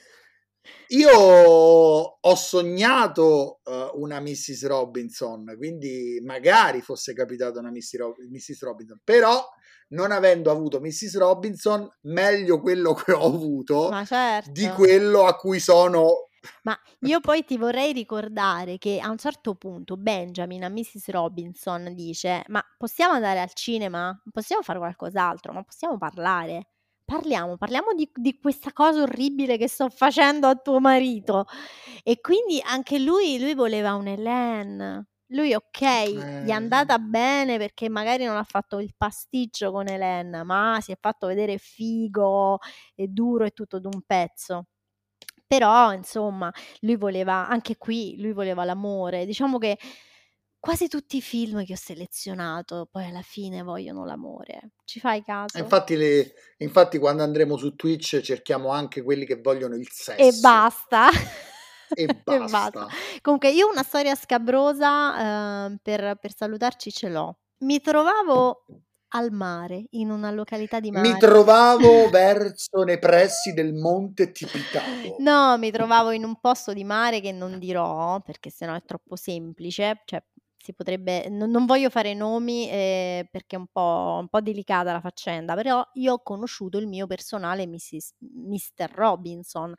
Io 0.89 1.11
ho 1.19 2.35
sognato 2.35 3.61
eh, 3.65 3.91
una 3.95 4.21
Mrs. 4.21 4.67
Robinson, 4.67 5.55
quindi 5.57 6.21
magari 6.23 6.83
fosse 6.83 7.15
capitata 7.15 7.61
una 7.61 7.71
Mrs. 7.71 8.61
Robinson, 8.61 9.01
però 9.03 9.43
non 9.91 10.13
avendo 10.13 10.51
avuto 10.51 10.81
Mrs. 10.81 11.19
Robinson, 11.19 11.89
meglio 12.03 12.61
quello 12.61 12.95
che 12.95 13.13
ho 13.13 13.25
avuto 13.25 13.89
Ma 13.91 14.05
di 14.43 14.63
certo. 14.63 14.75
quello 14.75 15.27
a 15.27 15.35
cui 15.37 15.61
sono 15.61 16.29
Ma 16.63 16.79
io 17.01 17.21
poi 17.21 17.45
ti 17.45 17.57
vorrei 17.59 17.93
ricordare 17.93 18.79
che 18.79 18.99
a 19.01 19.11
un 19.11 19.19
certo 19.19 19.55
punto 19.55 19.97
Benjamin 19.97 20.65
a 20.65 20.69
Mrs. 20.69 21.11
Robinson 21.11 21.95
dice: 21.95 22.45
Ma 22.49 22.63
possiamo 22.79 23.13
andare 23.15 23.41
al 23.41 23.53
cinema? 23.53 24.19
Possiamo 24.31 24.63
fare 24.63 24.79
qualcos'altro? 24.79 25.53
Ma 25.53 25.63
possiamo 25.63 25.99
parlare? 25.99 26.69
Parliamo, 27.05 27.57
parliamo 27.57 27.93
di, 27.95 28.09
di 28.15 28.39
questa 28.39 28.73
cosa 28.73 29.03
orribile 29.03 29.59
che 29.59 29.69
sto 29.69 29.89
facendo 29.91 30.47
a 30.47 30.55
tuo 30.55 30.81
marito. 30.81 31.47
E 32.05 32.21
quindi 32.21 32.61
anche 32.65 32.99
lui, 32.99 33.39
lui 33.41 33.55
voleva 33.55 33.95
un 33.95 34.07
Hélène. 34.07 35.10
Lui, 35.33 35.55
ok, 35.55 35.81
gli 35.81 36.49
è 36.49 36.49
eh, 36.49 36.53
andata 36.53 36.99
bene 36.99 37.57
perché 37.57 37.89
magari 37.89 38.25
non 38.25 38.37
ha 38.37 38.43
fatto 38.43 38.81
il 38.81 38.95
pasticcio 38.97 39.71
con 39.71 39.87
Hélène, 39.87 40.43
ma 40.43 40.79
si 40.81 40.91
è 40.91 40.97
fatto 41.01 41.29
vedere 41.29 41.57
figo 41.59 42.59
e 42.97 43.07
duro 43.07 43.45
e 43.45 43.51
tutto 43.51 43.79
d'un 43.79 44.03
pezzo. 44.05 44.67
Però, 45.47 45.93
insomma, 45.93 46.53
lui 46.81 46.97
voleva, 46.97 47.47
anche 47.49 47.77
qui, 47.77 48.17
lui 48.19 48.33
voleva 48.33 48.65
l'amore. 48.65 49.25
Diciamo 49.25 49.59
che 49.59 49.79
quasi 50.59 50.89
tutti 50.89 51.17
i 51.19 51.23
film 51.23 51.65
che 51.65 51.73
ho 51.75 51.77
selezionato 51.77 52.89
poi 52.91 53.07
alla 53.07 53.23
fine 53.23 53.63
vogliono 53.63 54.05
l'amore. 54.05 54.73
Ci 54.85 54.99
fai 55.01 55.23
caso? 55.23 55.59
infatti, 55.59 55.97
le- 55.97 56.33
infatti 56.59 56.99
quando 56.99 57.23
andremo 57.23 57.57
su 57.57 57.75
Twitch 57.77 58.21
cerchiamo 58.21 58.71
anche 58.71 59.03
quelli 59.03 59.25
che 59.27 59.37
vogliono 59.41 59.77
il 59.77 59.89
E 59.89 59.93
sesso 59.93 60.41
basta. 60.41 61.09
e 61.95 62.05
E 62.27 62.39
basta. 62.39 62.71
basta. 62.71 62.87
Comunque, 63.23 63.51
io 63.51 63.69
una 63.71 63.83
storia 63.83 64.15
scabrosa 64.15 65.67
eh, 65.69 65.79
per, 65.83 66.17
per 66.21 66.35
salutarci 66.35 66.91
ce 66.93 67.09
l'ho. 67.09 67.39
Mi 67.65 67.81
trovavo 67.81 68.65
al 69.13 69.33
mare, 69.33 69.87
in 69.91 70.11
una 70.11 70.31
località 70.31 70.79
di 70.79 70.91
Mi 70.93 70.99
mare. 71.01 71.19
trovavo 71.19 72.09
verso 72.11 72.83
nei 72.85 72.99
pressi 72.99 73.53
del 73.53 73.75
monte 73.75 74.31
Tipitavo. 74.31 75.17
No, 75.19 75.57
mi 75.59 75.71
trovavo 75.73 76.13
in 76.13 76.25
un 76.25 76.39
posto 76.41 76.73
di 76.73 76.85
mare 76.85 77.21
che 77.21 77.33
non 77.33 77.59
dirò 77.59 78.21
perché 78.21 78.51
sennò 78.51 78.75
è 78.75 78.83
troppo 78.85 79.17
semplice, 79.17 80.03
cioè 80.05 80.23
si 80.71 80.75
potrebbe, 80.75 81.29
non, 81.29 81.51
non 81.51 81.67
voglio 81.67 81.91
fare 81.91 82.15
nomi 82.15 82.69
eh, 82.71 83.29
perché 83.31 83.57
è 83.57 83.59
un 83.59 83.67
po', 83.67 84.19
un 84.21 84.29
po' 84.29 84.41
delicata 84.41 84.93
la 84.93 85.01
faccenda, 85.01 85.55
però 85.55 85.87
io 85.95 86.15
ho 86.15 86.23
conosciuto 86.23 86.79
il 86.79 86.87
mio 86.87 87.07
personale 87.07 87.67
Mrs. 87.67 88.15
Mr. 88.19 88.91
Robinson, 88.93 89.75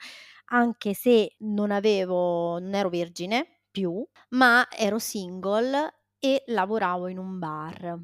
anche 0.45 0.93
se 0.93 1.35
non 1.39 1.71
avevo, 1.71 2.59
non 2.59 2.73
ero 2.75 2.89
vergine 2.89 3.61
più, 3.71 4.05
ma 4.29 4.67
ero 4.69 4.99
single 4.99 6.01
e 6.19 6.43
lavoravo 6.47 7.07
in 7.07 7.17
un 7.17 7.39
bar. 7.39 7.97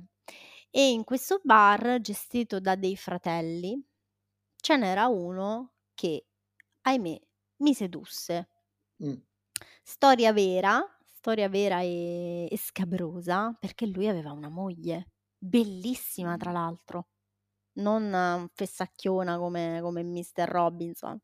E 0.70 0.92
in 0.92 1.04
questo 1.04 1.40
bar 1.44 2.00
gestito 2.02 2.60
da 2.60 2.76
dei 2.76 2.96
fratelli 2.96 3.82
ce 4.56 4.78
n'era 4.78 5.08
uno 5.08 5.74
che, 5.94 6.28
ahimè, 6.82 7.20
mi 7.58 7.74
sedusse. 7.74 8.50
Mm. 9.04 9.16
Storia 9.84 10.34
vera, 10.34 10.97
storia 11.28 11.50
vera 11.50 11.82
e, 11.82 12.48
e 12.50 12.58
scabrosa, 12.58 13.54
perché 13.60 13.86
lui 13.86 14.08
aveva 14.08 14.32
una 14.32 14.48
moglie, 14.50 15.10
bellissima 15.38 16.38
tra 16.38 16.52
l'altro, 16.52 17.08
non 17.80 18.14
eh, 18.14 18.50
fessacchiona 18.54 19.38
come, 19.38 19.80
come 19.82 20.04
Mr. 20.04 20.46
Robinson. 20.46 21.20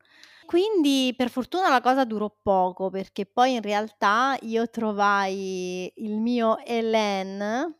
Quindi 0.45 1.13
per 1.15 1.29
fortuna 1.29 1.69
la 1.69 1.81
cosa 1.81 2.03
durò 2.05 2.29
poco, 2.41 2.89
perché 2.89 3.25
poi 3.25 3.53
in 3.55 3.61
realtà 3.61 4.37
io 4.41 4.69
trovai 4.69 5.91
il 5.95 6.19
mio 6.19 6.57
Hélène, 6.59 7.77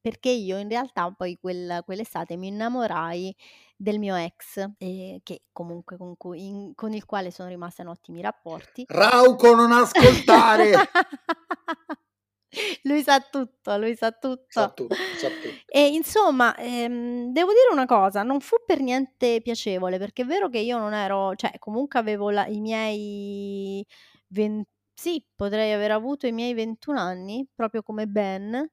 perché 0.00 0.30
io 0.30 0.58
in 0.58 0.68
realtà 0.68 1.10
poi 1.12 1.38
quel- 1.40 1.82
quell'estate 1.84 2.36
mi 2.36 2.48
innamorai 2.48 3.34
del 3.82 3.98
mio 3.98 4.14
ex, 4.14 4.64
eh, 4.78 5.20
che 5.24 5.42
comunque 5.50 5.96
con, 5.96 6.16
cui- 6.16 6.46
in- 6.46 6.72
con 6.76 6.92
il 6.92 7.04
quale 7.04 7.32
sono 7.32 7.48
rimasta 7.48 7.82
in 7.82 7.88
ottimi 7.88 8.20
rapporti. 8.20 8.84
Rauco, 8.86 9.56
non 9.56 9.72
ascoltare! 9.72 10.72
lui 12.84 13.02
sa 13.02 13.18
tutto, 13.20 13.76
lui 13.78 13.96
sa 13.96 14.12
tutto. 14.12 14.44
Sa 14.48 14.68
tutto, 14.70 14.94
sa 14.94 15.26
tutto. 15.28 15.48
E 15.66 15.88
insomma, 15.88 16.54
ehm, 16.56 17.32
devo 17.32 17.48
dire 17.50 17.72
una 17.72 17.86
cosa, 17.86 18.22
non 18.22 18.38
fu 18.40 18.56
per 18.64 18.78
niente 18.80 19.40
piacevole, 19.42 19.98
perché 19.98 20.22
è 20.22 20.26
vero 20.26 20.48
che 20.48 20.58
io 20.58 20.78
non 20.78 20.94
ero, 20.94 21.34
cioè 21.34 21.58
comunque 21.58 21.98
avevo 21.98 22.30
la- 22.30 22.46
i 22.46 22.60
miei 22.60 23.84
20, 24.28 24.70
sì, 24.94 25.26
potrei 25.34 25.72
aver 25.72 25.90
avuto 25.90 26.28
i 26.28 26.32
miei 26.32 26.54
21 26.54 27.00
anni, 27.00 27.48
proprio 27.52 27.82
come 27.82 28.06
Ben, 28.06 28.70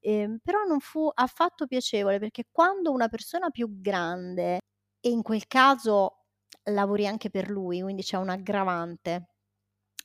ehm, 0.00 0.38
però 0.42 0.64
non 0.64 0.80
fu 0.80 1.10
affatto 1.12 1.66
piacevole, 1.66 2.18
perché 2.18 2.44
quando 2.50 2.90
una 2.92 3.08
persona 3.08 3.50
più 3.50 3.80
grande, 3.80 4.58
e 5.00 5.08
in 5.10 5.22
quel 5.22 5.46
caso 5.46 6.24
lavori 6.64 7.06
anche 7.06 7.30
per 7.30 7.50
lui, 7.50 7.80
quindi 7.82 8.02
c'è 8.02 8.16
un 8.16 8.28
aggravante, 8.30 9.28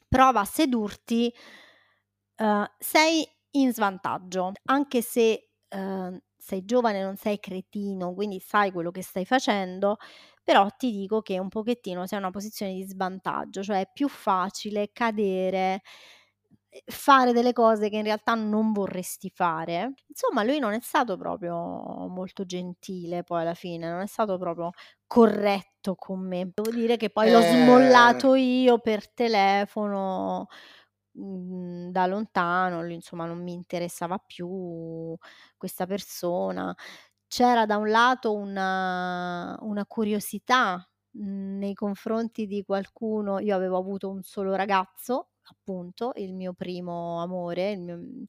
prova 0.09 0.41
a 0.41 0.45
sedurti, 0.45 1.33
eh, 2.37 2.71
sei 2.79 3.27
in 3.51 3.73
svantaggio, 3.73 4.51
anche 4.65 5.01
se 5.01 5.49
eh, 5.67 6.21
sei 6.37 6.65
giovane, 6.65 7.01
non 7.01 7.15
sei 7.15 7.39
cretino, 7.39 8.13
quindi 8.13 8.39
sai 8.39 8.71
quello 8.71 8.91
che 8.91 9.01
stai 9.03 9.25
facendo, 9.25 9.97
però 10.43 10.67
ti 10.77 10.91
dico 10.91 11.21
che 11.21 11.39
un 11.39 11.49
pochettino 11.49 12.05
sei 12.05 12.17
in 12.19 12.23
una 12.25 12.33
posizione 12.33 12.73
di 12.73 12.83
svantaggio, 12.83 13.63
cioè 13.63 13.81
è 13.81 13.89
più 13.91 14.07
facile 14.09 14.91
cadere 14.93 15.81
fare 16.85 17.33
delle 17.33 17.53
cose 17.53 17.89
che 17.89 17.97
in 17.97 18.03
realtà 18.03 18.33
non 18.35 18.71
vorresti 18.73 19.29
fare. 19.33 19.93
Insomma, 20.07 20.43
lui 20.43 20.59
non 20.59 20.73
è 20.73 20.79
stato 20.81 21.17
proprio 21.17 21.55
molto 22.07 22.45
gentile 22.45 23.23
poi 23.23 23.41
alla 23.41 23.53
fine, 23.53 23.89
non 23.89 24.01
è 24.01 24.07
stato 24.07 24.37
proprio 24.37 24.71
corretto 25.07 25.95
con 25.95 26.19
me. 26.27 26.51
Devo 26.53 26.71
dire 26.71 26.97
che 26.97 27.09
poi 27.09 27.29
l'ho 27.29 27.41
Eh. 27.41 27.41
smollato 27.41 28.35
io 28.35 28.79
per 28.79 29.11
telefono 29.13 30.47
mhmm, 31.13 31.91
da 31.91 32.05
lontano, 32.07 32.81
lui 32.83 32.95
insomma 32.95 33.25
non 33.25 33.41
mi 33.43 33.53
interessava 33.53 34.17
più 34.17 35.15
questa 35.57 35.85
persona. 35.85 36.75
C'era 37.27 37.65
da 37.65 37.77
un 37.77 37.89
lato 37.89 38.33
una 38.35 39.57
una 39.61 39.85
curiosità, 39.85 40.87
mhmm, 41.11 41.57
nei 41.59 41.73
confronti 41.73 42.45
di 42.47 42.63
qualcuno 42.63 43.39
io 43.39 43.55
avevo 43.55 43.77
avuto 43.77 44.09
un 44.09 44.23
solo 44.23 44.55
ragazzo, 44.55 45.31
appunto, 45.49 46.11
il 46.15 46.33
mio 46.33 46.53
primo 46.53 47.21
amore, 47.21 47.71
il 47.71 47.79
mio 47.81 47.97
mhmm, 47.97 48.23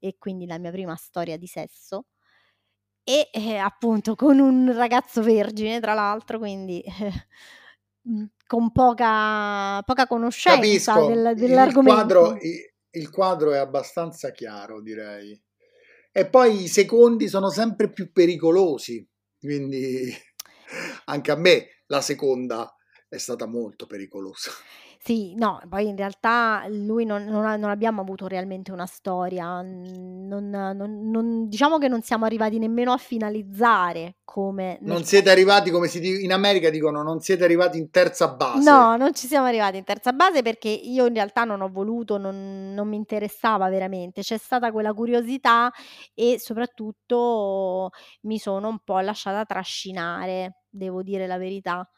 e 0.00 0.16
quindi 0.18 0.46
la 0.46 0.58
mia 0.58 0.70
prima 0.70 0.94
storia 0.96 1.36
di 1.36 1.46
sesso. 1.46 2.06
E, 3.04 3.30
eh, 3.32 3.56
appunto 3.56 4.14
con 4.14 4.38
un 4.38 4.70
ragazzo 4.74 5.22
vergine 5.22 5.80
tra 5.80 5.94
l'altro, 5.94 6.38
quindi, 6.38 6.82
mhmm, 8.02 8.26
con 8.46 8.70
poca 8.72 9.82
poca 9.84 10.06
conoscenza 10.06 11.00
Capisco, 11.00 11.06
del 11.06 11.32
il 11.34 11.34
quadro, 11.34 11.40
dell'argomento. 11.40 12.36
i- 12.40 12.72
il 12.90 13.10
quadro 13.10 13.52
è 13.52 13.58
abbastanza 13.58 14.30
chiaro, 14.30 14.80
direi. 14.82 15.40
E 16.12 16.28
poi 16.28 16.62
i 16.64 16.68
secondi 16.68 17.28
sono 17.28 17.50
sempre 17.50 17.90
più 17.92 18.12
pericolosi, 18.12 19.06
quindi 19.38 20.10
anche 21.06 21.30
a 21.30 21.36
me 21.36 21.82
la 21.86 22.00
seconda 22.00 22.74
è 23.08 23.18
stata 23.18 23.46
molto 23.46 23.86
pericolosa. 23.86 24.50
Sì, 25.00 25.34
no, 25.36 25.60
poi 25.68 25.88
in 25.88 25.96
realtà 25.96 26.64
lui 26.68 27.04
non 27.04 27.24
non 27.24 27.58
non 27.58 27.70
abbiamo 27.70 28.00
avuto 28.02 28.26
realmente 28.26 28.72
una 28.72 28.84
storia, 28.84 29.62
mhmm, 29.62 30.26
non 30.26 30.50
non 30.50 31.10
non 31.10 31.48
diciamo 31.48 31.78
che 31.78 31.88
non 31.88 32.02
siamo 32.02 32.24
arrivati 32.24 32.58
nemmeno 32.58 32.92
a 32.92 32.96
finalizzare 32.98 34.16
come 34.24 34.78
nel 34.82 34.90
Non 34.92 35.04
siete 35.04 35.30
arrivati, 35.30 35.70
come 35.70 35.86
si 35.88 36.00
dice 36.00 36.20
in 36.20 36.32
America 36.32 36.68
dicono, 36.68 37.02
non 37.02 37.20
siete 37.20 37.44
arrivati 37.44 37.78
in 37.78 37.90
terza 37.90 38.28
base. 38.28 38.68
No, 38.68 38.96
non 38.96 39.14
ci 39.14 39.26
siamo 39.26 39.46
arrivati 39.46 39.76
in 39.78 39.84
terza 39.84 40.12
base 40.12 40.42
perché 40.42 40.68
io 40.68 41.06
in 41.06 41.14
realtà 41.14 41.44
non 41.44 41.60
ho 41.62 41.68
voluto, 41.70 42.18
non 42.18 42.72
non 42.74 42.88
mi 42.88 42.96
interessava 42.96 43.68
veramente. 43.68 44.20
C'è 44.22 44.36
stata 44.36 44.70
quella 44.72 44.92
curiosità 44.92 45.70
e 46.14 46.38
soprattutto 46.38 47.90
mi 48.22 48.38
sono 48.38 48.68
un 48.68 48.78
po' 48.84 48.98
lasciata 49.00 49.44
trascinare, 49.44 50.64
devo 50.68 51.02
dire 51.02 51.26
la 51.26 51.38
verità. 51.38 51.88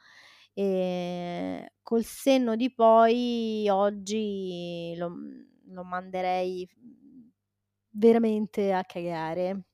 Ehm, 0.57 1.66
col 1.82 2.05
senno 2.05 2.57
di 2.57 2.72
poi 2.74 3.68
oggi 3.70 4.94
lo 4.96 5.11
mhmm, 5.11 5.48
lo 5.72 5.84
manderei, 5.84 6.68
mhmm, 6.76 7.30
veramente 7.90 8.72
a 8.72 8.84
cagare. 8.84 9.64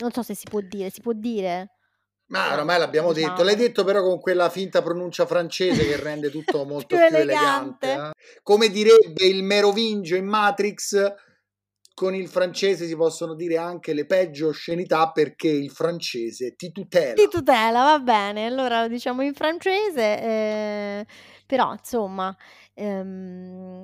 Non 0.00 0.10
so 0.12 0.22
se 0.22 0.34
si 0.34 0.46
può 0.48 0.60
dire, 0.60 0.90
si 0.90 1.00
può 1.00 1.12
dire? 1.12 1.70
Ma 2.30 2.52
No, 2.52 2.52
ormai 2.52 2.78
l'abbiamo 2.78 3.12
diciamo. 3.12 3.14
detto, 3.14 3.42
l'hai 3.42 3.56
detto 3.56 3.84
però 3.84 4.02
con 4.02 4.20
quella 4.20 4.50
finta 4.50 4.82
pronuncia 4.82 5.24
francese 5.24 5.86
che 5.86 5.96
rende 5.96 6.28
tutto 6.28 6.64
molto 6.66 6.98
Più 6.98 6.98
più, 6.98 7.16
elegante. 7.16 7.86
elegante. 7.86 7.92
eh. 7.92 8.10
Come 8.42 8.68
direbbe 8.68 9.24
il 9.24 9.42
merovingio 9.42 10.14
in 10.14 10.26
Matrix, 10.26 11.14
con 11.98 12.14
il 12.14 12.28
francese 12.28 12.86
si 12.86 12.94
possono 12.94 13.34
dire 13.34 13.56
anche 13.56 13.92
le 13.92 14.06
peggio 14.06 14.46
oscenità 14.46 15.10
perché 15.10 15.48
il 15.48 15.72
francese 15.72 16.54
ti 16.54 16.70
tutela. 16.70 17.14
Ti 17.14 17.26
tutela, 17.26 17.82
va 17.82 17.98
bene, 17.98 18.46
allora 18.46 18.82
lo 18.82 18.88
diciamo 18.88 19.22
in 19.22 19.34
francese, 19.34 20.20
ehm, 20.20 21.04
però 21.44 21.72
insomma, 21.72 22.32
ehm, 22.74 23.82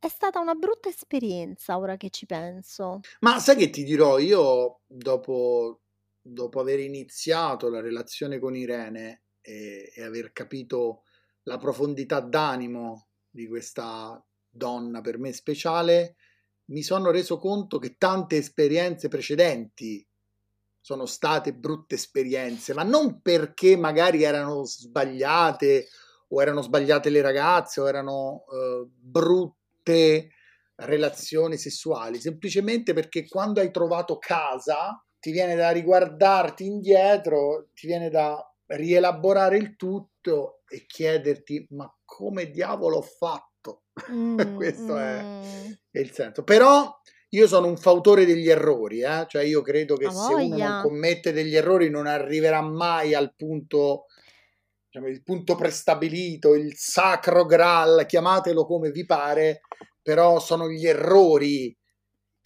è 0.00 0.08
stata 0.08 0.40
una 0.40 0.54
brutta 0.54 0.88
esperienza 0.88 1.78
ora 1.78 1.96
che 1.96 2.10
ci 2.10 2.26
penso. 2.26 2.98
Ma 3.20 3.38
sai 3.38 3.54
che 3.54 3.70
ti 3.70 3.84
dirò, 3.84 4.18
io 4.18 4.80
dopo, 4.84 5.82
dopo 6.20 6.58
aver 6.58 6.80
iniziato 6.80 7.68
la 7.68 7.80
relazione 7.80 8.40
con 8.40 8.56
Irene 8.56 9.22
e, 9.40 9.92
e 9.94 10.02
aver 10.02 10.32
capito 10.32 11.04
la 11.44 11.58
profondità 11.58 12.18
d'animo 12.18 13.06
di 13.30 13.46
questa 13.46 14.20
donna 14.48 15.00
per 15.00 15.18
me 15.18 15.32
speciale, 15.32 16.16
mi 16.66 16.82
sono 16.82 17.10
reso 17.10 17.38
conto 17.38 17.78
che 17.78 17.96
tante 17.96 18.36
esperienze 18.36 19.08
precedenti 19.08 20.06
sono 20.80 21.06
state 21.06 21.52
brutte 21.52 21.96
esperienze, 21.96 22.72
ma 22.72 22.82
non 22.82 23.20
perché 23.20 23.76
magari 23.76 24.22
erano 24.22 24.64
sbagliate 24.64 25.88
o 26.28 26.40
erano 26.40 26.62
sbagliate 26.62 27.10
le 27.10 27.22
ragazze 27.22 27.80
o 27.80 27.88
erano 27.88 28.44
eh, 28.52 28.86
brutte 28.88 30.30
relazioni 30.76 31.56
sessuali, 31.56 32.20
semplicemente 32.20 32.92
perché 32.92 33.26
quando 33.26 33.60
hai 33.60 33.70
trovato 33.70 34.18
casa 34.18 35.04
ti 35.18 35.30
viene 35.30 35.56
da 35.56 35.70
riguardarti 35.70 36.64
indietro, 36.64 37.68
ti 37.74 37.86
viene 37.86 38.10
da 38.10 38.40
rielaborare 38.66 39.56
il 39.56 39.74
tutto 39.74 40.60
e 40.68 40.84
chiederti 40.86 41.66
ma 41.70 41.92
come 42.04 42.50
diavolo 42.50 42.98
ho 42.98 43.02
fatto? 43.02 43.55
Mh, 44.10 44.54
Questo 44.54 44.96
è, 44.96 45.22
mh. 45.22 45.78
è 45.90 45.98
il 45.98 46.12
senso. 46.12 46.42
Però 46.42 46.94
io 47.30 47.46
sono 47.46 47.66
un 47.66 47.76
fautore 47.76 48.24
degli 48.24 48.48
errori, 48.48 49.00
eh? 49.00 49.26
cioè 49.28 49.42
io 49.42 49.62
credo 49.62 49.96
che 49.96 50.06
A 50.06 50.10
se 50.10 50.34
uno 50.34 50.56
non 50.56 50.82
commette 50.82 51.32
degli 51.32 51.54
errori 51.56 51.90
non 51.90 52.06
arriverà 52.06 52.60
mai 52.62 53.14
al 53.14 53.34
punto, 53.34 54.04
diciamo, 54.88 55.08
il 55.10 55.22
punto 55.22 55.54
prestabilito, 55.56 56.54
il 56.54 56.74
sacro 56.76 57.44
graal, 57.44 58.06
chiamatelo 58.06 58.64
come 58.64 58.90
vi 58.90 59.04
pare, 59.04 59.60
però 60.00 60.38
sono 60.38 60.68
gli 60.68 60.86
errori 60.86 61.76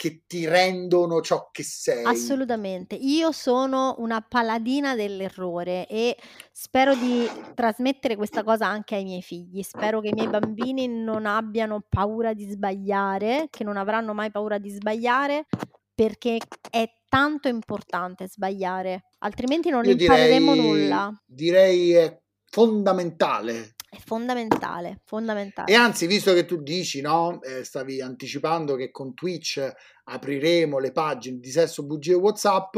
che 0.01 0.23
ti 0.27 0.47
rendono 0.47 1.21
ciò 1.21 1.51
che 1.53 1.63
sei. 1.63 2.05
Assolutamente. 2.05 2.95
Io 2.95 3.33
sono 3.33 3.97
una 3.99 4.25
paladina 4.27 4.95
dell'errore 4.95 5.87
e 5.89 6.17
spero 6.51 6.95
di 6.95 7.29
trasmettere 7.55 8.17
questa 8.17 8.43
cosa 8.43 8.67
anche 8.67 8.95
ai 8.95 9.05
miei 9.05 9.21
figli. 9.21 9.61
Spero 9.61 10.01
che 10.01 10.09
i 10.09 10.15
miei 10.15 10.29
bambini 10.29 10.89
non 10.89 11.27
abbiano 11.27 11.85
paura 11.87 12.33
di 12.33 12.49
sbagliare, 12.49 13.49
che 13.51 13.63
non 13.63 13.77
avranno 13.77 14.15
mai 14.15 14.31
paura 14.31 14.57
di 14.57 14.71
sbagliare, 14.71 15.45
perché 15.95 16.39
è 16.71 16.91
tanto 17.07 17.49
importante 17.49 18.27
sbagliare, 18.27 19.09
altrimenti 19.19 19.69
non 19.69 19.85
Io 19.85 19.91
impareremo 19.91 20.55
direi, 20.55 20.67
nulla. 20.67 21.23
direi 21.27 21.93
è 21.93 22.21
fondamentale. 22.47 23.75
È 23.91 23.99
fondamentale, 23.99 25.03
E 25.63 25.75
fondamentale. 25.75 25.75
anzi, 25.75 26.07
visto 26.07 26.33
che 26.35 26.45
tu 26.47 26.63
dici, 26.63 27.01
no, 27.01 27.41
eh, 27.43 27.63
stavi 27.65 28.01
anticipando 28.01 28.75
che 28.75 28.91
con 28.91 29.15
Twitch 29.15 29.61
apriremo 30.05 30.79
le 30.79 30.91
pagine 30.91 31.39
di 31.39 31.51
Sesso, 31.51 31.85
Bugie 31.85 32.13
e 32.13 32.17
Whatsapp, 32.17 32.77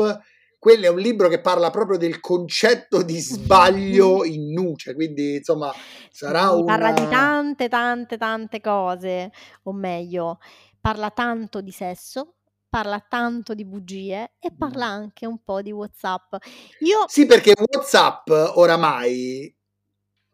quello 0.59 0.85
è 0.85 0.89
un 0.89 0.99
libro 0.99 1.29
che 1.29 1.41
parla 1.41 1.71
proprio 1.71 1.97
del 1.97 2.21
concetto 2.21 3.03
di 3.03 3.19
sbaglio 3.19 4.25
in 4.27 4.53
nuce, 4.53 4.95
quindi 4.95 5.37
insomma 5.37 5.75
sarà 6.11 6.51
Sì, 6.51 6.63
parla 6.63 6.93
di 6.93 7.07
tante, 7.07 7.69
tante, 7.69 8.17
tante 8.19 8.61
cose, 8.61 9.31
o 9.65 9.73
meglio, 9.73 10.39
parla 10.81 11.11
tanto 11.11 11.61
di 11.61 11.71
sesso, 11.73 12.35
parla 12.69 13.01
tanto 13.01 13.55
di 13.55 13.65
bugie 13.65 14.35
e 14.39 14.53
parla 14.57 14.87
anche 14.87 15.27
un 15.27 15.43
po' 15.43 15.63
di 15.63 15.73
WhatsApp. 15.73 16.35
Io 16.79 17.07
Sì, 17.07 17.27
perché 17.27 17.53
WhatsApp 17.57 18.29
oramai 18.31 19.55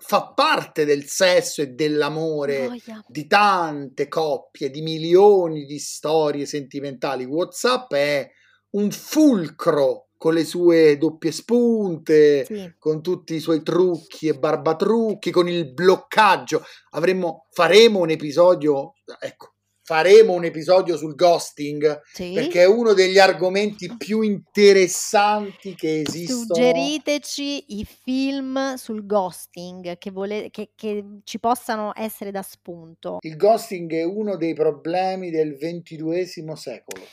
fa 0.01 0.33
parte 0.33 0.85
del 0.85 1.05
sesso 1.07 1.61
e 1.61 1.69
dell'amore 1.69 2.69
Voglia. 2.69 3.05
di 3.09 3.27
tante 3.27 4.07
coppie, 4.07 4.71
di 4.71 4.81
milioni 4.81 5.65
di 5.65 5.79
storie 5.79 6.47
sentimentali. 6.47 7.25
WhatsApp 7.25 7.93
è 7.95 8.31
un 8.71 8.91
fulcro 8.93 10.09
con 10.17 10.35
le 10.35 10.45
sue 10.45 10.97
doppie 10.99 11.31
spunte, 11.33 12.45
Sì. 12.45 12.75
con 12.79 13.03
tutti 13.03 13.35
i 13.35 13.41
suoi 13.41 13.63
trucchi 13.63 14.29
e 14.29 14.35
barbatrucchi, 14.39 15.31
con 15.31 15.49
il 15.49 15.73
bloccaggio. 15.73 16.63
Avremmo, 16.91 17.47
faremo 17.51 18.01
un 18.01 18.11
episodio, 18.11 18.95
ecco, 19.21 19.55
faremo 19.89 20.35
un 20.35 20.45
episodio 20.45 20.99
sul 20.99 21.15
ghosting 21.15 22.03
Sì. 22.13 22.33
perché 22.35 22.61
è 22.61 22.67
uno 22.67 22.93
degli 22.93 23.19
argomenti 23.19 23.91
più 23.97 24.21
interessanti 24.21 25.75
che 25.75 26.03
esistono. 26.03 26.45
Suggeriteci 26.45 27.79
i 27.79 27.87
film 27.87 28.75
sul 28.75 29.07
ghosting 29.07 29.97
che, 29.97 30.11
vole- 30.11 30.51
che- 30.51 30.73
che 30.75 31.21
ci 31.25 31.41
possano 31.41 31.93
essere 31.95 32.31
da 32.31 32.43
spunto. 32.43 33.17
Il 33.23 33.37
ghosting 33.39 33.91
è 33.95 34.03
uno 34.05 34.37
dei 34.37 34.53
problemi 34.53 35.31
del 35.31 35.57
ventiduesimo 35.57 36.55
secolo. 36.55 37.05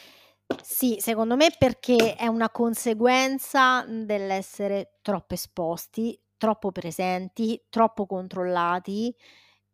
Sì, 0.62 0.98
secondo 1.00 1.38
me 1.38 1.48
perché 1.58 2.16
è 2.16 2.28
una 2.28 2.50
conseguenza 2.50 3.86
dell'essere 3.88 4.98
troppo 5.02 5.34
esposti, 5.34 6.20
troppo 6.38 6.74
presenti, 6.74 7.64
troppo 7.70 8.06
controllati, 8.06 9.16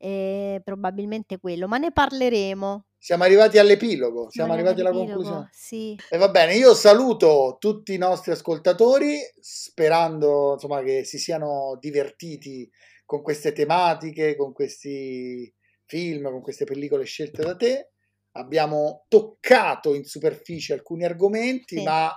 e 0.01 0.61
probabilmente 0.63 1.37
quello, 1.37 1.67
ma 1.67 1.77
ne 1.77 1.91
parleremo. 1.91 2.85
Siamo 2.97 3.23
arrivati 3.23 3.59
all'epilogo, 3.59 4.29
siamo 4.29 4.51
Siamo 4.51 4.53
arrivati 4.53 4.81
alla 4.81 4.91
conclusione. 4.91 5.49
Sì. 5.51 5.95
E 6.09 6.17
va 6.17 6.29
bene, 6.29 6.55
io 6.55 6.73
saluto 6.73 7.57
tutti 7.59 7.93
i 7.93 7.97
nostri 7.97 8.31
ascoltatori 8.31 9.19
sperando 9.39 10.53
insomma, 10.53 10.81
che 10.81 11.03
si 11.03 11.19
siano 11.19 11.77
divertiti 11.79 12.67
con 13.05 13.21
queste 13.21 13.51
tematiche, 13.51 14.35
con 14.35 14.53
questi 14.53 15.53
film, 15.85 16.29
con 16.31 16.41
queste 16.41 16.65
pellicole 16.65 17.05
scelte 17.05 17.43
da 17.43 17.55
te. 17.55 17.91
Abbiamo 18.31 19.05
toccato 19.07 19.93
in 19.93 20.03
superficie 20.03 20.73
alcuni 20.73 21.03
argomenti, 21.03 21.77
Sì. 21.77 21.83
ma 21.83 22.11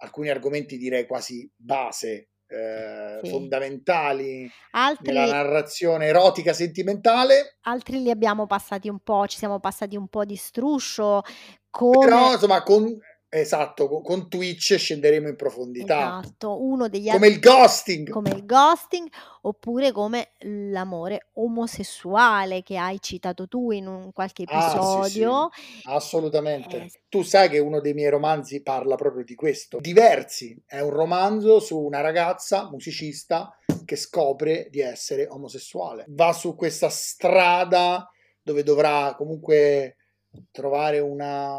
alcuni 0.00 0.28
argomenti 0.28 0.76
direi 0.76 1.06
quasi 1.06 1.50
base, 1.56 2.28
eh, 2.48 3.20
Sì. 3.22 3.30
fondamentali 3.30 4.50
Altri 4.72 5.12
nella 5.12 5.26
narrazione 5.26 6.06
erotica 6.06 6.52
sentimentale. 6.52 7.58
altri 7.62 8.02
li 8.02 8.10
abbiamo 8.10 8.46
passati 8.46 8.88
un 8.88 9.00
po', 9.00 9.26
ci 9.26 9.36
siamo 9.38 9.60
passati 9.60 9.96
un 9.96 10.08
po' 10.08 10.24
di 10.24 10.36
struscio, 10.36 11.22
come 11.70 11.98
Però 11.98 12.32
insomma, 12.32 12.62
con, 12.62 12.98
esatto, 13.30 13.88
con, 14.00 14.28
Twitch 14.28 14.76
scenderemo 14.76 15.28
in 15.28 15.36
profondità. 15.36 16.20
Esatto, 16.22 16.62
uno 16.62 16.88
degli 16.88 17.10
Come 17.10 17.26
altri 17.26 17.32
il 17.32 17.38
ghosting. 17.40 18.10
come 18.10 18.30
il 18.30 18.44
ghosting 18.46 19.08
oppure 19.42 19.92
come 19.92 20.30
l'amore 20.40 21.28
omosessuale 21.34 22.62
che 22.62 22.76
hai 22.76 23.00
citato 23.00 23.46
tu 23.48 23.70
in 23.70 23.86
un 23.86 24.12
qualche 24.12 24.44
Ah, 24.46 24.60
sì, 24.60 24.68
sì, 24.68 25.20
episodio. 25.20 25.48
assolutamente. 25.84 26.76
Eh, 26.76 26.90
Tu 27.08 27.22
sai 27.22 27.48
che 27.48 27.58
uno 27.58 27.80
dei 27.80 27.94
miei 27.94 28.10
romanzi 28.10 28.62
parla 28.62 28.94
proprio 28.96 29.24
di 29.24 29.34
questo. 29.34 29.78
Diversi 29.80 30.60
è 30.66 30.80
un 30.80 30.90
romanzo 30.90 31.60
su 31.60 31.78
una 31.78 32.00
ragazza 32.00 32.68
musicista 32.70 33.54
che 33.84 33.96
scopre 33.96 34.68
di 34.70 34.80
essere 34.80 35.26
omosessuale. 35.28 36.04
Va 36.08 36.32
su 36.32 36.54
questa 36.54 36.88
strada 36.90 38.10
dove 38.42 38.62
dovrà 38.62 39.14
comunque 39.16 39.96
trovare 40.50 40.98
una- 41.00 41.58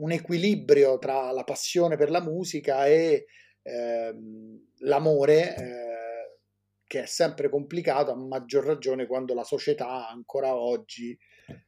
un 0.00 0.12
equilibrio 0.12 0.98
tra 0.98 1.30
la 1.32 1.44
passione 1.44 1.96
per 1.96 2.10
la 2.10 2.20
musica 2.22 2.86
e 2.86 3.26
ehm, 3.62 4.72
l'amore, 4.78 5.56
eh, 5.56 6.38
che 6.86 7.02
è 7.02 7.06
sempre 7.06 7.48
complicato, 7.48 8.10
a 8.10 8.16
maggior 8.16 8.64
ragione 8.64 9.06
quando 9.06 9.34
la 9.34 9.44
società 9.44 10.08
ancora 10.08 10.56
oggi 10.56 11.16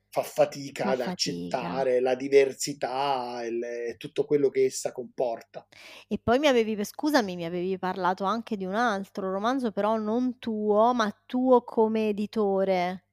fa 0.09 0.23
fatica 0.23 0.89
Fa 0.89 0.91
ad 0.91 1.01
fatica. 1.05 1.13
accettare 1.13 2.01
la 2.01 2.15
diversità 2.15 3.43
e, 3.45 3.97
tutto 3.99 4.25
quello 4.25 4.49
che 4.51 4.65
essa 4.67 4.93
comporta. 4.93 5.67
E 6.09 6.19
poi 6.23 6.39
mi 6.39 6.47
avevi, 6.47 6.85
scusami, 6.85 7.35
mi 7.35 7.45
avevi 7.45 7.77
parlato 7.79 8.23
anche 8.25 8.57
di 8.57 8.65
un 8.65 8.75
altro 8.75 9.31
romanzo, 9.33 9.73
però 9.73 9.97
non 9.97 10.39
tuo, 10.39 10.93
ma 10.95 11.11
tuo 11.27 11.65
come 11.65 12.09
editore. 12.11 13.05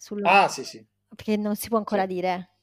Sulla... 0.00 0.28
Ah, 0.28 0.48
sì, 0.48 0.64
sì. 0.64 0.86
Perché 1.08 1.36
non 1.36 1.56
si 1.56 1.68
può 1.68 1.78
ancora 1.78 2.06
Sì. 2.06 2.08
dire. 2.08 2.53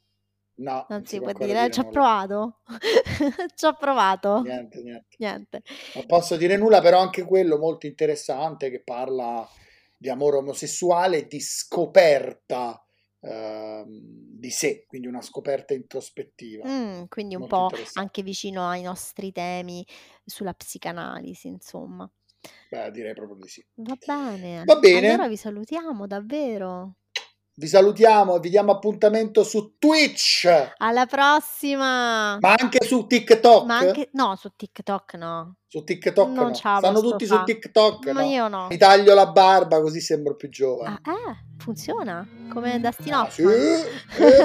No, 0.61 0.85
Non 0.89 1.05
si 1.05 1.17
può 1.17 1.27
ancora 1.27 1.53
dire. 1.53 1.71
Ci 1.71 1.79
ho 1.79 1.89
provato. 1.89 2.59
Ci 3.55 3.65
ho 3.65 3.73
provato. 3.75 4.41
Niente, 4.43 4.81
niente. 4.81 5.15
Niente. 5.17 5.61
Non 5.95 6.05
posso 6.05 6.37
dire 6.37 6.55
nulla, 6.57 6.81
però 6.81 6.99
anche 6.99 7.23
quello 7.23 7.57
molto 7.57 7.87
interessante 7.87 8.69
che 8.69 8.81
parla 8.83 9.47
di 9.97 10.09
amore 10.09 10.37
omosessuale 10.37 11.17
e 11.19 11.27
di 11.27 11.39
scoperta 11.39 12.83
ehm, 13.21 13.85
di 13.87 14.49
sé, 14.51 14.85
quindi 14.87 15.07
una 15.07 15.21
scoperta 15.21 15.73
introspettiva. 15.73 16.67
Mm, 16.67 17.03
quindi 17.07 17.35
un 17.35 17.47
po' 17.47 17.69
anche 17.95 18.21
vicino 18.21 18.67
ai 18.67 18.81
nostri 18.81 19.31
temi 19.31 19.85
sulla 20.23 20.53
psicanalisi, 20.53 21.47
insomma. 21.47 22.09
Beh, 22.69 22.91
direi 22.91 23.13
proprio 23.13 23.37
di 23.37 23.47
sì. 23.47 23.63
Va 23.75 23.95
bene. 23.95 24.63
Va 24.65 24.75
bene. 24.75 25.07
Allora 25.07 25.27
vi 25.27 25.37
salutiamo 25.37 26.07
davvero. 26.07 26.95
Vi 27.61 27.67
salutiamo 27.67 28.37
e 28.37 28.39
vi 28.39 28.49
diamo 28.49 28.71
appuntamento 28.71 29.43
su 29.43 29.75
Twitch, 29.77 30.47
Alla 30.77 31.05
prossima. 31.05 32.39
ma 32.39 32.55
anche 32.57 32.83
su 32.83 33.05
TikTok. 33.05 33.65
Ma 33.65 33.77
anche 33.77 34.09
no, 34.13 34.35
su 34.35 34.49
TikTok 34.55 35.13
no. 35.13 35.57
Su 35.67 35.83
TikTok 35.83 36.27
Non 36.29 36.47
no. 36.47 36.53
Stanno 36.55 37.01
tutti 37.01 37.27
fa. 37.27 37.37
su 37.37 37.43
TikTok. 37.43 38.07
Ma 38.13 38.21
no? 38.21 38.27
io 38.27 38.47
no. 38.47 38.65
Mi 38.67 38.77
taglio 38.77 39.13
la 39.13 39.27
barba 39.27 39.79
così 39.79 40.01
sembro 40.01 40.35
più 40.35 40.49
giovane. 40.49 41.01
Ah, 41.03 41.11
eh, 41.11 41.35
funziona 41.59 42.27
come 42.51 42.79
Dustin 42.79 43.13
Ah, 43.13 43.29
sì, 43.29 43.43
eh, 43.43 43.85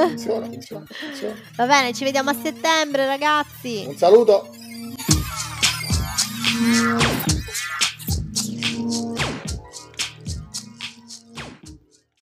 funziona, 0.09 0.45
funziona, 0.53 0.85
funziona. 0.87 1.35
Va 1.57 1.67
bene, 1.67 1.95
ci 1.95 2.05
vediamo 2.05 2.29
a 2.29 2.35
settembre, 2.35 3.07
ragazzi. 3.07 3.87
Un 3.89 3.97
saluto. 3.97 4.51